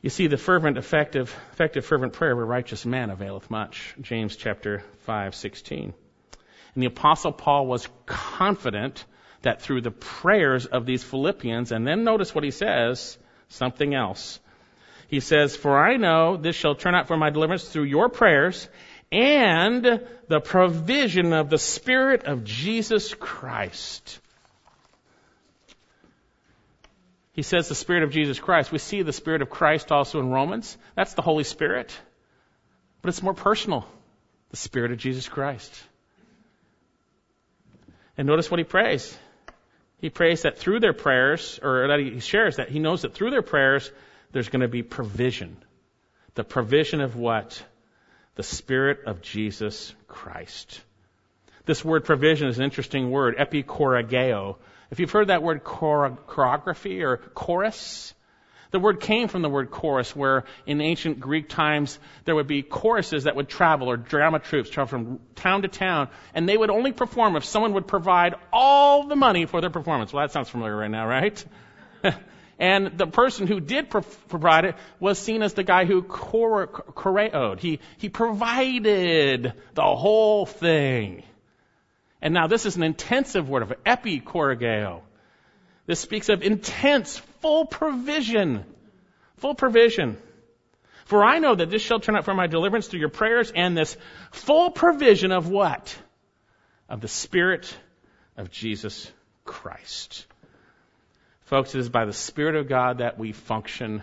You 0.00 0.10
see, 0.10 0.28
the 0.28 0.36
fervent, 0.36 0.78
effective, 0.78 1.36
effective, 1.52 1.84
fervent 1.84 2.12
prayer 2.12 2.32
of 2.32 2.38
a 2.38 2.44
righteous 2.44 2.86
man 2.86 3.10
availeth 3.10 3.50
much. 3.50 3.96
James 4.00 4.36
chapter 4.36 4.84
5, 5.00 5.34
16. 5.34 5.92
And 6.74 6.82
the 6.82 6.86
apostle 6.86 7.32
Paul 7.32 7.66
was 7.66 7.88
confident 8.06 9.04
that 9.42 9.60
through 9.60 9.80
the 9.80 9.90
prayers 9.90 10.66
of 10.66 10.86
these 10.86 11.02
Philippians, 11.02 11.72
and 11.72 11.84
then 11.84 12.04
notice 12.04 12.32
what 12.32 12.44
he 12.44 12.52
says, 12.52 13.18
something 13.48 13.92
else. 13.92 14.38
He 15.08 15.18
says, 15.18 15.56
For 15.56 15.76
I 15.76 15.96
know 15.96 16.36
this 16.36 16.54
shall 16.54 16.76
turn 16.76 16.94
out 16.94 17.08
for 17.08 17.16
my 17.16 17.30
deliverance 17.30 17.68
through 17.68 17.84
your 17.84 18.08
prayers 18.08 18.68
and 19.10 20.06
the 20.28 20.40
provision 20.40 21.32
of 21.32 21.50
the 21.50 21.58
Spirit 21.58 22.24
of 22.24 22.44
Jesus 22.44 23.14
Christ. 23.14 24.20
He 27.38 27.42
says 27.42 27.68
the 27.68 27.76
Spirit 27.76 28.02
of 28.02 28.10
Jesus 28.10 28.40
Christ. 28.40 28.72
We 28.72 28.78
see 28.78 29.02
the 29.02 29.12
Spirit 29.12 29.42
of 29.42 29.48
Christ 29.48 29.92
also 29.92 30.18
in 30.18 30.28
Romans. 30.28 30.76
That's 30.96 31.14
the 31.14 31.22
Holy 31.22 31.44
Spirit. 31.44 31.96
But 33.00 33.10
it's 33.10 33.22
more 33.22 33.32
personal. 33.32 33.86
The 34.50 34.56
Spirit 34.56 34.90
of 34.90 34.98
Jesus 34.98 35.28
Christ. 35.28 35.72
And 38.16 38.26
notice 38.26 38.50
what 38.50 38.58
he 38.58 38.64
prays. 38.64 39.16
He 39.98 40.10
prays 40.10 40.42
that 40.42 40.58
through 40.58 40.80
their 40.80 40.92
prayers, 40.92 41.60
or 41.62 41.86
that 41.86 42.00
he 42.00 42.18
shares 42.18 42.56
that 42.56 42.70
he 42.70 42.80
knows 42.80 43.02
that 43.02 43.14
through 43.14 43.30
their 43.30 43.42
prayers, 43.42 43.88
there's 44.32 44.48
going 44.48 44.62
to 44.62 44.66
be 44.66 44.82
provision. 44.82 45.58
The 46.34 46.42
provision 46.42 47.00
of 47.00 47.14
what? 47.14 47.62
The 48.34 48.42
Spirit 48.42 49.04
of 49.06 49.22
Jesus 49.22 49.94
Christ. 50.08 50.80
This 51.66 51.84
word 51.84 52.04
provision 52.04 52.48
is 52.48 52.58
an 52.58 52.64
interesting 52.64 53.12
word, 53.12 53.36
epikorageo, 53.36 54.56
if 54.90 55.00
you've 55.00 55.10
heard 55.10 55.28
that 55.28 55.42
word 55.42 55.64
choreography 55.64 57.02
or 57.02 57.16
chorus, 57.16 58.14
the 58.70 58.78
word 58.78 59.00
came 59.00 59.28
from 59.28 59.42
the 59.42 59.48
word 59.48 59.70
chorus, 59.70 60.14
where 60.14 60.44
in 60.66 60.80
ancient 60.80 61.20
Greek 61.20 61.48
times 61.48 61.98
there 62.24 62.34
would 62.34 62.46
be 62.46 62.62
choruses 62.62 63.24
that 63.24 63.34
would 63.34 63.48
travel, 63.48 63.90
or 63.90 63.96
drama 63.96 64.38
troupes 64.38 64.68
travel 64.68 64.88
from 64.88 65.20
town 65.34 65.62
to 65.62 65.68
town, 65.68 66.08
and 66.34 66.48
they 66.48 66.56
would 66.56 66.70
only 66.70 66.92
perform 66.92 67.36
if 67.36 67.44
someone 67.44 67.72
would 67.74 67.86
provide 67.86 68.34
all 68.52 69.06
the 69.06 69.16
money 69.16 69.46
for 69.46 69.60
their 69.60 69.70
performance. 69.70 70.12
Well, 70.12 70.24
that 70.24 70.32
sounds 70.32 70.50
familiar 70.50 70.76
right 70.76 70.90
now, 70.90 71.06
right? 71.06 71.42
and 72.58 72.98
the 72.98 73.06
person 73.06 73.46
who 73.46 73.60
did 73.60 73.88
pro- 73.88 74.02
provide 74.02 74.66
it 74.66 74.76
was 75.00 75.18
seen 75.18 75.42
as 75.42 75.54
the 75.54 75.64
guy 75.64 75.86
who 75.86 76.02
choreoed. 76.02 77.60
He, 77.60 77.80
he 77.96 78.10
provided 78.10 79.54
the 79.74 79.82
whole 79.82 80.44
thing. 80.44 81.22
And 82.20 82.34
now 82.34 82.46
this 82.46 82.66
is 82.66 82.76
an 82.76 82.82
intensive 82.82 83.48
word 83.48 83.62
of 83.62 83.72
epikorageo. 83.84 85.02
This 85.86 86.00
speaks 86.00 86.28
of 86.28 86.42
intense, 86.42 87.18
full 87.40 87.66
provision. 87.66 88.64
Full 89.36 89.54
provision. 89.54 90.18
For 91.04 91.24
I 91.24 91.38
know 91.38 91.54
that 91.54 91.70
this 91.70 91.80
shall 91.80 92.00
turn 92.00 92.16
out 92.16 92.24
for 92.24 92.34
my 92.34 92.46
deliverance 92.46 92.88
through 92.88 93.00
your 93.00 93.08
prayers 93.08 93.50
and 93.54 93.76
this 93.76 93.96
full 94.30 94.70
provision 94.70 95.32
of 95.32 95.48
what? 95.48 95.96
Of 96.88 97.00
the 97.00 97.08
Spirit 97.08 97.74
of 98.36 98.50
Jesus 98.50 99.10
Christ. 99.44 100.26
Folks, 101.46 101.74
it 101.74 101.78
is 101.78 101.88
by 101.88 102.04
the 102.04 102.12
Spirit 102.12 102.56
of 102.56 102.68
God 102.68 102.98
that 102.98 103.18
we 103.18 103.32
function, 103.32 104.02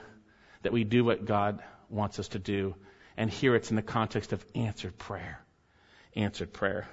that 0.63 0.74
we 0.74 0.84
do 0.84 1.05
what 1.05 1.26
God 1.26 1.61
wants 1.91 2.18
us 2.18 2.30
to 2.30 2.39
do. 2.39 2.74
And 3.18 3.30
here 3.30 3.55
it's 3.55 3.70
in 3.70 3.76
the 3.76 3.84
context 3.84 4.34
of 4.34 4.43
answered 4.55 4.97
prayer. 4.97 5.39
Answered 6.16 6.53
prayer. 6.53 6.88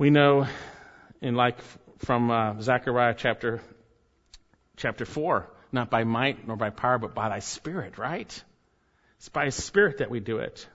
We 0.00 0.08
know, 0.08 0.46
in 1.20 1.34
like 1.34 1.60
from 1.98 2.30
uh, 2.30 2.58
Zechariah 2.62 3.12
chapter 3.14 3.60
chapter 4.78 5.04
four, 5.04 5.50
not 5.72 5.90
by 5.90 6.04
might 6.04 6.48
nor 6.48 6.56
by 6.56 6.70
power, 6.70 6.96
but 6.96 7.14
by 7.14 7.28
thy 7.28 7.40
spirit, 7.40 7.98
right? 7.98 8.44
It's 9.18 9.28
by 9.28 9.44
his 9.44 9.56
spirit 9.56 9.98
that 9.98 10.08
we 10.08 10.18
do 10.18 10.38
it. 10.38 10.66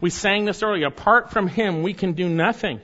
We 0.00 0.10
sang 0.10 0.44
this 0.44 0.62
earlier. 0.62 0.86
Apart 0.86 1.32
from 1.32 1.48
him, 1.48 1.82
we 1.82 1.94
can 1.94 2.12
do 2.12 2.28
nothing. 2.28 2.80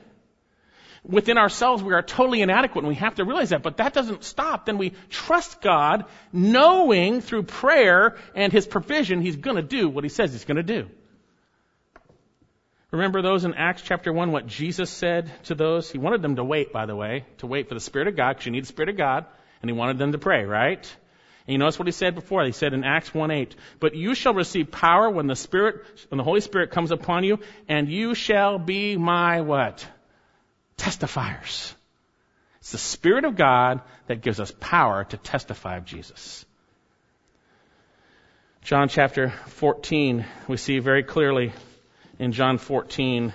Within 1.05 1.39
ourselves, 1.39 1.85
we 1.85 1.95
are 1.95 2.03
totally 2.03 2.43
inadequate, 2.43 2.83
and 2.83 2.89
we 2.89 2.97
have 2.97 3.14
to 3.14 3.25
realize 3.25 3.51
that. 3.51 3.62
But 3.62 3.77
that 3.77 3.93
doesn't 3.93 4.25
stop. 4.25 4.66
Then 4.66 4.77
we 4.77 4.95
trust 5.09 5.61
God, 5.61 6.07
knowing 6.33 7.21
through 7.21 7.45
prayer 7.45 8.16
and 8.35 8.53
his 8.53 8.66
provision, 8.66 9.23
he's 9.23 9.37
going 9.37 9.55
to 9.55 9.62
do 9.62 9.89
what 9.89 10.03
he 10.03 10.11
says 10.11 10.33
he's 10.33 10.45
going 10.45 10.57
to 10.57 10.64
do. 10.64 10.91
Remember 12.91 13.22
those 13.22 13.45
in 13.45 13.55
Acts 13.55 13.82
chapter 13.82 14.12
1, 14.12 14.32
what 14.32 14.49
Jesus 14.49 14.91
said 14.91 15.30
to 15.45 15.55
those? 15.55 15.91
He 15.91 15.99
wanted 15.99 16.22
them 16.22 16.36
to 16.36 16.45
wait, 16.45 16.72
by 16.72 16.86
the 16.86 16.97
way, 16.97 17.24
to 17.38 17.47
wait 17.47 17.68
for 17.68 17.74
the 17.74 17.80
Spirit 17.80 18.09
of 18.09 18.16
God, 18.16 18.30
because 18.30 18.47
you 18.47 18.53
need 18.53 18.64
the 18.64 18.68
Spirit 18.68 18.88
of 18.88 18.97
God, 18.97 19.26
and 19.62 19.70
he 19.70 19.76
wanted 19.76 19.99
them 19.99 20.12
to 20.12 20.18
pray, 20.18 20.45
right? 20.45 20.97
And 21.47 21.53
you 21.53 21.59
notice 21.59 21.78
what 21.78 21.86
he 21.86 21.93
said 21.93 22.16
before? 22.16 22.45
He 22.45 22.53
said 22.53 22.74
in 22.74 22.82
Acts 22.82 23.14
1 23.14 23.30
8, 23.30 23.55
But 23.78 23.95
you 23.95 24.16
shall 24.16 24.34
receive 24.34 24.72
power 24.72 25.09
when 25.09 25.28
the 25.28 25.36
Spirit, 25.36 25.84
when 26.09 26.18
the 26.18 26.24
Holy 26.24 26.41
Spirit 26.41 26.72
comes 26.72 26.91
upon 26.91 27.22
you, 27.22 27.38
and 27.68 27.88
you 27.88 28.14
shall 28.14 28.59
be 28.59 28.97
my 28.97 29.41
what? 29.43 29.86
Testifiers. 30.76 31.74
It's 32.59 32.72
the 32.72 32.78
Spirit 32.78 33.24
of 33.24 33.36
God 33.36 33.82
that 34.09 34.20
gives 34.20 34.41
us 34.41 34.53
power 34.59 35.05
to 35.05 35.16
testify 35.16 35.76
of 35.76 35.84
Jesus. 35.84 36.45
John 38.62 38.88
chapter 38.88 39.30
14, 39.47 40.26
we 40.47 40.57
see 40.57 40.80
very 40.80 41.03
clearly 41.03 41.53
in 42.21 42.33
John 42.33 42.59
14, 42.59 43.33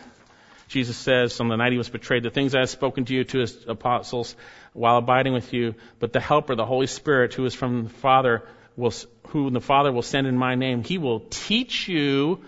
Jesus 0.68 0.96
says, 0.96 1.40
on 1.40 1.48
the 1.48 1.58
night 1.58 1.72
he 1.72 1.78
was 1.78 1.90
betrayed, 1.90 2.22
the 2.22 2.30
things 2.30 2.54
I 2.54 2.60
have 2.60 2.70
spoken 2.70 3.04
to 3.06 3.16
you, 3.16 3.24
to 3.24 3.40
his 3.40 3.66
apostles, 3.68 4.36
while 4.74 4.98
abiding 4.98 5.34
with 5.34 5.54
you, 5.54 5.74
but 6.00 6.14
the 6.14 6.20
Helper, 6.20 6.56
the 6.56 6.68
Holy 6.68 6.86
Spirit, 6.86 7.34
who 7.34 7.46
is 7.46 7.56
from 7.56 7.86
the 7.86 7.90
Father, 7.90 8.44
will, 8.78 8.94
who 9.30 9.50
the 9.50 9.60
Father 9.60 9.92
will 9.92 10.04
send 10.04 10.28
in 10.28 10.38
my 10.38 10.54
name, 10.54 10.84
he 10.84 11.00
will 11.00 11.22
teach 11.32 11.88
you 11.88 12.46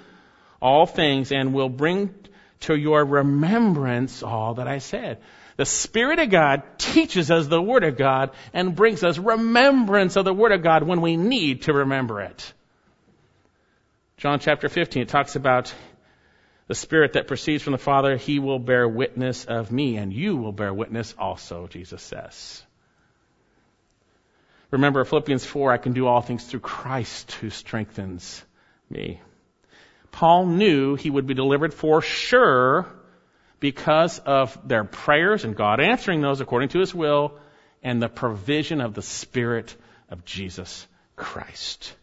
all 0.61 0.85
things 0.85 1.31
and 1.31 1.55
will 1.55 1.69
bring 1.69 2.13
to 2.59 2.75
your 2.75 3.03
remembrance 3.03 4.21
all 4.21 4.55
that 4.55 4.67
I 4.67 4.77
said. 4.77 5.19
The 5.55 5.65
Spirit 5.65 6.19
of 6.19 6.29
God 6.29 6.61
teaches 6.77 7.31
us 7.31 7.47
the 7.47 7.61
Word 7.61 7.83
of 7.83 7.97
God 7.97 8.29
and 8.53 8.75
brings 8.75 9.03
us 9.03 9.17
remembrance 9.17 10.15
of 10.15 10.25
the 10.25 10.35
Word 10.35 10.51
of 10.51 10.61
God 10.61 10.83
when 10.83 11.01
we 11.01 11.17
need 11.17 11.63
to 11.63 11.73
remember 11.73 12.21
it. 12.21 12.53
John 14.17 14.39
chapter 14.39 14.69
15, 14.69 15.03
it 15.03 15.09
talks 15.09 15.35
about 15.35 15.73
the 16.67 16.75
Spirit 16.75 17.13
that 17.13 17.27
proceeds 17.27 17.63
from 17.63 17.71
the 17.71 17.77
Father, 17.77 18.17
He 18.17 18.39
will 18.39 18.59
bear 18.59 18.87
witness 18.87 19.45
of 19.45 19.71
me, 19.71 19.97
and 19.97 20.11
you 20.11 20.35
will 20.35 20.51
bear 20.51 20.73
witness 20.73 21.15
also, 21.17 21.67
Jesus 21.67 22.01
says. 22.01 22.63
Remember 24.69 25.05
Philippians 25.05 25.45
4, 25.45 25.71
I 25.71 25.77
can 25.77 25.93
do 25.93 26.07
all 26.07 26.21
things 26.21 26.43
through 26.43 26.59
Christ 26.59 27.31
who 27.33 27.49
strengthens 27.49 28.43
me. 28.89 29.21
Paul 30.11 30.45
knew 30.45 30.95
he 30.95 31.09
would 31.09 31.25
be 31.25 31.33
delivered 31.33 31.73
for 31.73 32.01
sure 32.01 32.85
because 33.59 34.19
of 34.19 34.57
their 34.67 34.83
prayers 34.83 35.45
and 35.45 35.55
God 35.55 35.79
answering 35.79 36.21
those 36.21 36.41
according 36.41 36.69
to 36.69 36.79
his 36.79 36.93
will 36.93 37.39
and 37.81 38.01
the 38.01 38.09
provision 38.09 38.81
of 38.81 38.93
the 38.93 39.01
Spirit 39.01 39.75
of 40.09 40.25
Jesus 40.25 40.85
Christ. 41.15 41.95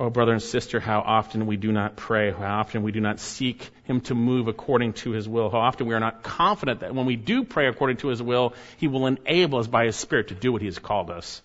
Oh, 0.00 0.08
brother 0.08 0.32
and 0.32 0.40
sister, 0.40 0.80
how 0.80 1.00
often 1.00 1.46
we 1.46 1.58
do 1.58 1.70
not 1.72 1.94
pray, 1.94 2.30
how 2.30 2.60
often 2.60 2.82
we 2.82 2.90
do 2.90 3.02
not 3.02 3.20
seek 3.20 3.68
Him 3.84 4.00
to 4.02 4.14
move 4.14 4.48
according 4.48 4.94
to 4.94 5.10
His 5.10 5.28
will, 5.28 5.50
how 5.50 5.58
often 5.58 5.86
we 5.86 5.94
are 5.94 6.00
not 6.00 6.22
confident 6.22 6.80
that 6.80 6.94
when 6.94 7.04
we 7.04 7.16
do 7.16 7.44
pray 7.44 7.66
according 7.66 7.98
to 7.98 8.08
His 8.08 8.22
will, 8.22 8.54
He 8.78 8.88
will 8.88 9.06
enable 9.06 9.58
us 9.58 9.66
by 9.66 9.84
His 9.84 9.96
Spirit 9.96 10.28
to 10.28 10.34
do 10.34 10.52
what 10.52 10.62
He 10.62 10.68
has 10.68 10.78
called 10.78 11.10
us 11.10 11.42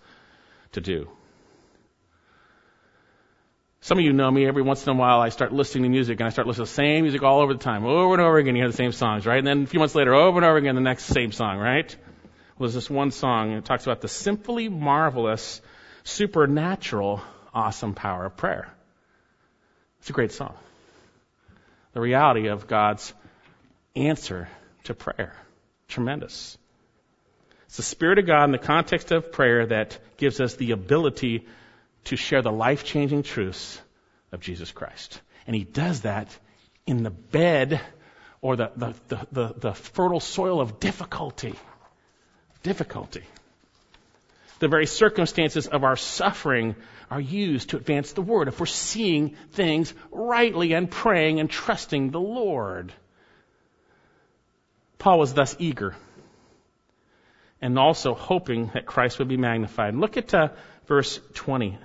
to 0.72 0.80
do. 0.80 1.10
Some 3.82 3.98
of 3.98 4.06
you 4.06 4.14
know 4.14 4.32
me, 4.32 4.48
every 4.48 4.62
once 4.64 4.88
in 4.88 4.96
a 4.96 4.98
while 4.98 5.20
I 5.20 5.30
start 5.30 5.52
listening 5.52 5.84
to 5.84 5.90
music 5.90 6.22
and 6.22 6.28
I 6.28 6.30
start 6.30 6.48
listening 6.48 6.66
to 6.66 6.72
the 6.72 6.76
same 6.76 7.02
music 7.02 7.24
all 7.24 7.42
over 7.42 7.52
the 7.52 7.60
time, 7.60 7.84
over 7.84 8.14
and 8.14 8.22
over 8.22 8.38
again, 8.38 8.56
you 8.56 8.62
hear 8.62 8.72
the 8.72 8.78
same 8.78 8.94
songs, 8.94 9.26
right? 9.26 9.38
And 9.38 9.46
then 9.46 9.64
a 9.64 9.68
few 9.68 9.82
months 9.82 9.96
later, 9.96 10.14
over 10.16 10.38
and 10.38 10.46
over 10.46 10.56
again, 10.56 10.76
the 10.76 10.82
next 10.82 11.04
same 11.04 11.34
song, 11.34 11.58
right? 11.58 11.94
Well, 12.58 12.70
there's 12.70 12.74
this 12.74 12.90
one 12.90 13.12
song, 13.12 13.50
and 13.50 13.58
it 13.58 13.66
talks 13.66 13.84
about 13.86 14.00
the 14.00 14.08
simply 14.08 14.70
marvelous, 14.70 15.62
supernatural 16.06 17.22
awesome 17.56 17.94
power 17.94 18.26
of 18.26 18.38
prayer. 18.38 18.72
It's 20.00 20.10
a 20.10 20.14
great 20.14 20.34
song. 20.34 20.56
The 21.94 22.02
reality 22.02 22.48
of 22.48 22.68
God's 22.68 23.14
answer 23.96 24.50
to 24.84 24.94
prayer. 24.94 25.34
Tremendous. 25.88 26.58
It's 27.68 27.78
the 27.78 27.84
Spirit 27.84 28.20
of 28.20 28.28
God 28.28 28.44
in 28.44 28.52
the 28.52 28.58
context 28.58 29.12
of 29.12 29.32
prayer 29.32 29.66
that 29.68 29.98
gives 30.18 30.40
us 30.40 30.56
the 30.56 30.72
ability 30.72 31.48
to 32.06 32.16
share 32.16 32.42
the 32.42 32.52
life 32.52 32.84
changing 32.84 33.24
truths 33.24 33.82
of 34.32 34.42
Jesus 34.42 34.72
Christ. 34.72 35.22
And 35.48 35.56
He 35.56 35.64
does 35.64 36.02
that 36.02 36.28
in 36.86 37.04
the 37.04 37.10
bed 37.10 37.82
or 38.42 38.56
the, 38.56 38.72
the, 38.76 38.94
the, 39.08 39.28
the, 39.32 39.54
the 39.58 39.74
fertile 39.74 40.20
soil 40.20 40.62
of 40.62 40.80
difficulty. 40.80 41.56
Difficulty. 42.62 43.24
The 44.60 44.68
very 44.68 44.86
circumstances 44.86 45.68
of 45.68 45.84
our 45.84 45.96
suffering 45.96 46.76
are 47.10 47.22
used 47.22 47.70
to 47.70 47.78
advance 47.78 48.14
the 48.14 48.22
word, 48.22 48.48
if 48.48 48.60
we're 48.60 48.66
seeing 48.66 49.36
things 49.52 49.94
rightly 50.12 50.74
and 50.74 50.90
praying 50.90 51.40
and 51.40 51.50
trusting 51.50 52.12
the 52.12 52.20
Lord. 52.20 52.94
Paul 54.98 55.20
was 55.20 55.34
thus 55.34 55.56
eager 55.60 55.96
and 57.62 57.80
also 57.80 58.14
hoping 58.14 58.72
that 58.74 58.86
Christ 58.86 59.20
would 59.20 59.28
be 59.28 59.38
magnified. 59.38 59.96
Look 59.96 60.18
at 60.18 60.34
uh, 60.34 60.50
verse 60.88 61.20
20. 61.34 61.78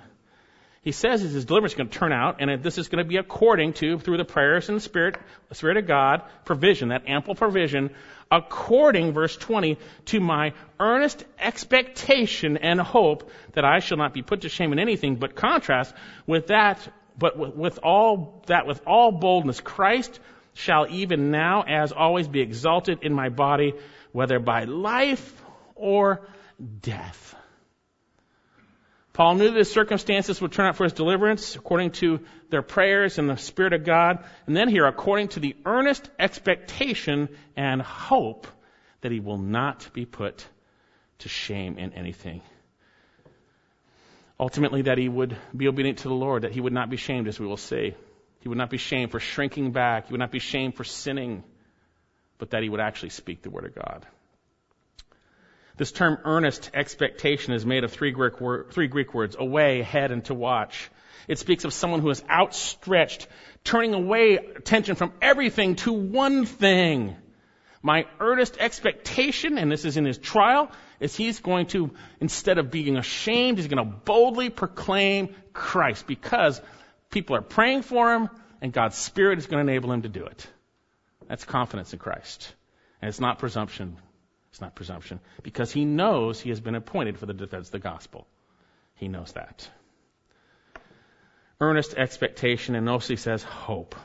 He 0.83 0.91
says 0.91 1.21
his 1.21 1.45
deliverance 1.45 1.73
is 1.73 1.77
going 1.77 1.89
to 1.89 1.99
turn 1.99 2.11
out, 2.11 2.37
and 2.39 2.63
this 2.63 2.79
is 2.79 2.87
going 2.87 3.03
to 3.03 3.07
be 3.07 3.17
according 3.17 3.73
to, 3.73 3.99
through 3.99 4.17
the 4.17 4.25
prayers 4.25 4.67
and 4.67 4.75
the 4.75 4.81
Spirit, 4.81 5.15
the 5.49 5.53
Spirit 5.53 5.77
of 5.77 5.85
God, 5.85 6.23
provision, 6.43 6.89
that 6.89 7.07
ample 7.07 7.35
provision, 7.35 7.91
according, 8.31 9.13
verse 9.13 9.37
20, 9.37 9.77
to 10.05 10.19
my 10.19 10.53
earnest 10.79 11.23
expectation 11.37 12.57
and 12.57 12.81
hope 12.81 13.29
that 13.53 13.63
I 13.63 13.77
shall 13.77 13.97
not 13.97 14.11
be 14.11 14.23
put 14.23 14.41
to 14.41 14.49
shame 14.49 14.73
in 14.73 14.79
anything, 14.79 15.17
but 15.17 15.35
contrast 15.35 15.93
with 16.25 16.47
that, 16.47 16.79
but 17.15 17.37
with, 17.37 17.53
with 17.53 17.79
all 17.83 18.41
that, 18.47 18.65
with 18.65 18.81
all 18.87 19.11
boldness, 19.11 19.59
Christ 19.59 20.19
shall 20.55 20.87
even 20.89 21.29
now, 21.29 21.61
as 21.61 21.91
always, 21.91 22.27
be 22.27 22.41
exalted 22.41 23.03
in 23.03 23.13
my 23.13 23.29
body, 23.29 23.73
whether 24.13 24.39
by 24.39 24.63
life 24.63 25.43
or 25.75 26.27
death. 26.81 27.35
Paul 29.13 29.35
knew 29.35 29.51
the 29.51 29.65
circumstances 29.65 30.39
would 30.39 30.53
turn 30.53 30.67
out 30.67 30.77
for 30.77 30.85
his 30.85 30.93
deliverance 30.93 31.55
according 31.55 31.91
to 31.91 32.21
their 32.49 32.61
prayers 32.61 33.17
and 33.17 33.29
the 33.29 33.35
Spirit 33.35 33.73
of 33.73 33.83
God. 33.83 34.23
And 34.47 34.55
then 34.55 34.69
here, 34.69 34.85
according 34.85 35.29
to 35.29 35.41
the 35.41 35.55
earnest 35.65 36.09
expectation 36.17 37.27
and 37.57 37.81
hope 37.81 38.47
that 39.01 39.11
he 39.11 39.19
will 39.19 39.37
not 39.37 39.91
be 39.93 40.05
put 40.05 40.45
to 41.19 41.29
shame 41.29 41.77
in 41.77 41.93
anything. 41.93 42.41
Ultimately, 44.39 44.83
that 44.83 44.97
he 44.97 45.09
would 45.09 45.35
be 45.55 45.67
obedient 45.67 45.99
to 45.99 46.07
the 46.07 46.15
Lord, 46.15 46.43
that 46.43 46.51
he 46.51 46.61
would 46.61 46.73
not 46.73 46.89
be 46.89 46.97
shamed, 46.97 47.27
as 47.27 47.39
we 47.39 47.45
will 47.45 47.57
see. 47.57 47.93
He 48.39 48.49
would 48.49 48.57
not 48.57 48.71
be 48.71 48.77
shamed 48.77 49.11
for 49.11 49.19
shrinking 49.19 49.71
back. 49.71 50.07
He 50.07 50.13
would 50.13 50.19
not 50.19 50.31
be 50.31 50.39
shamed 50.39 50.75
for 50.75 50.83
sinning, 50.83 51.43
but 52.39 52.51
that 52.51 52.63
he 52.63 52.69
would 52.69 52.79
actually 52.79 53.09
speak 53.09 53.43
the 53.43 53.51
Word 53.51 53.65
of 53.65 53.75
God. 53.75 54.07
This 55.81 55.91
term 55.91 56.19
earnest 56.25 56.69
expectation 56.75 57.55
is 57.55 57.65
made 57.65 57.83
of 57.83 57.91
three 57.91 58.11
Greek, 58.11 58.39
word, 58.39 58.67
three 58.69 58.85
Greek 58.85 59.15
words, 59.15 59.35
away, 59.39 59.79
ahead, 59.79 60.11
and 60.11 60.23
to 60.25 60.35
watch. 60.35 60.91
It 61.27 61.39
speaks 61.39 61.65
of 61.65 61.73
someone 61.73 62.01
who 62.01 62.11
is 62.11 62.23
outstretched, 62.29 63.27
turning 63.63 63.95
away 63.95 64.35
attention 64.35 64.95
from 64.95 65.11
everything 65.23 65.77
to 65.77 65.91
one 65.91 66.45
thing. 66.45 67.15
My 67.81 68.05
earnest 68.19 68.57
expectation, 68.59 69.57
and 69.57 69.71
this 69.71 69.83
is 69.83 69.97
in 69.97 70.05
his 70.05 70.19
trial, 70.19 70.71
is 70.99 71.15
he's 71.15 71.39
going 71.39 71.65
to, 71.69 71.89
instead 72.19 72.59
of 72.59 72.69
being 72.69 72.95
ashamed, 72.95 73.57
he's 73.57 73.65
going 73.65 73.83
to 73.83 73.95
boldly 74.05 74.51
proclaim 74.51 75.33
Christ 75.51 76.05
because 76.05 76.61
people 77.09 77.35
are 77.35 77.41
praying 77.41 77.81
for 77.81 78.13
him 78.13 78.29
and 78.61 78.71
God's 78.71 78.97
Spirit 78.97 79.39
is 79.39 79.47
going 79.47 79.65
to 79.65 79.71
enable 79.71 79.91
him 79.91 80.03
to 80.03 80.09
do 80.09 80.27
it. 80.27 80.45
That's 81.27 81.43
confidence 81.43 81.91
in 81.91 81.97
Christ. 81.97 82.53
And 83.01 83.09
it's 83.09 83.19
not 83.19 83.39
presumption. 83.39 83.97
It's 84.51 84.61
not 84.61 84.75
presumption 84.75 85.19
because 85.43 85.71
he 85.71 85.85
knows 85.85 86.39
he 86.39 86.49
has 86.49 86.59
been 86.59 86.75
appointed 86.75 87.17
for 87.17 87.25
the 87.25 87.33
defense 87.33 87.67
of 87.67 87.71
the 87.71 87.79
gospel. 87.79 88.27
He 88.95 89.07
knows 89.07 89.31
that. 89.33 89.69
Earnest 91.59 91.93
expectation, 91.93 92.75
and 92.75 92.89
also 92.89 93.13
he 93.13 93.17
says 93.17 93.43
hope. 93.43 93.95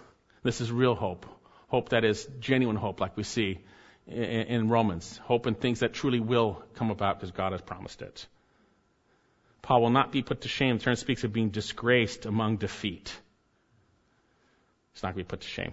This 0.43 0.61
is 0.61 0.71
real 0.71 0.95
hope. 0.95 1.27
Hope 1.69 1.89
that 1.89 2.05
is 2.05 2.29
genuine 2.39 2.77
hope, 2.77 3.01
like 3.01 3.17
we 3.17 3.25
see 3.25 3.59
in 4.07 4.69
Romans. 4.69 5.19
Hope 5.25 5.47
in 5.49 5.55
things 5.55 5.81
that 5.81 5.93
truly 5.93 6.21
will 6.21 6.63
come 6.75 6.91
about 6.91 7.19
because 7.19 7.33
God 7.33 7.53
has 7.53 7.61
promised 7.61 8.03
it. 8.03 8.27
Paul 9.63 9.83
will 9.83 9.91
not 9.91 10.13
be 10.13 10.23
put 10.23 10.43
to 10.43 10.49
shame. 10.49 10.79
The 10.79 10.85
term 10.85 10.97
speaks 10.97 11.25
of 11.25 11.33
being 11.33 11.49
disgraced 11.49 12.25
among 12.25 12.59
defeat. 12.59 13.13
He's 14.93 15.03
not 15.03 15.15
going 15.15 15.25
to 15.25 15.29
be 15.29 15.29
put 15.29 15.41
to 15.41 15.49
shame. 15.49 15.73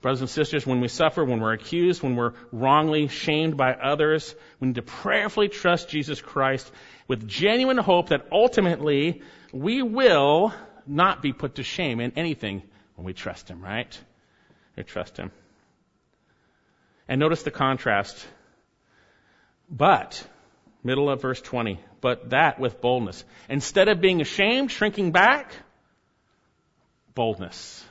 Brothers 0.00 0.20
and 0.20 0.30
sisters, 0.30 0.64
when 0.64 0.80
we 0.80 0.88
suffer, 0.88 1.24
when 1.24 1.40
we're 1.40 1.52
accused, 1.52 2.02
when 2.02 2.14
we're 2.14 2.34
wrongly 2.52 3.08
shamed 3.08 3.56
by 3.56 3.72
others, 3.72 4.34
we 4.60 4.68
need 4.68 4.76
to 4.76 4.82
prayerfully 4.82 5.48
trust 5.48 5.88
Jesus 5.88 6.20
Christ 6.20 6.70
with 7.08 7.26
genuine 7.26 7.78
hope 7.78 8.10
that 8.10 8.26
ultimately 8.30 9.22
we 9.52 9.82
will 9.82 10.54
not 10.86 11.20
be 11.20 11.32
put 11.32 11.56
to 11.56 11.64
shame 11.64 12.00
in 12.00 12.12
anything 12.16 12.62
when 12.94 13.04
we 13.04 13.12
trust 13.12 13.48
Him, 13.48 13.60
right? 13.60 13.98
We 14.76 14.84
trust 14.84 15.16
Him. 15.16 15.32
And 17.08 17.18
notice 17.18 17.42
the 17.42 17.50
contrast. 17.50 18.24
But, 19.68 20.24
middle 20.84 21.10
of 21.10 21.20
verse 21.20 21.40
20, 21.40 21.80
but 22.00 22.30
that 22.30 22.60
with 22.60 22.80
boldness. 22.80 23.24
Instead 23.48 23.88
of 23.88 24.00
being 24.00 24.20
ashamed, 24.20 24.70
shrinking 24.70 25.10
back, 25.10 25.52
boldness. 27.14 27.84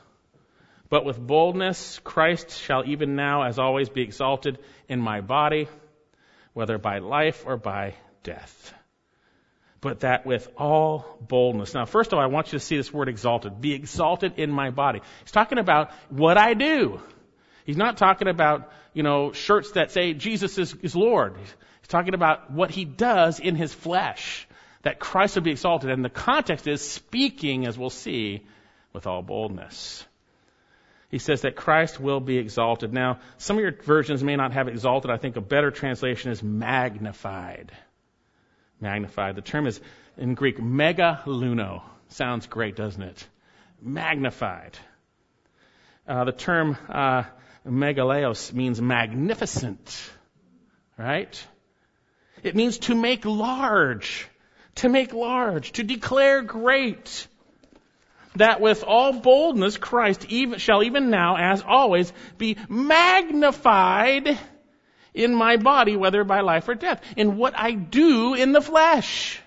But 0.90 1.04
with 1.04 1.20
boldness, 1.20 2.00
Christ 2.04 2.62
shall 2.62 2.86
even 2.86 3.16
now, 3.16 3.44
as 3.44 3.60
always, 3.60 3.90
be 3.90 4.02
exalted 4.02 4.58
in 4.88 5.02
my 5.02 5.22
body, 5.22 5.68
whether 6.54 6.78
by 6.78 7.00
life 7.00 7.44
or 7.46 7.58
by 7.58 7.96
death. 8.24 8.74
But 9.82 10.02
that 10.02 10.26
with 10.26 10.50
all 10.58 11.18
boldness. 11.22 11.74
Now, 11.74 11.86
first 11.86 12.12
of 12.12 12.18
all, 12.18 12.24
I 12.24 12.28
want 12.28 12.48
you 12.48 12.60
to 12.60 12.64
see 12.64 12.78
this 12.78 12.92
word 12.92 13.10
exalted. 13.10 13.60
Be 13.62 13.74
exalted 13.74 14.34
in 14.38 14.50
my 14.50 14.70
body. 14.70 15.02
He's 15.22 15.32
talking 15.32 15.60
about 15.60 15.92
what 16.10 16.38
I 16.38 16.54
do. 16.54 17.00
He's 17.66 17.78
not 17.78 17.98
talking 17.98 18.28
about, 18.28 18.72
you 18.94 19.04
know, 19.04 19.34
shirts 19.34 19.72
that 19.72 19.92
say 19.92 20.14
Jesus 20.14 20.58
is, 20.58 20.74
is 20.82 20.96
Lord. 20.96 21.36
He's 21.38 21.88
talking 21.90 22.14
about 22.14 22.50
what 22.50 22.72
he 22.72 22.86
does 22.86 23.40
in 23.40 23.56
his 23.56 23.74
flesh. 23.74 24.48
That 24.84 25.00
Christ 25.00 25.36
would 25.36 25.44
be 25.44 25.52
exalted. 25.52 25.92
And 25.92 26.04
the 26.04 26.10
context 26.10 26.66
is 26.66 26.82
speaking, 26.82 27.68
as 27.68 27.78
we'll 27.78 27.90
see, 27.90 28.46
with 28.94 29.06
all 29.06 29.22
boldness 29.22 30.07
he 31.10 31.20
says 31.20 31.42
that 31.42 31.56
Christ 31.56 32.00
will 32.00 32.20
be 32.20 32.38
exalted. 32.38 32.94
Now, 32.94 33.20
some 33.38 33.58
of 33.58 33.64
your 33.64 33.72
versions 33.72 34.24
may 34.24 34.36
not 34.36 34.52
have 34.54 34.68
exalted. 34.68 35.10
I 35.10 35.18
think 35.18 35.38
a 35.38 35.42
better 35.42 35.72
translation 35.72 36.32
is 36.32 36.44
magnified. 36.44 37.72
Magnified. 38.82 39.36
The 39.36 39.42
term 39.42 39.68
is 39.68 39.80
in 40.18 40.34
Greek 40.34 40.58
megaluno. 40.58 41.82
Sounds 42.10 42.48
great, 42.48 42.76
doesn't 42.76 43.02
it? 43.02 43.28
Magnified. 43.82 44.78
Uh, 46.08 46.26
the 46.26 46.32
term 46.32 46.78
uh, 46.90 47.24
megaleos 47.66 48.54
means 48.54 48.82
magnificent, 48.82 50.12
right? 50.98 51.48
It 52.44 52.56
means 52.56 52.80
to 52.80 52.96
make 52.96 53.26
large, 53.26 54.28
to 54.76 54.90
make 54.90 55.14
large, 55.14 55.72
to 55.74 55.84
declare 55.84 56.42
great 56.44 57.28
that 58.38 58.62
with 58.62 58.84
all 58.84 59.14
boldness 59.14 59.78
Christ 59.78 60.26
even, 60.30 60.60
shall 60.60 60.84
even 60.84 61.10
now, 61.10 61.38
as 61.38 61.64
always, 61.66 62.12
be 62.38 62.58
magnified 62.70 64.38
in 65.14 65.34
my 65.34 65.58
body, 65.58 65.96
whether 65.96 66.24
by 66.24 66.42
life 66.42 66.68
or 66.70 66.76
death, 66.76 67.02
in 67.16 67.38
what 67.38 67.58
I 67.58 67.72
do 67.72 68.34
in 68.34 68.52
the 68.52 68.62
flesh. 68.62 69.42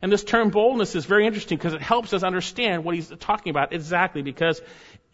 And 0.00 0.12
this 0.12 0.22
term 0.22 0.50
boldness 0.50 0.94
is 0.94 1.06
very 1.06 1.26
interesting 1.26 1.56
because 1.56 1.72
it 1.72 1.80
helps 1.80 2.12
us 2.12 2.22
understand 2.22 2.84
what 2.84 2.94
he's 2.94 3.08
talking 3.20 3.50
about 3.50 3.72
exactly 3.72 4.20
because 4.20 4.60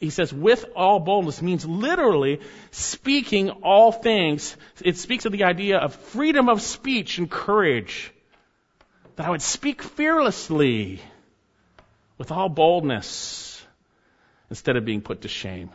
he 0.01 0.11
says 0.11 0.33
with 0.33 0.64
all 0.74 0.99
boldness 0.99 1.41
means 1.41 1.64
literally 1.64 2.41
speaking 2.72 3.51
all 3.51 3.93
things. 3.93 4.57
It 4.83 4.97
speaks 4.97 5.26
of 5.26 5.33
the 5.33 5.45
idea 5.45 5.78
of 5.78 5.95
freedom 5.95 6.49
of 6.49 6.61
speech 6.61 7.18
and 7.18 7.31
courage. 7.31 8.12
That 9.14 9.26
I 9.26 9.31
would 9.31 9.43
speak 9.43 9.83
fearlessly 9.83 11.01
with 12.20 12.30
all 12.30 12.50
boldness 12.50 13.64
instead 14.50 14.76
of 14.76 14.84
being 14.84 15.00
put 15.00 15.22
to 15.22 15.28
shame. 15.28 15.70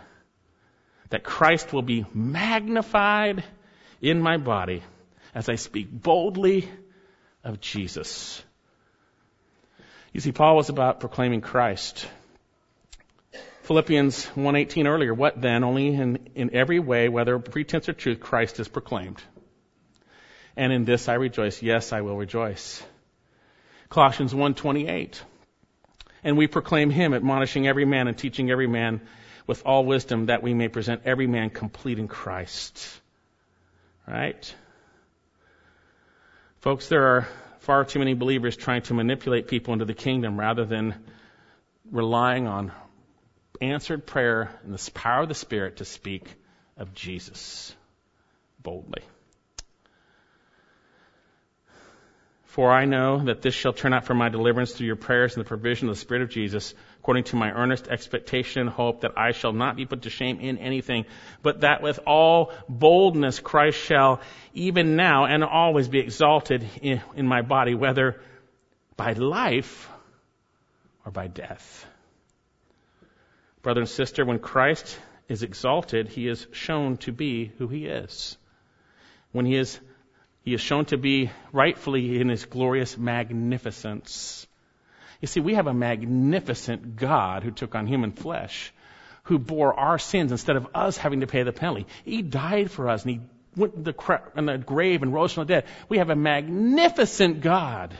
That 1.09 1.23
Christ 1.23 1.73
will 1.73 1.81
be 1.81 2.05
magnified 2.13 3.43
in 3.99 4.21
my 4.21 4.37
body 4.37 4.83
as 5.33 5.49
I 5.49 5.55
speak 5.55 5.89
boldly 5.89 6.69
of 7.43 7.59
Jesus. 7.59 8.43
You 10.13 10.21
see, 10.21 10.31
Paul 10.31 10.55
was 10.55 10.69
about 10.69 10.99
proclaiming 10.99 11.41
Christ. 11.41 12.07
Philippians 13.63 14.27
1.18 14.35 14.85
earlier, 14.85 15.15
what 15.15 15.41
then? 15.41 15.63
Only 15.63 15.87
in, 15.87 16.29
in 16.35 16.53
every 16.53 16.77
way, 16.77 17.09
whether 17.09 17.39
pretense 17.39 17.89
or 17.89 17.93
truth, 17.93 18.19
Christ 18.19 18.59
is 18.59 18.67
proclaimed. 18.67 19.19
And 20.55 20.71
in 20.71 20.85
this 20.85 21.09
I 21.09 21.15
rejoice. 21.15 21.63
Yes, 21.63 21.91
I 21.91 22.01
will 22.01 22.15
rejoice. 22.15 22.83
Colossians 23.89 24.31
1.28, 24.31 25.21
and 26.25 26.37
we 26.37 26.47
proclaim 26.47 26.89
him, 26.89 27.13
admonishing 27.13 27.67
every 27.67 27.85
man 27.85 28.07
and 28.07 28.17
teaching 28.17 28.49
every 28.49 28.67
man 28.67 28.99
with 29.45 29.63
all 29.63 29.85
wisdom 29.85 30.25
that 30.25 30.41
we 30.41 30.55
may 30.55 30.67
present 30.67 31.03
every 31.05 31.27
man 31.27 31.51
complete 31.51 31.99
in 31.99 32.07
Christ. 32.07 32.99
Right? 34.07 34.53
Folks, 36.61 36.89
there 36.89 37.03
are 37.03 37.27
far 37.59 37.85
too 37.85 37.99
many 37.99 38.15
believers 38.15 38.57
trying 38.57 38.81
to 38.81 38.95
manipulate 38.95 39.47
people 39.47 39.73
into 39.73 39.85
the 39.85 39.93
kingdom 39.93 40.39
rather 40.39 40.65
than 40.65 40.95
relying 41.91 42.47
on 42.47 42.71
answered 43.61 44.05
prayer 44.07 44.49
and 44.63 44.73
the 44.73 44.91
power 44.91 45.21
of 45.21 45.29
the 45.29 45.35
Spirit 45.35 45.77
to 45.77 45.85
speak 45.85 46.27
of 46.75 46.93
Jesus 46.95 47.73
boldly. 48.61 49.03
For 52.55 52.71
I 52.71 52.85
know 52.85 53.25
that 53.25 53.41
this 53.41 53.53
shall 53.53 53.73
turn 53.73 53.91
out 53.91 54.05
for 54.05 54.13
my 54.13 54.29
deliverance 54.29 54.71
through 54.71 54.87
your 54.87 54.95
prayers 54.95 55.35
and 55.35 55.43
the 55.43 55.47
provision 55.49 55.89
of 55.89 55.95
the 55.95 55.99
Spirit 55.99 56.23
of 56.23 56.29
Jesus, 56.29 56.73
according 57.01 57.25
to 57.25 57.35
my 57.35 57.51
earnest 57.51 57.89
expectation 57.89 58.61
and 58.61 58.69
hope 58.69 59.01
that 59.01 59.17
I 59.17 59.33
shall 59.33 59.51
not 59.51 59.75
be 59.75 59.85
put 59.85 60.03
to 60.03 60.09
shame 60.09 60.39
in 60.39 60.57
anything, 60.59 61.03
but 61.41 61.59
that 61.61 61.81
with 61.81 61.99
all 62.07 62.53
boldness 62.69 63.41
Christ 63.41 63.77
shall 63.77 64.21
even 64.53 64.95
now 64.95 65.25
and 65.25 65.43
always 65.43 65.89
be 65.89 65.99
exalted 65.99 66.65
in, 66.81 67.01
in 67.17 67.27
my 67.27 67.41
body, 67.41 67.75
whether 67.75 68.21
by 68.95 69.11
life 69.11 69.89
or 71.05 71.11
by 71.11 71.27
death. 71.27 71.85
Brother 73.63 73.81
and 73.81 73.89
sister, 73.89 74.23
when 74.23 74.39
Christ 74.39 74.97
is 75.27 75.43
exalted, 75.43 76.07
he 76.07 76.29
is 76.29 76.47
shown 76.53 76.95
to 76.99 77.11
be 77.11 77.51
who 77.57 77.67
he 77.67 77.85
is. 77.85 78.37
When 79.33 79.45
he 79.45 79.57
is 79.57 79.77
he 80.45 80.53
is 80.53 80.61
shown 80.61 80.85
to 80.85 80.97
be 80.97 81.31
rightfully 81.51 82.21
in 82.21 82.29
his 82.29 82.45
glorious 82.45 82.99
magnificence. 82.99 84.45
You 85.19 85.27
see, 85.27 85.39
we 85.39 85.55
have 85.55 85.65
a 85.65 85.73
magnificent 85.73 86.95
God 86.95 87.41
who 87.41 87.49
took 87.49 87.73
on 87.73 87.87
human 87.87 88.11
flesh, 88.11 88.71
who 89.23 89.39
bore 89.39 89.73
our 89.73 89.97
sins 89.97 90.31
instead 90.31 90.55
of 90.55 90.67
us 90.75 90.97
having 90.97 91.21
to 91.21 91.27
pay 91.27 91.41
the 91.41 91.51
penalty. 91.51 91.87
He 92.03 92.21
died 92.21 92.69
for 92.69 92.89
us 92.89 93.03
and 93.03 93.11
he 93.11 93.21
went 93.55 93.73
in 93.73 93.83
the, 93.83 94.21
in 94.37 94.45
the 94.45 94.59
grave 94.59 95.01
and 95.01 95.11
rose 95.11 95.33
from 95.33 95.47
the 95.47 95.53
dead. 95.53 95.65
We 95.89 95.97
have 95.97 96.11
a 96.11 96.15
magnificent 96.15 97.41
God. 97.41 97.95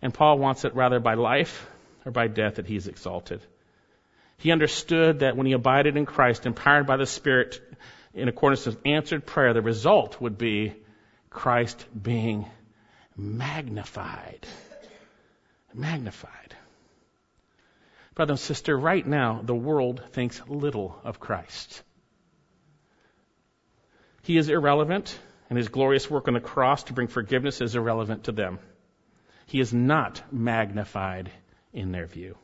And 0.00 0.14
Paul 0.14 0.38
wants 0.38 0.64
it 0.64 0.76
rather 0.76 1.00
by 1.00 1.14
life 1.14 1.66
or 2.04 2.12
by 2.12 2.28
death 2.28 2.56
that 2.56 2.66
he's 2.66 2.86
exalted. 2.86 3.40
He 4.38 4.52
understood 4.52 5.20
that 5.20 5.36
when 5.36 5.46
he 5.46 5.52
abided 5.52 5.96
in 5.96 6.06
Christ, 6.06 6.46
empowered 6.46 6.86
by 6.86 6.96
the 6.96 7.06
Spirit 7.06 7.60
in 8.16 8.28
accordance 8.28 8.64
with 8.64 8.80
answered 8.86 9.26
prayer, 9.26 9.52
the 9.52 9.60
result 9.60 10.20
would 10.20 10.38
be 10.38 10.74
Christ 11.28 11.86
being 12.00 12.46
magnified. 13.14 14.46
Magnified. 15.74 16.56
Brother 18.14 18.32
and 18.32 18.40
sister, 18.40 18.76
right 18.76 19.06
now, 19.06 19.42
the 19.44 19.54
world 19.54 20.02
thinks 20.12 20.40
little 20.48 20.98
of 21.04 21.20
Christ. 21.20 21.82
He 24.22 24.38
is 24.38 24.48
irrelevant, 24.48 25.18
and 25.50 25.58
his 25.58 25.68
glorious 25.68 26.10
work 26.10 26.26
on 26.26 26.34
the 26.34 26.40
cross 26.40 26.84
to 26.84 26.94
bring 26.94 27.08
forgiveness 27.08 27.60
is 27.60 27.76
irrelevant 27.76 28.24
to 28.24 28.32
them. 28.32 28.58
He 29.44 29.60
is 29.60 29.74
not 29.74 30.22
magnified 30.32 31.30
in 31.74 31.92
their 31.92 32.06
view. 32.06 32.38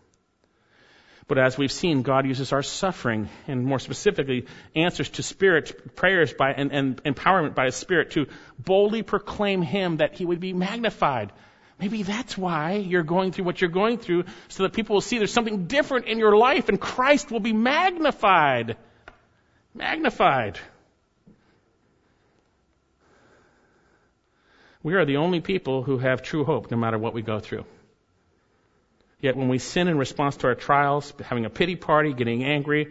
But 1.29 1.39
as 1.39 1.57
we've 1.57 1.73
seen, 1.73 2.03
God 2.03 2.27
uses 2.27 2.53
our 2.53 2.63
suffering 2.63 3.29
and 3.47 3.65
more 3.65 3.79
specifically 3.79 4.47
answers 4.75 5.09
to 5.11 5.23
spirit 5.23 5.95
prayers 5.95 6.33
by 6.33 6.53
and, 6.53 6.73
and 6.73 7.03
empowerment 7.05 7.55
by 7.55 7.67
His 7.67 7.77
Spirit 7.77 8.13
to 8.13 8.27
boldly 8.59 9.03
proclaim 9.03 9.63
Him 9.63 9.99
that 9.99 10.15
He 10.15 10.25
would 10.25 10.41
be 10.41 10.53
magnified. 10.53 11.33
Maybe 11.79 12.03
that's 12.03 12.37
why 12.37 12.75
you're 12.75 13.03
going 13.03 13.33
through 13.33 13.45
what 13.45 13.61
you're 13.61 13.71
going 13.71 13.99
through, 13.99 14.25
so 14.49 14.63
that 14.65 14.73
people 14.73 14.95
will 14.95 15.01
see 15.01 15.19
there's 15.19 15.33
something 15.33 15.67
different 15.67 16.07
in 16.07 16.19
your 16.19 16.37
life 16.37 16.69
and 16.69 16.81
Christ 16.81 17.31
will 17.31 17.41
be 17.41 17.53
magnified. 17.53 18.77
Magnified. 19.75 20.59
We 24.83 24.95
are 24.95 25.05
the 25.05 25.17
only 25.19 25.41
people 25.41 25.83
who 25.83 25.99
have 25.99 26.23
true 26.23 26.45
hope 26.45 26.71
no 26.71 26.77
matter 26.77 26.99
what 26.99 27.15
we 27.15 27.23
go 27.23 27.39
through. 27.39 27.65
Yet 29.23 29.37
when 29.37 29.49
we 29.49 29.59
sin 29.59 29.89
in 29.89 29.97
response 29.97 30.37
to 30.39 30.49
our 30.49 30.55
trials, 30.55 31.15
having 31.25 31.47
a 31.47 31.51
pity 31.51 31.77
party, 31.77 32.13
getting 32.13 32.45
angry, 32.45 32.89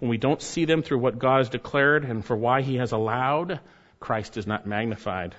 when 0.00 0.10
we 0.10 0.18
don't 0.18 0.42
see 0.42 0.66
them 0.66 0.82
through 0.82 0.98
what 0.98 1.18
God 1.18 1.38
has 1.38 1.48
declared 1.48 2.04
and 2.04 2.24
for 2.24 2.36
why 2.36 2.62
He 2.62 2.76
has 2.76 2.92
allowed, 2.92 3.60
Christ 4.00 4.36
is 4.36 4.46
not 4.46 4.66
magnified. 4.66 5.34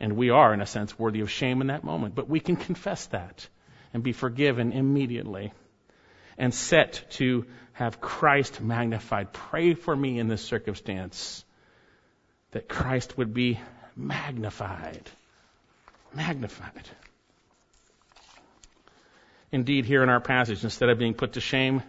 And 0.00 0.16
we 0.16 0.30
are, 0.30 0.52
in 0.52 0.60
a 0.60 0.66
sense, 0.66 0.98
worthy 0.98 1.20
of 1.20 1.30
shame 1.30 1.60
in 1.60 1.68
that 1.68 1.84
moment. 1.84 2.14
But 2.14 2.28
we 2.28 2.40
can 2.40 2.56
confess 2.56 3.06
that 3.06 3.48
and 3.94 4.02
be 4.02 4.12
forgiven 4.12 4.72
immediately. 4.72 5.52
and 6.38 6.54
set 6.54 7.04
to 7.10 7.46
have 7.72 8.00
Christ 8.00 8.60
magnified. 8.60 9.32
Pray 9.32 9.74
for 9.74 9.94
me 9.94 10.18
in 10.18 10.28
this 10.28 10.42
circumstance 10.42 11.44
that 12.52 12.68
Christ 12.68 13.16
would 13.18 13.34
be 13.34 13.60
magnified. 13.96 15.10
Magnified. 16.14 16.88
Indeed, 19.56 19.86
here 19.86 20.02
in 20.02 20.10
our 20.10 20.20
passage, 20.20 20.64
instead 20.64 20.90
of 20.90 20.98
being 20.98 21.14
put 21.14 21.32
to 21.32 21.40
shame 21.40 21.82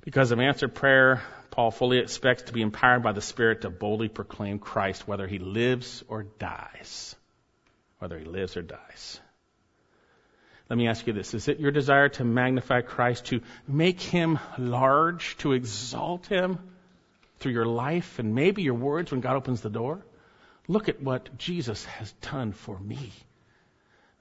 because 0.00 0.30
of 0.30 0.40
answered 0.40 0.74
prayer, 0.74 1.20
Paul 1.50 1.70
fully 1.70 1.98
expects 1.98 2.44
to 2.44 2.54
be 2.54 2.62
empowered 2.62 3.02
by 3.02 3.12
the 3.12 3.20
Spirit 3.20 3.60
to 3.60 3.68
boldly 3.68 4.08
proclaim 4.08 4.58
Christ, 4.58 5.06
whether 5.06 5.26
he 5.26 5.38
lives 5.38 6.02
or 6.08 6.22
dies. 6.22 7.16
Whether 7.98 8.18
he 8.18 8.24
lives 8.24 8.56
or 8.56 8.62
dies. 8.62 9.20
Let 10.70 10.78
me 10.78 10.88
ask 10.88 11.06
you 11.06 11.12
this. 11.12 11.34
Is 11.34 11.48
it 11.48 11.60
your 11.60 11.70
desire 11.70 12.08
to 12.08 12.24
magnify 12.24 12.80
Christ, 12.80 13.26
to 13.26 13.42
make 13.68 14.00
him 14.00 14.38
large, 14.56 15.36
to 15.38 15.52
exalt 15.52 16.28
him 16.28 16.58
through 17.40 17.52
your 17.52 17.66
life 17.66 18.18
and 18.18 18.34
maybe 18.34 18.62
your 18.62 18.72
words 18.72 19.10
when 19.10 19.20
God 19.20 19.36
opens 19.36 19.60
the 19.60 19.68
door? 19.68 20.02
Look 20.66 20.88
at 20.88 21.02
what 21.02 21.36
Jesus 21.36 21.84
has 21.84 22.10
done 22.22 22.52
for 22.52 22.78
me. 22.78 23.12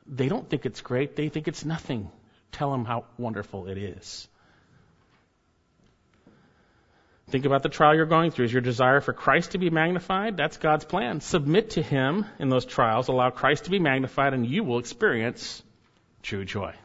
They 0.06 0.28
don't 0.28 0.50
think 0.50 0.66
it's 0.66 0.82
great, 0.82 1.16
they 1.16 1.30
think 1.30 1.48
it's 1.48 1.64
nothing. 1.64 2.12
Tell 2.54 2.72
them 2.72 2.86
how 2.86 3.06
wonderful 3.18 3.68
it 3.68 3.78
is. 3.78 4.28
Think 7.28 7.46
about 7.46 7.64
the 7.64 7.70
trial 7.70 7.96
you're 7.96 8.06
going 8.06 8.30
through. 8.30 8.46
Is 8.46 8.54
your 8.54 8.62
desire 8.62 9.02
for 9.02 9.12
Christ 9.12 9.52
to 9.52 9.58
be 9.58 9.72
magnified? 9.72 10.38
That's 10.38 10.58
God's 10.58 10.86
plan. 10.86 11.20
Submit 11.20 11.72
to 11.72 11.82
Him 11.82 12.26
in 12.38 12.50
those 12.50 12.64
trials, 12.64 13.08
allow 13.08 13.32
Christ 13.32 13.64
to 13.66 13.72
be 13.72 13.80
magnified, 13.80 14.36
and 14.36 14.46
you 14.46 14.64
will 14.64 14.78
experience 14.78 15.64
true 16.22 16.46
joy. 16.46 16.76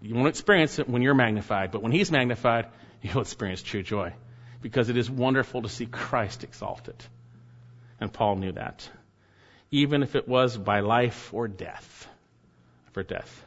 You 0.00 0.14
won't 0.14 0.28
experience 0.28 0.78
it 0.78 0.88
when 0.88 1.02
you're 1.02 1.14
magnified, 1.14 1.72
but 1.72 1.82
when 1.82 1.92
He's 1.92 2.10
magnified, 2.10 2.68
you'll 3.02 3.20
experience 3.20 3.62
true 3.62 3.82
joy. 3.82 4.14
Because 4.62 4.88
it 4.88 4.96
is 4.96 5.10
wonderful 5.10 5.62
to 5.62 5.68
see 5.68 5.84
Christ 5.86 6.42
exalted. 6.42 6.96
And 8.00 8.10
Paul 8.10 8.36
knew 8.36 8.52
that. 8.52 8.88
Even 9.70 10.02
if 10.02 10.16
it 10.16 10.26
was 10.26 10.56
by 10.56 10.80
life 10.80 11.34
or 11.34 11.48
death. 11.48 12.08
For 12.92 13.02
death. 13.02 13.44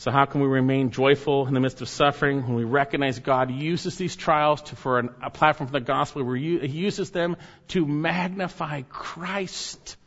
So 0.00 0.10
how 0.10 0.24
can 0.24 0.40
we 0.40 0.46
remain 0.46 0.92
joyful 0.92 1.46
in 1.46 1.52
the 1.52 1.60
midst 1.60 1.82
of 1.82 1.88
suffering 1.90 2.42
when 2.42 2.54
we 2.54 2.64
recognize 2.64 3.18
God 3.18 3.50
uses 3.50 3.98
these 3.98 4.16
trials 4.16 4.62
to, 4.62 4.76
for 4.76 4.98
an, 4.98 5.10
a 5.22 5.28
platform 5.28 5.68
for 5.68 5.74
the 5.74 5.84
gospel 5.84 6.24
where 6.24 6.36
He 6.36 6.56
uses 6.68 7.10
them 7.10 7.36
to 7.68 7.84
magnify 7.84 8.80
Christ? 8.88 9.98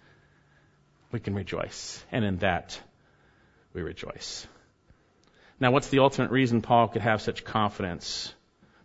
We 1.12 1.20
can 1.20 1.36
rejoice. 1.36 2.04
And 2.12 2.26
in 2.26 2.38
that, 2.38 2.82
we 3.76 3.84
rejoice. 3.84 4.48
Now, 5.60 5.70
what's 5.70 5.90
the 5.90 6.00
ultimate 6.00 6.32
reason 6.32 6.62
Paul 6.62 6.88
could 6.88 7.04
have 7.04 7.22
such 7.22 7.44
confidence? 7.44 8.34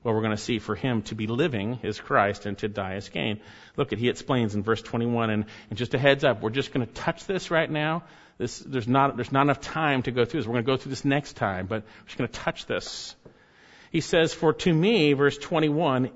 Well, 0.04 0.12
we're 0.12 0.20
going 0.20 0.36
to 0.36 0.42
see 0.42 0.58
for 0.58 0.74
him 0.74 1.00
to 1.04 1.14
be 1.14 1.26
living 1.26 1.80
is 1.84 1.98
Christ 1.98 2.44
and 2.44 2.58
to 2.58 2.68
die 2.68 2.96
is 2.96 3.08
gain. 3.08 3.40
Look 3.78 3.94
at, 3.94 3.98
he 3.98 4.10
explains 4.10 4.54
in 4.54 4.62
verse 4.62 4.82
21, 4.82 5.30
and, 5.30 5.46
and 5.70 5.78
just 5.78 5.94
a 5.94 5.98
heads 5.98 6.22
up, 6.22 6.42
we're 6.42 6.50
just 6.50 6.70
going 6.70 6.86
to 6.86 6.92
touch 6.92 7.24
this 7.24 7.50
right 7.50 7.70
now. 7.70 8.04
This, 8.38 8.60
there's 8.60 8.86
not, 8.86 9.16
there's 9.16 9.32
not 9.32 9.42
enough 9.42 9.60
time 9.60 10.02
to 10.02 10.12
go 10.12 10.24
through 10.24 10.40
this. 10.40 10.46
We're 10.46 10.54
going 10.54 10.64
to 10.64 10.72
go 10.72 10.76
through 10.76 10.90
this 10.90 11.04
next 11.04 11.34
time, 11.34 11.66
but 11.66 11.82
we're 11.82 12.06
just 12.06 12.18
going 12.18 12.28
to 12.28 12.38
touch 12.38 12.66
this. 12.66 13.16
He 13.90 14.00
says, 14.00 14.32
for 14.32 14.52
to 14.52 14.72
me, 14.72 15.12
verse 15.14 15.36
21, 15.36 16.10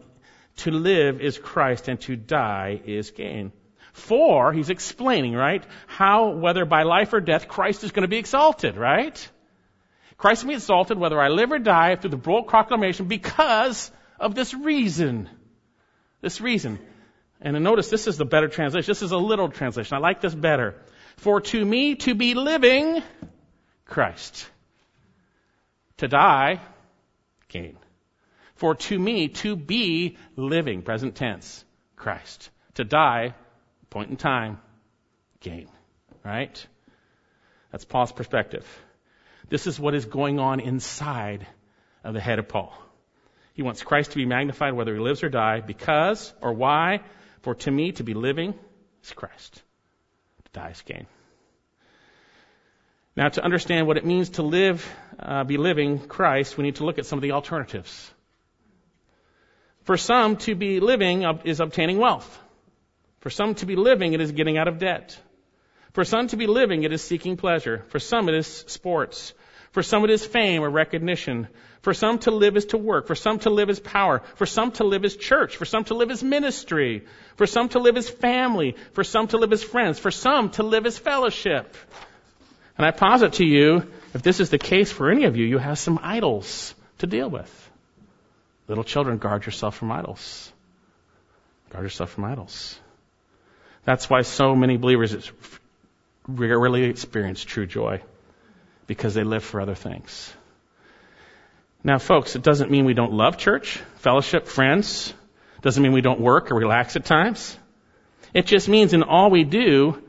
to 0.59 0.71
live 0.71 1.21
is 1.21 1.37
Christ 1.39 1.89
and 1.89 2.01
to 2.03 2.15
die 2.15 2.81
is 2.85 3.11
gain. 3.11 3.53
For, 3.93 4.53
he's 4.53 4.71
explaining, 4.71 5.35
right, 5.35 5.65
how, 5.87 6.31
whether 6.31 6.65
by 6.65 6.85
life 6.85 7.13
or 7.13 7.21
death, 7.21 7.49
Christ 7.49 7.85
is 7.85 7.91
going 7.91 8.03
to 8.03 8.09
be 8.09 8.19
exalted, 8.19 8.77
right? 8.77 9.29
Christ 10.17 10.45
will 10.45 10.51
be 10.51 10.55
exalted 10.55 10.99
whether 10.99 11.21
I 11.21 11.29
live 11.29 11.51
or 11.51 11.59
die 11.59 11.97
through 11.97 12.11
the 12.11 12.17
bold 12.17 12.47
proclamation 12.47 13.07
because 13.07 13.91
of 14.21 14.35
this 14.35 14.55
reason. 14.55 15.29
This 16.21 16.41
reason. 16.41 16.79
And 17.41 17.61
notice 17.65 17.91
this 17.91 18.07
is 18.07 18.17
the 18.17 18.25
better 18.25 18.49
translation. 18.49 18.89
This 18.89 19.03
is 19.03 19.11
a 19.11 19.19
little 19.19 19.49
translation. 19.49 19.97
I 19.97 19.99
like 19.99 20.21
this 20.21 20.35
better. 20.35 20.77
For 21.17 21.41
to 21.41 21.65
me 21.65 21.97
to 21.97 22.15
be 22.15 22.35
living, 22.35 23.03
Christ. 23.85 24.49
To 25.99 26.09
die, 26.09 26.61
gain. 27.49 27.77
For 28.55 28.75
to 28.75 28.99
me 28.99 29.29
to 29.29 29.57
be 29.57 30.17
living, 30.37 30.83
present 30.83 31.15
tense, 31.15 31.65
Christ. 31.97 32.51
To 32.75 32.85
die, 32.85 33.35
point 33.91 34.11
in 34.11 34.17
time, 34.17 34.61
gain. 35.41 35.69
Right? 36.25 36.67
That's 37.71 37.85
Paul's 37.85 38.13
perspective. 38.13 38.67
This 39.49 39.67
is 39.67 39.79
what 39.79 39.95
is 39.95 40.05
going 40.05 40.39
on 40.39 40.61
inside 40.61 41.47
of 42.05 42.15
the 42.15 42.21
head 42.21 42.39
of 42.39 42.49
Paul. 42.49 42.73
He 43.55 43.63
wants 43.63 43.83
Christ 43.83 44.13
to 44.13 44.17
be 44.17 44.25
magnified 44.27 44.73
whether 44.73 44.95
he 44.95 45.01
lives 45.01 45.23
or 45.23 45.29
die 45.29 45.61
because, 45.61 46.33
or 46.41 46.53
why? 46.53 47.01
For 47.43 47.55
to 47.57 47.71
me, 47.71 47.93
to 47.93 48.05
be 48.05 48.15
living 48.15 48.55
is 49.03 49.13
Christ. 49.13 49.63
Is 50.55 50.83
gain. 50.83 51.07
Now, 53.17 53.29
to 53.29 53.43
understand 53.43 53.87
what 53.87 53.97
it 53.97 54.05
means 54.05 54.31
to 54.31 54.43
live, 54.43 54.87
uh, 55.19 55.45
be 55.45 55.57
living 55.57 55.99
Christ, 55.99 56.59
we 56.59 56.65
need 56.65 56.77
to 56.77 56.85
look 56.85 56.99
at 56.99 57.07
some 57.07 57.19
of 57.19 57.23
the 57.23 57.33
alternatives. 57.33 58.11
For 59.85 59.97
some, 59.97 60.37
to 60.39 60.55
be 60.55 60.81
living 60.81 61.25
is 61.45 61.61
obtaining 61.61 61.99
wealth. 61.99 62.39
For 63.21 63.31
some 63.31 63.55
to 63.57 63.67
be 63.67 63.77
living, 63.77 64.13
it 64.13 64.21
is 64.21 64.33
getting 64.33 64.59
out 64.59 64.69
of 64.69 64.79
debt. 64.79 65.19
For 65.95 66.05
some 66.05 66.29
to 66.29 66.37
be 66.37 66.47
living, 66.47 66.85
it 66.85 66.93
is 66.93 67.03
seeking 67.03 67.37
pleasure. 67.37 67.85
For 67.89 67.99
some, 67.99 68.29
it 68.29 68.35
is 68.35 68.47
sports. 68.47 69.33
For 69.73 69.83
some, 69.83 70.05
it 70.05 70.11
is 70.11 70.25
fame 70.25 70.63
or 70.63 70.71
recognition. 70.71 71.49
For 71.81 71.95
some, 71.95 72.19
to 72.21 72.31
live 72.31 72.57
is 72.57 72.67
to 72.67 72.79
work. 72.79 73.07
For 73.07 73.15
some, 73.15 73.39
to 73.41 73.51
live 73.51 73.71
is 73.71 73.81
power. 73.81 74.23
For 74.37 74.45
some, 74.45 74.71
to 74.73 74.85
live 74.85 75.05
is 75.05 75.17
church. 75.17 75.57
For 75.57 75.65
some, 75.65 75.85
to 75.85 75.95
live 75.95 76.11
is 76.11 76.23
ministry. 76.23 77.07
For 77.37 77.47
some, 77.47 77.71
to 77.71 77.79
live 77.79 77.97
is 77.97 78.09
family. 78.09 78.77
For 78.93 79.03
some, 79.03 79.29
to 79.29 79.39
live 79.39 79.53
is 79.53 79.65
friends. 79.65 79.99
For 79.99 80.11
some, 80.11 80.51
to 80.51 80.63
live 80.63 80.85
is 80.85 80.99
fellowship. 80.99 81.75
And 82.77 82.87
I 82.87 82.91
posit 82.91 83.35
to 83.35 83.47
you, 83.47 83.91
if 84.13 84.23
this 84.23 84.41
is 84.41 84.51
the 84.51 84.59
case 84.59 84.93
for 84.93 85.11
any 85.11 85.25
of 85.25 85.37
you, 85.37 85.47
you 85.47 85.57
have 85.57 85.79
some 85.79 85.99
idols 86.03 86.75
to 86.99 87.07
deal 87.07 87.31
with. 87.31 87.71
Little 88.69 88.85
children, 88.85 89.17
guard 89.17 89.47
yourself 89.47 89.77
from 89.77 89.91
idols. 89.91 90.53
Guard 91.71 91.85
yourself 91.85 92.11
from 92.11 92.25
idols. 92.25 92.79
That's 93.87 94.09
why 94.11 94.21
so 94.21 94.55
many 94.55 94.77
believers 94.77 95.33
rarely 96.29 96.85
experience 96.85 97.43
true 97.43 97.67
joy 97.67 98.03
because 98.87 99.15
they 99.15 99.25
live 99.25 99.45
for 99.45 99.61
other 99.61 99.75
things. 99.75 100.33
Now, 101.85 101.99
folks, 101.99 102.37
it 102.37 102.43
doesn't 102.43 102.71
mean 102.71 102.85
we 102.85 102.95
don't 102.95 103.13
love 103.13 103.39
church, 103.39 103.81
fellowship, 103.97 104.47
friends. 104.47 105.13
Doesn't 105.63 105.83
mean 105.83 105.93
we 105.93 106.01
don't 106.01 106.21
work 106.21 106.51
or 106.51 106.55
relax 106.57 106.97
at 106.97 107.05
times. 107.05 107.59
It 108.35 108.47
just 108.47 108.69
means 108.69 108.93
in 108.93 109.03
all 109.03 109.31
we 109.31 109.45
do, 109.45 110.03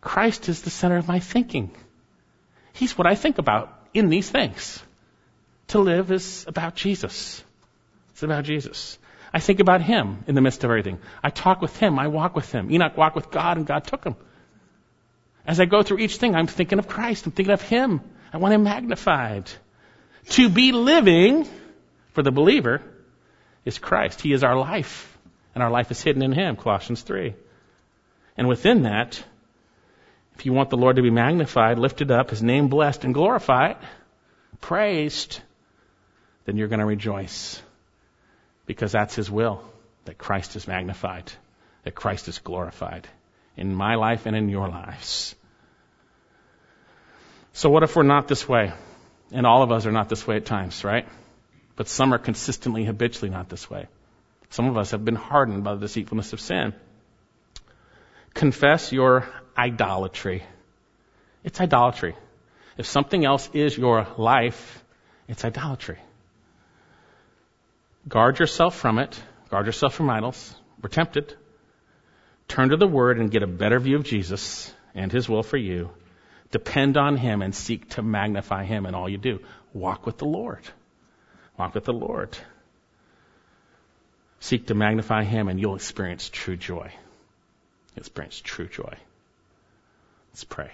Christ 0.00 0.48
is 0.48 0.62
the 0.62 0.70
center 0.70 0.96
of 0.96 1.08
my 1.08 1.20
thinking. 1.20 1.70
He's 2.72 2.96
what 2.96 3.06
I 3.06 3.14
think 3.14 3.38
about 3.38 3.72
in 3.94 4.08
these 4.08 4.28
things. 4.28 4.82
To 5.68 5.78
live 5.78 6.12
is 6.12 6.44
about 6.46 6.74
Jesus. 6.74 7.42
It's 8.10 8.22
about 8.22 8.44
Jesus. 8.44 8.98
I 9.32 9.40
think 9.40 9.60
about 9.60 9.82
Him 9.82 10.24
in 10.26 10.34
the 10.34 10.40
midst 10.40 10.64
of 10.64 10.70
everything. 10.70 10.98
I 11.22 11.30
talk 11.30 11.62
with 11.62 11.76
Him. 11.76 11.98
I 11.98 12.08
walk 12.08 12.36
with 12.36 12.50
Him. 12.52 12.70
Enoch 12.70 12.96
walked 12.96 13.16
with 13.16 13.30
God 13.30 13.56
and 13.56 13.66
God 13.66 13.84
took 13.84 14.04
him. 14.04 14.16
As 15.46 15.60
I 15.60 15.66
go 15.66 15.82
through 15.82 15.98
each 15.98 16.16
thing, 16.16 16.34
I'm 16.34 16.46
thinking 16.46 16.78
of 16.78 16.88
Christ. 16.88 17.26
I'm 17.26 17.32
thinking 17.32 17.52
of 17.52 17.62
Him. 17.62 18.00
I 18.32 18.38
want 18.38 18.54
Him 18.54 18.64
magnified. 18.64 19.50
To 20.30 20.48
be 20.48 20.72
living 20.72 21.46
for 22.12 22.22
the 22.22 22.30
believer 22.30 22.82
is 23.64 23.78
Christ. 23.78 24.20
He 24.20 24.32
is 24.32 24.42
our 24.42 24.56
life. 24.56 25.16
And 25.54 25.62
our 25.62 25.70
life 25.70 25.90
is 25.90 26.02
hidden 26.02 26.22
in 26.22 26.32
Him. 26.32 26.56
Colossians 26.56 27.02
3. 27.02 27.34
And 28.36 28.48
within 28.48 28.82
that, 28.82 29.22
if 30.36 30.46
you 30.46 30.52
want 30.52 30.70
the 30.70 30.76
Lord 30.76 30.96
to 30.96 31.02
be 31.02 31.10
magnified, 31.10 31.78
lifted 31.78 32.10
up, 32.10 32.30
His 32.30 32.42
name 32.42 32.68
blessed 32.68 33.04
and 33.04 33.12
glorified, 33.12 33.76
praised, 34.60 35.40
then 36.46 36.56
you're 36.56 36.68
going 36.68 36.80
to 36.80 36.86
rejoice 36.86 37.62
because 38.66 38.92
that's 38.92 39.14
His 39.14 39.30
will, 39.30 39.62
that 40.06 40.16
Christ 40.16 40.56
is 40.56 40.66
magnified, 40.66 41.30
that 41.84 41.94
Christ 41.94 42.28
is 42.28 42.38
glorified 42.38 43.06
in 43.56 43.74
my 43.74 43.94
life 43.94 44.26
and 44.26 44.36
in 44.36 44.48
your 44.48 44.68
lives. 44.68 45.34
So 47.52 47.70
what 47.70 47.82
if 47.82 47.94
we're 47.94 48.02
not 48.02 48.28
this 48.28 48.48
way? 48.48 48.72
And 49.32 49.46
all 49.46 49.62
of 49.62 49.72
us 49.72 49.86
are 49.86 49.92
not 49.92 50.08
this 50.08 50.26
way 50.26 50.36
at 50.36 50.44
times, 50.44 50.84
right? 50.84 51.06
But 51.76 51.88
some 51.88 52.12
are 52.12 52.18
consistently, 52.18 52.84
habitually 52.84 53.30
not 53.30 53.48
this 53.48 53.68
way. 53.70 53.86
Some 54.50 54.68
of 54.68 54.76
us 54.76 54.90
have 54.92 55.04
been 55.04 55.16
hardened 55.16 55.64
by 55.64 55.74
the 55.74 55.80
deceitfulness 55.80 56.32
of 56.32 56.40
sin. 56.40 56.74
Confess 58.34 58.92
your 58.92 59.28
idolatry. 59.56 60.42
It's 61.42 61.60
idolatry. 61.60 62.14
If 62.76 62.86
something 62.86 63.24
else 63.24 63.48
is 63.52 63.78
your 63.78 64.06
life, 64.18 64.82
it's 65.28 65.44
idolatry. 65.44 65.98
Guard 68.08 68.38
yourself 68.38 68.76
from 68.76 68.98
it. 68.98 69.20
Guard 69.50 69.66
yourself 69.66 69.94
from 69.94 70.10
idols. 70.10 70.54
We're 70.82 70.88
tempted. 70.88 71.34
Turn 72.48 72.70
to 72.70 72.76
the 72.76 72.86
Word 72.86 73.18
and 73.18 73.30
get 73.30 73.42
a 73.42 73.46
better 73.46 73.78
view 73.78 73.96
of 73.96 74.04
Jesus 74.04 74.72
and 74.94 75.10
His 75.10 75.28
will 75.28 75.42
for 75.42 75.56
you. 75.56 75.90
Depend 76.50 76.96
on 76.96 77.16
Him 77.16 77.42
and 77.42 77.54
seek 77.54 77.88
to 77.90 78.02
magnify 78.02 78.64
Him 78.64 78.86
in 78.86 78.94
all 78.94 79.08
you 79.08 79.18
do. 79.18 79.40
walk 79.72 80.06
with 80.06 80.18
the 80.18 80.24
Lord. 80.24 80.62
Walk 81.58 81.74
with 81.74 81.84
the 81.84 81.92
Lord. 81.92 82.36
Seek 84.40 84.66
to 84.68 84.74
magnify 84.74 85.24
Him 85.24 85.48
and 85.48 85.58
you'll 85.58 85.74
experience 85.74 86.28
true 86.28 86.56
joy. 86.56 86.92
You'll 87.94 88.02
experience 88.02 88.40
true 88.40 88.68
joy. 88.68 88.94
Let's 90.32 90.44
pray. 90.44 90.70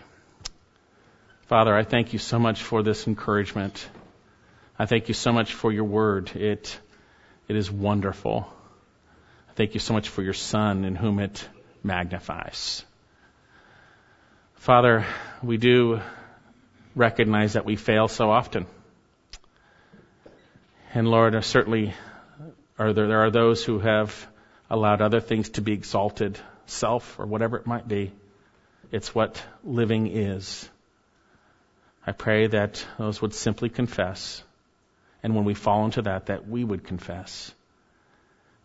Father, 1.46 1.74
I 1.74 1.82
thank 1.82 2.12
you 2.12 2.18
so 2.18 2.38
much 2.38 2.62
for 2.62 2.82
this 2.82 3.06
encouragement. 3.06 3.88
I 4.78 4.86
thank 4.86 5.08
you 5.08 5.14
so 5.14 5.32
much 5.32 5.54
for 5.54 5.72
your 5.72 5.84
word. 5.84 6.30
It, 6.34 6.78
it 7.48 7.56
is 7.56 7.70
wonderful. 7.70 8.46
I 9.48 9.52
thank 9.54 9.74
you 9.74 9.80
so 9.80 9.92
much 9.92 10.08
for 10.08 10.22
your 10.22 10.32
son 10.32 10.84
in 10.84 10.94
whom 10.94 11.18
it 11.18 11.48
magnifies. 11.82 12.84
Father, 14.54 15.06
we 15.42 15.56
do 15.56 16.00
recognize 16.94 17.54
that 17.54 17.64
we 17.64 17.76
fail 17.76 18.08
so 18.08 18.30
often. 18.30 18.66
And 20.92 21.08
Lord, 21.08 21.34
uh, 21.34 21.40
certainly 21.40 21.94
are 22.78 22.92
there, 22.92 23.06
there 23.06 23.24
are 23.24 23.30
those 23.30 23.64
who 23.64 23.78
have 23.78 24.26
allowed 24.68 25.00
other 25.00 25.20
things 25.20 25.50
to 25.50 25.60
be 25.60 25.72
exalted, 25.72 26.38
self 26.66 27.18
or 27.18 27.26
whatever 27.26 27.56
it 27.56 27.66
might 27.66 27.86
be. 27.86 28.12
It's 28.90 29.14
what 29.14 29.42
living 29.62 30.08
is. 30.08 30.68
I 32.06 32.12
pray 32.12 32.48
that 32.48 32.84
those 32.98 33.22
would 33.22 33.34
simply 33.34 33.68
confess. 33.68 34.42
And 35.22 35.36
when 35.36 35.44
we 35.44 35.54
fall 35.54 35.84
into 35.84 36.02
that, 36.02 36.26
that 36.26 36.48
we 36.48 36.64
would 36.64 36.84
confess. 36.84 37.52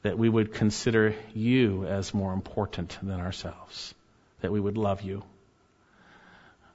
That 0.06 0.20
we 0.20 0.30
would 0.30 0.54
consider 0.54 1.16
you 1.34 1.88
as 1.88 2.14
more 2.14 2.32
important 2.32 2.96
than 3.02 3.20
ourselves. 3.20 3.96
That 4.42 4.52
we 4.52 4.60
would 4.60 4.78
love 4.78 5.02
you. 5.02 5.24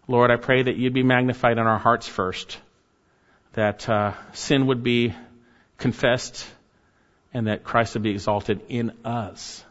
Lord, 0.08 0.32
I 0.32 0.36
pray 0.36 0.64
that 0.64 0.74
you'd 0.74 0.94
be 0.94 1.04
magnified 1.04 1.56
in 1.56 1.64
our 1.64 1.78
hearts 1.78 2.08
first. 2.08 2.58
That 3.52 3.88
uh, 3.88 4.14
sin 4.32 4.66
would 4.66 4.82
be 4.82 5.14
confessed 5.78 6.44
and 7.32 7.46
that 7.46 7.62
Christ 7.62 7.94
would 7.94 8.02
be 8.02 8.10
exalted 8.10 8.62
in 8.68 8.90
us, 9.04 9.64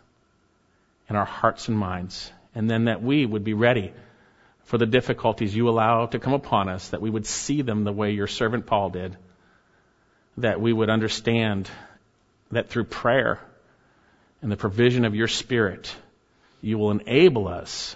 in 1.10 1.18
our 1.18 1.26
hearts 1.26 1.68
and 1.68 1.78
minds. 1.78 2.32
And 2.56 2.70
then 2.70 2.86
that 2.86 3.04
we 3.04 3.26
would 3.26 3.44
be 3.44 3.56
ready 3.56 3.92
for 4.64 4.78
the 4.78 4.86
difficulties 4.86 5.54
you 5.54 5.68
allow 5.68 6.06
to 6.06 6.18
come 6.18 6.34
upon 6.34 6.70
us, 6.70 6.88
that 6.92 7.02
we 7.02 7.10
would 7.10 7.26
see 7.26 7.62
them 7.62 7.84
the 7.84 7.92
way 7.92 8.12
your 8.12 8.28
servant 8.28 8.68
Paul 8.68 8.92
did, 8.92 9.18
that 10.38 10.62
we 10.62 10.72
would 10.72 10.90
understand 10.90 11.70
that 12.52 12.70
through 12.70 12.86
prayer 12.86 13.42
and 14.42 14.52
the 14.52 14.58
provision 14.58 15.06
of 15.06 15.16
your 15.16 15.28
Spirit, 15.28 15.94
you 16.62 16.78
will 16.78 16.92
enable 16.92 17.48
us 17.48 17.96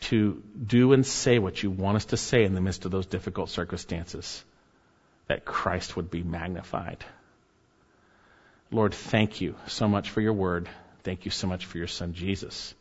to 0.00 0.42
do 0.66 0.92
and 0.92 1.06
say 1.06 1.38
what 1.38 1.62
you 1.62 1.70
want 1.70 1.96
us 1.96 2.06
to 2.06 2.16
say 2.16 2.44
in 2.44 2.54
the 2.54 2.60
midst 2.60 2.84
of 2.84 2.90
those 2.90 3.06
difficult 3.06 3.48
circumstances, 3.48 4.44
that 5.28 5.44
Christ 5.44 5.96
would 5.96 6.10
be 6.10 6.22
magnified. 6.22 7.04
Lord, 8.70 8.92
thank 8.92 9.40
you 9.40 9.54
so 9.66 9.88
much 9.88 10.10
for 10.10 10.20
your 10.20 10.32
word. 10.32 10.68
Thank 11.04 11.24
you 11.24 11.30
so 11.30 11.46
much 11.46 11.64
for 11.66 11.78
your 11.78 11.86
son, 11.86 12.12
Jesus. 12.14 12.74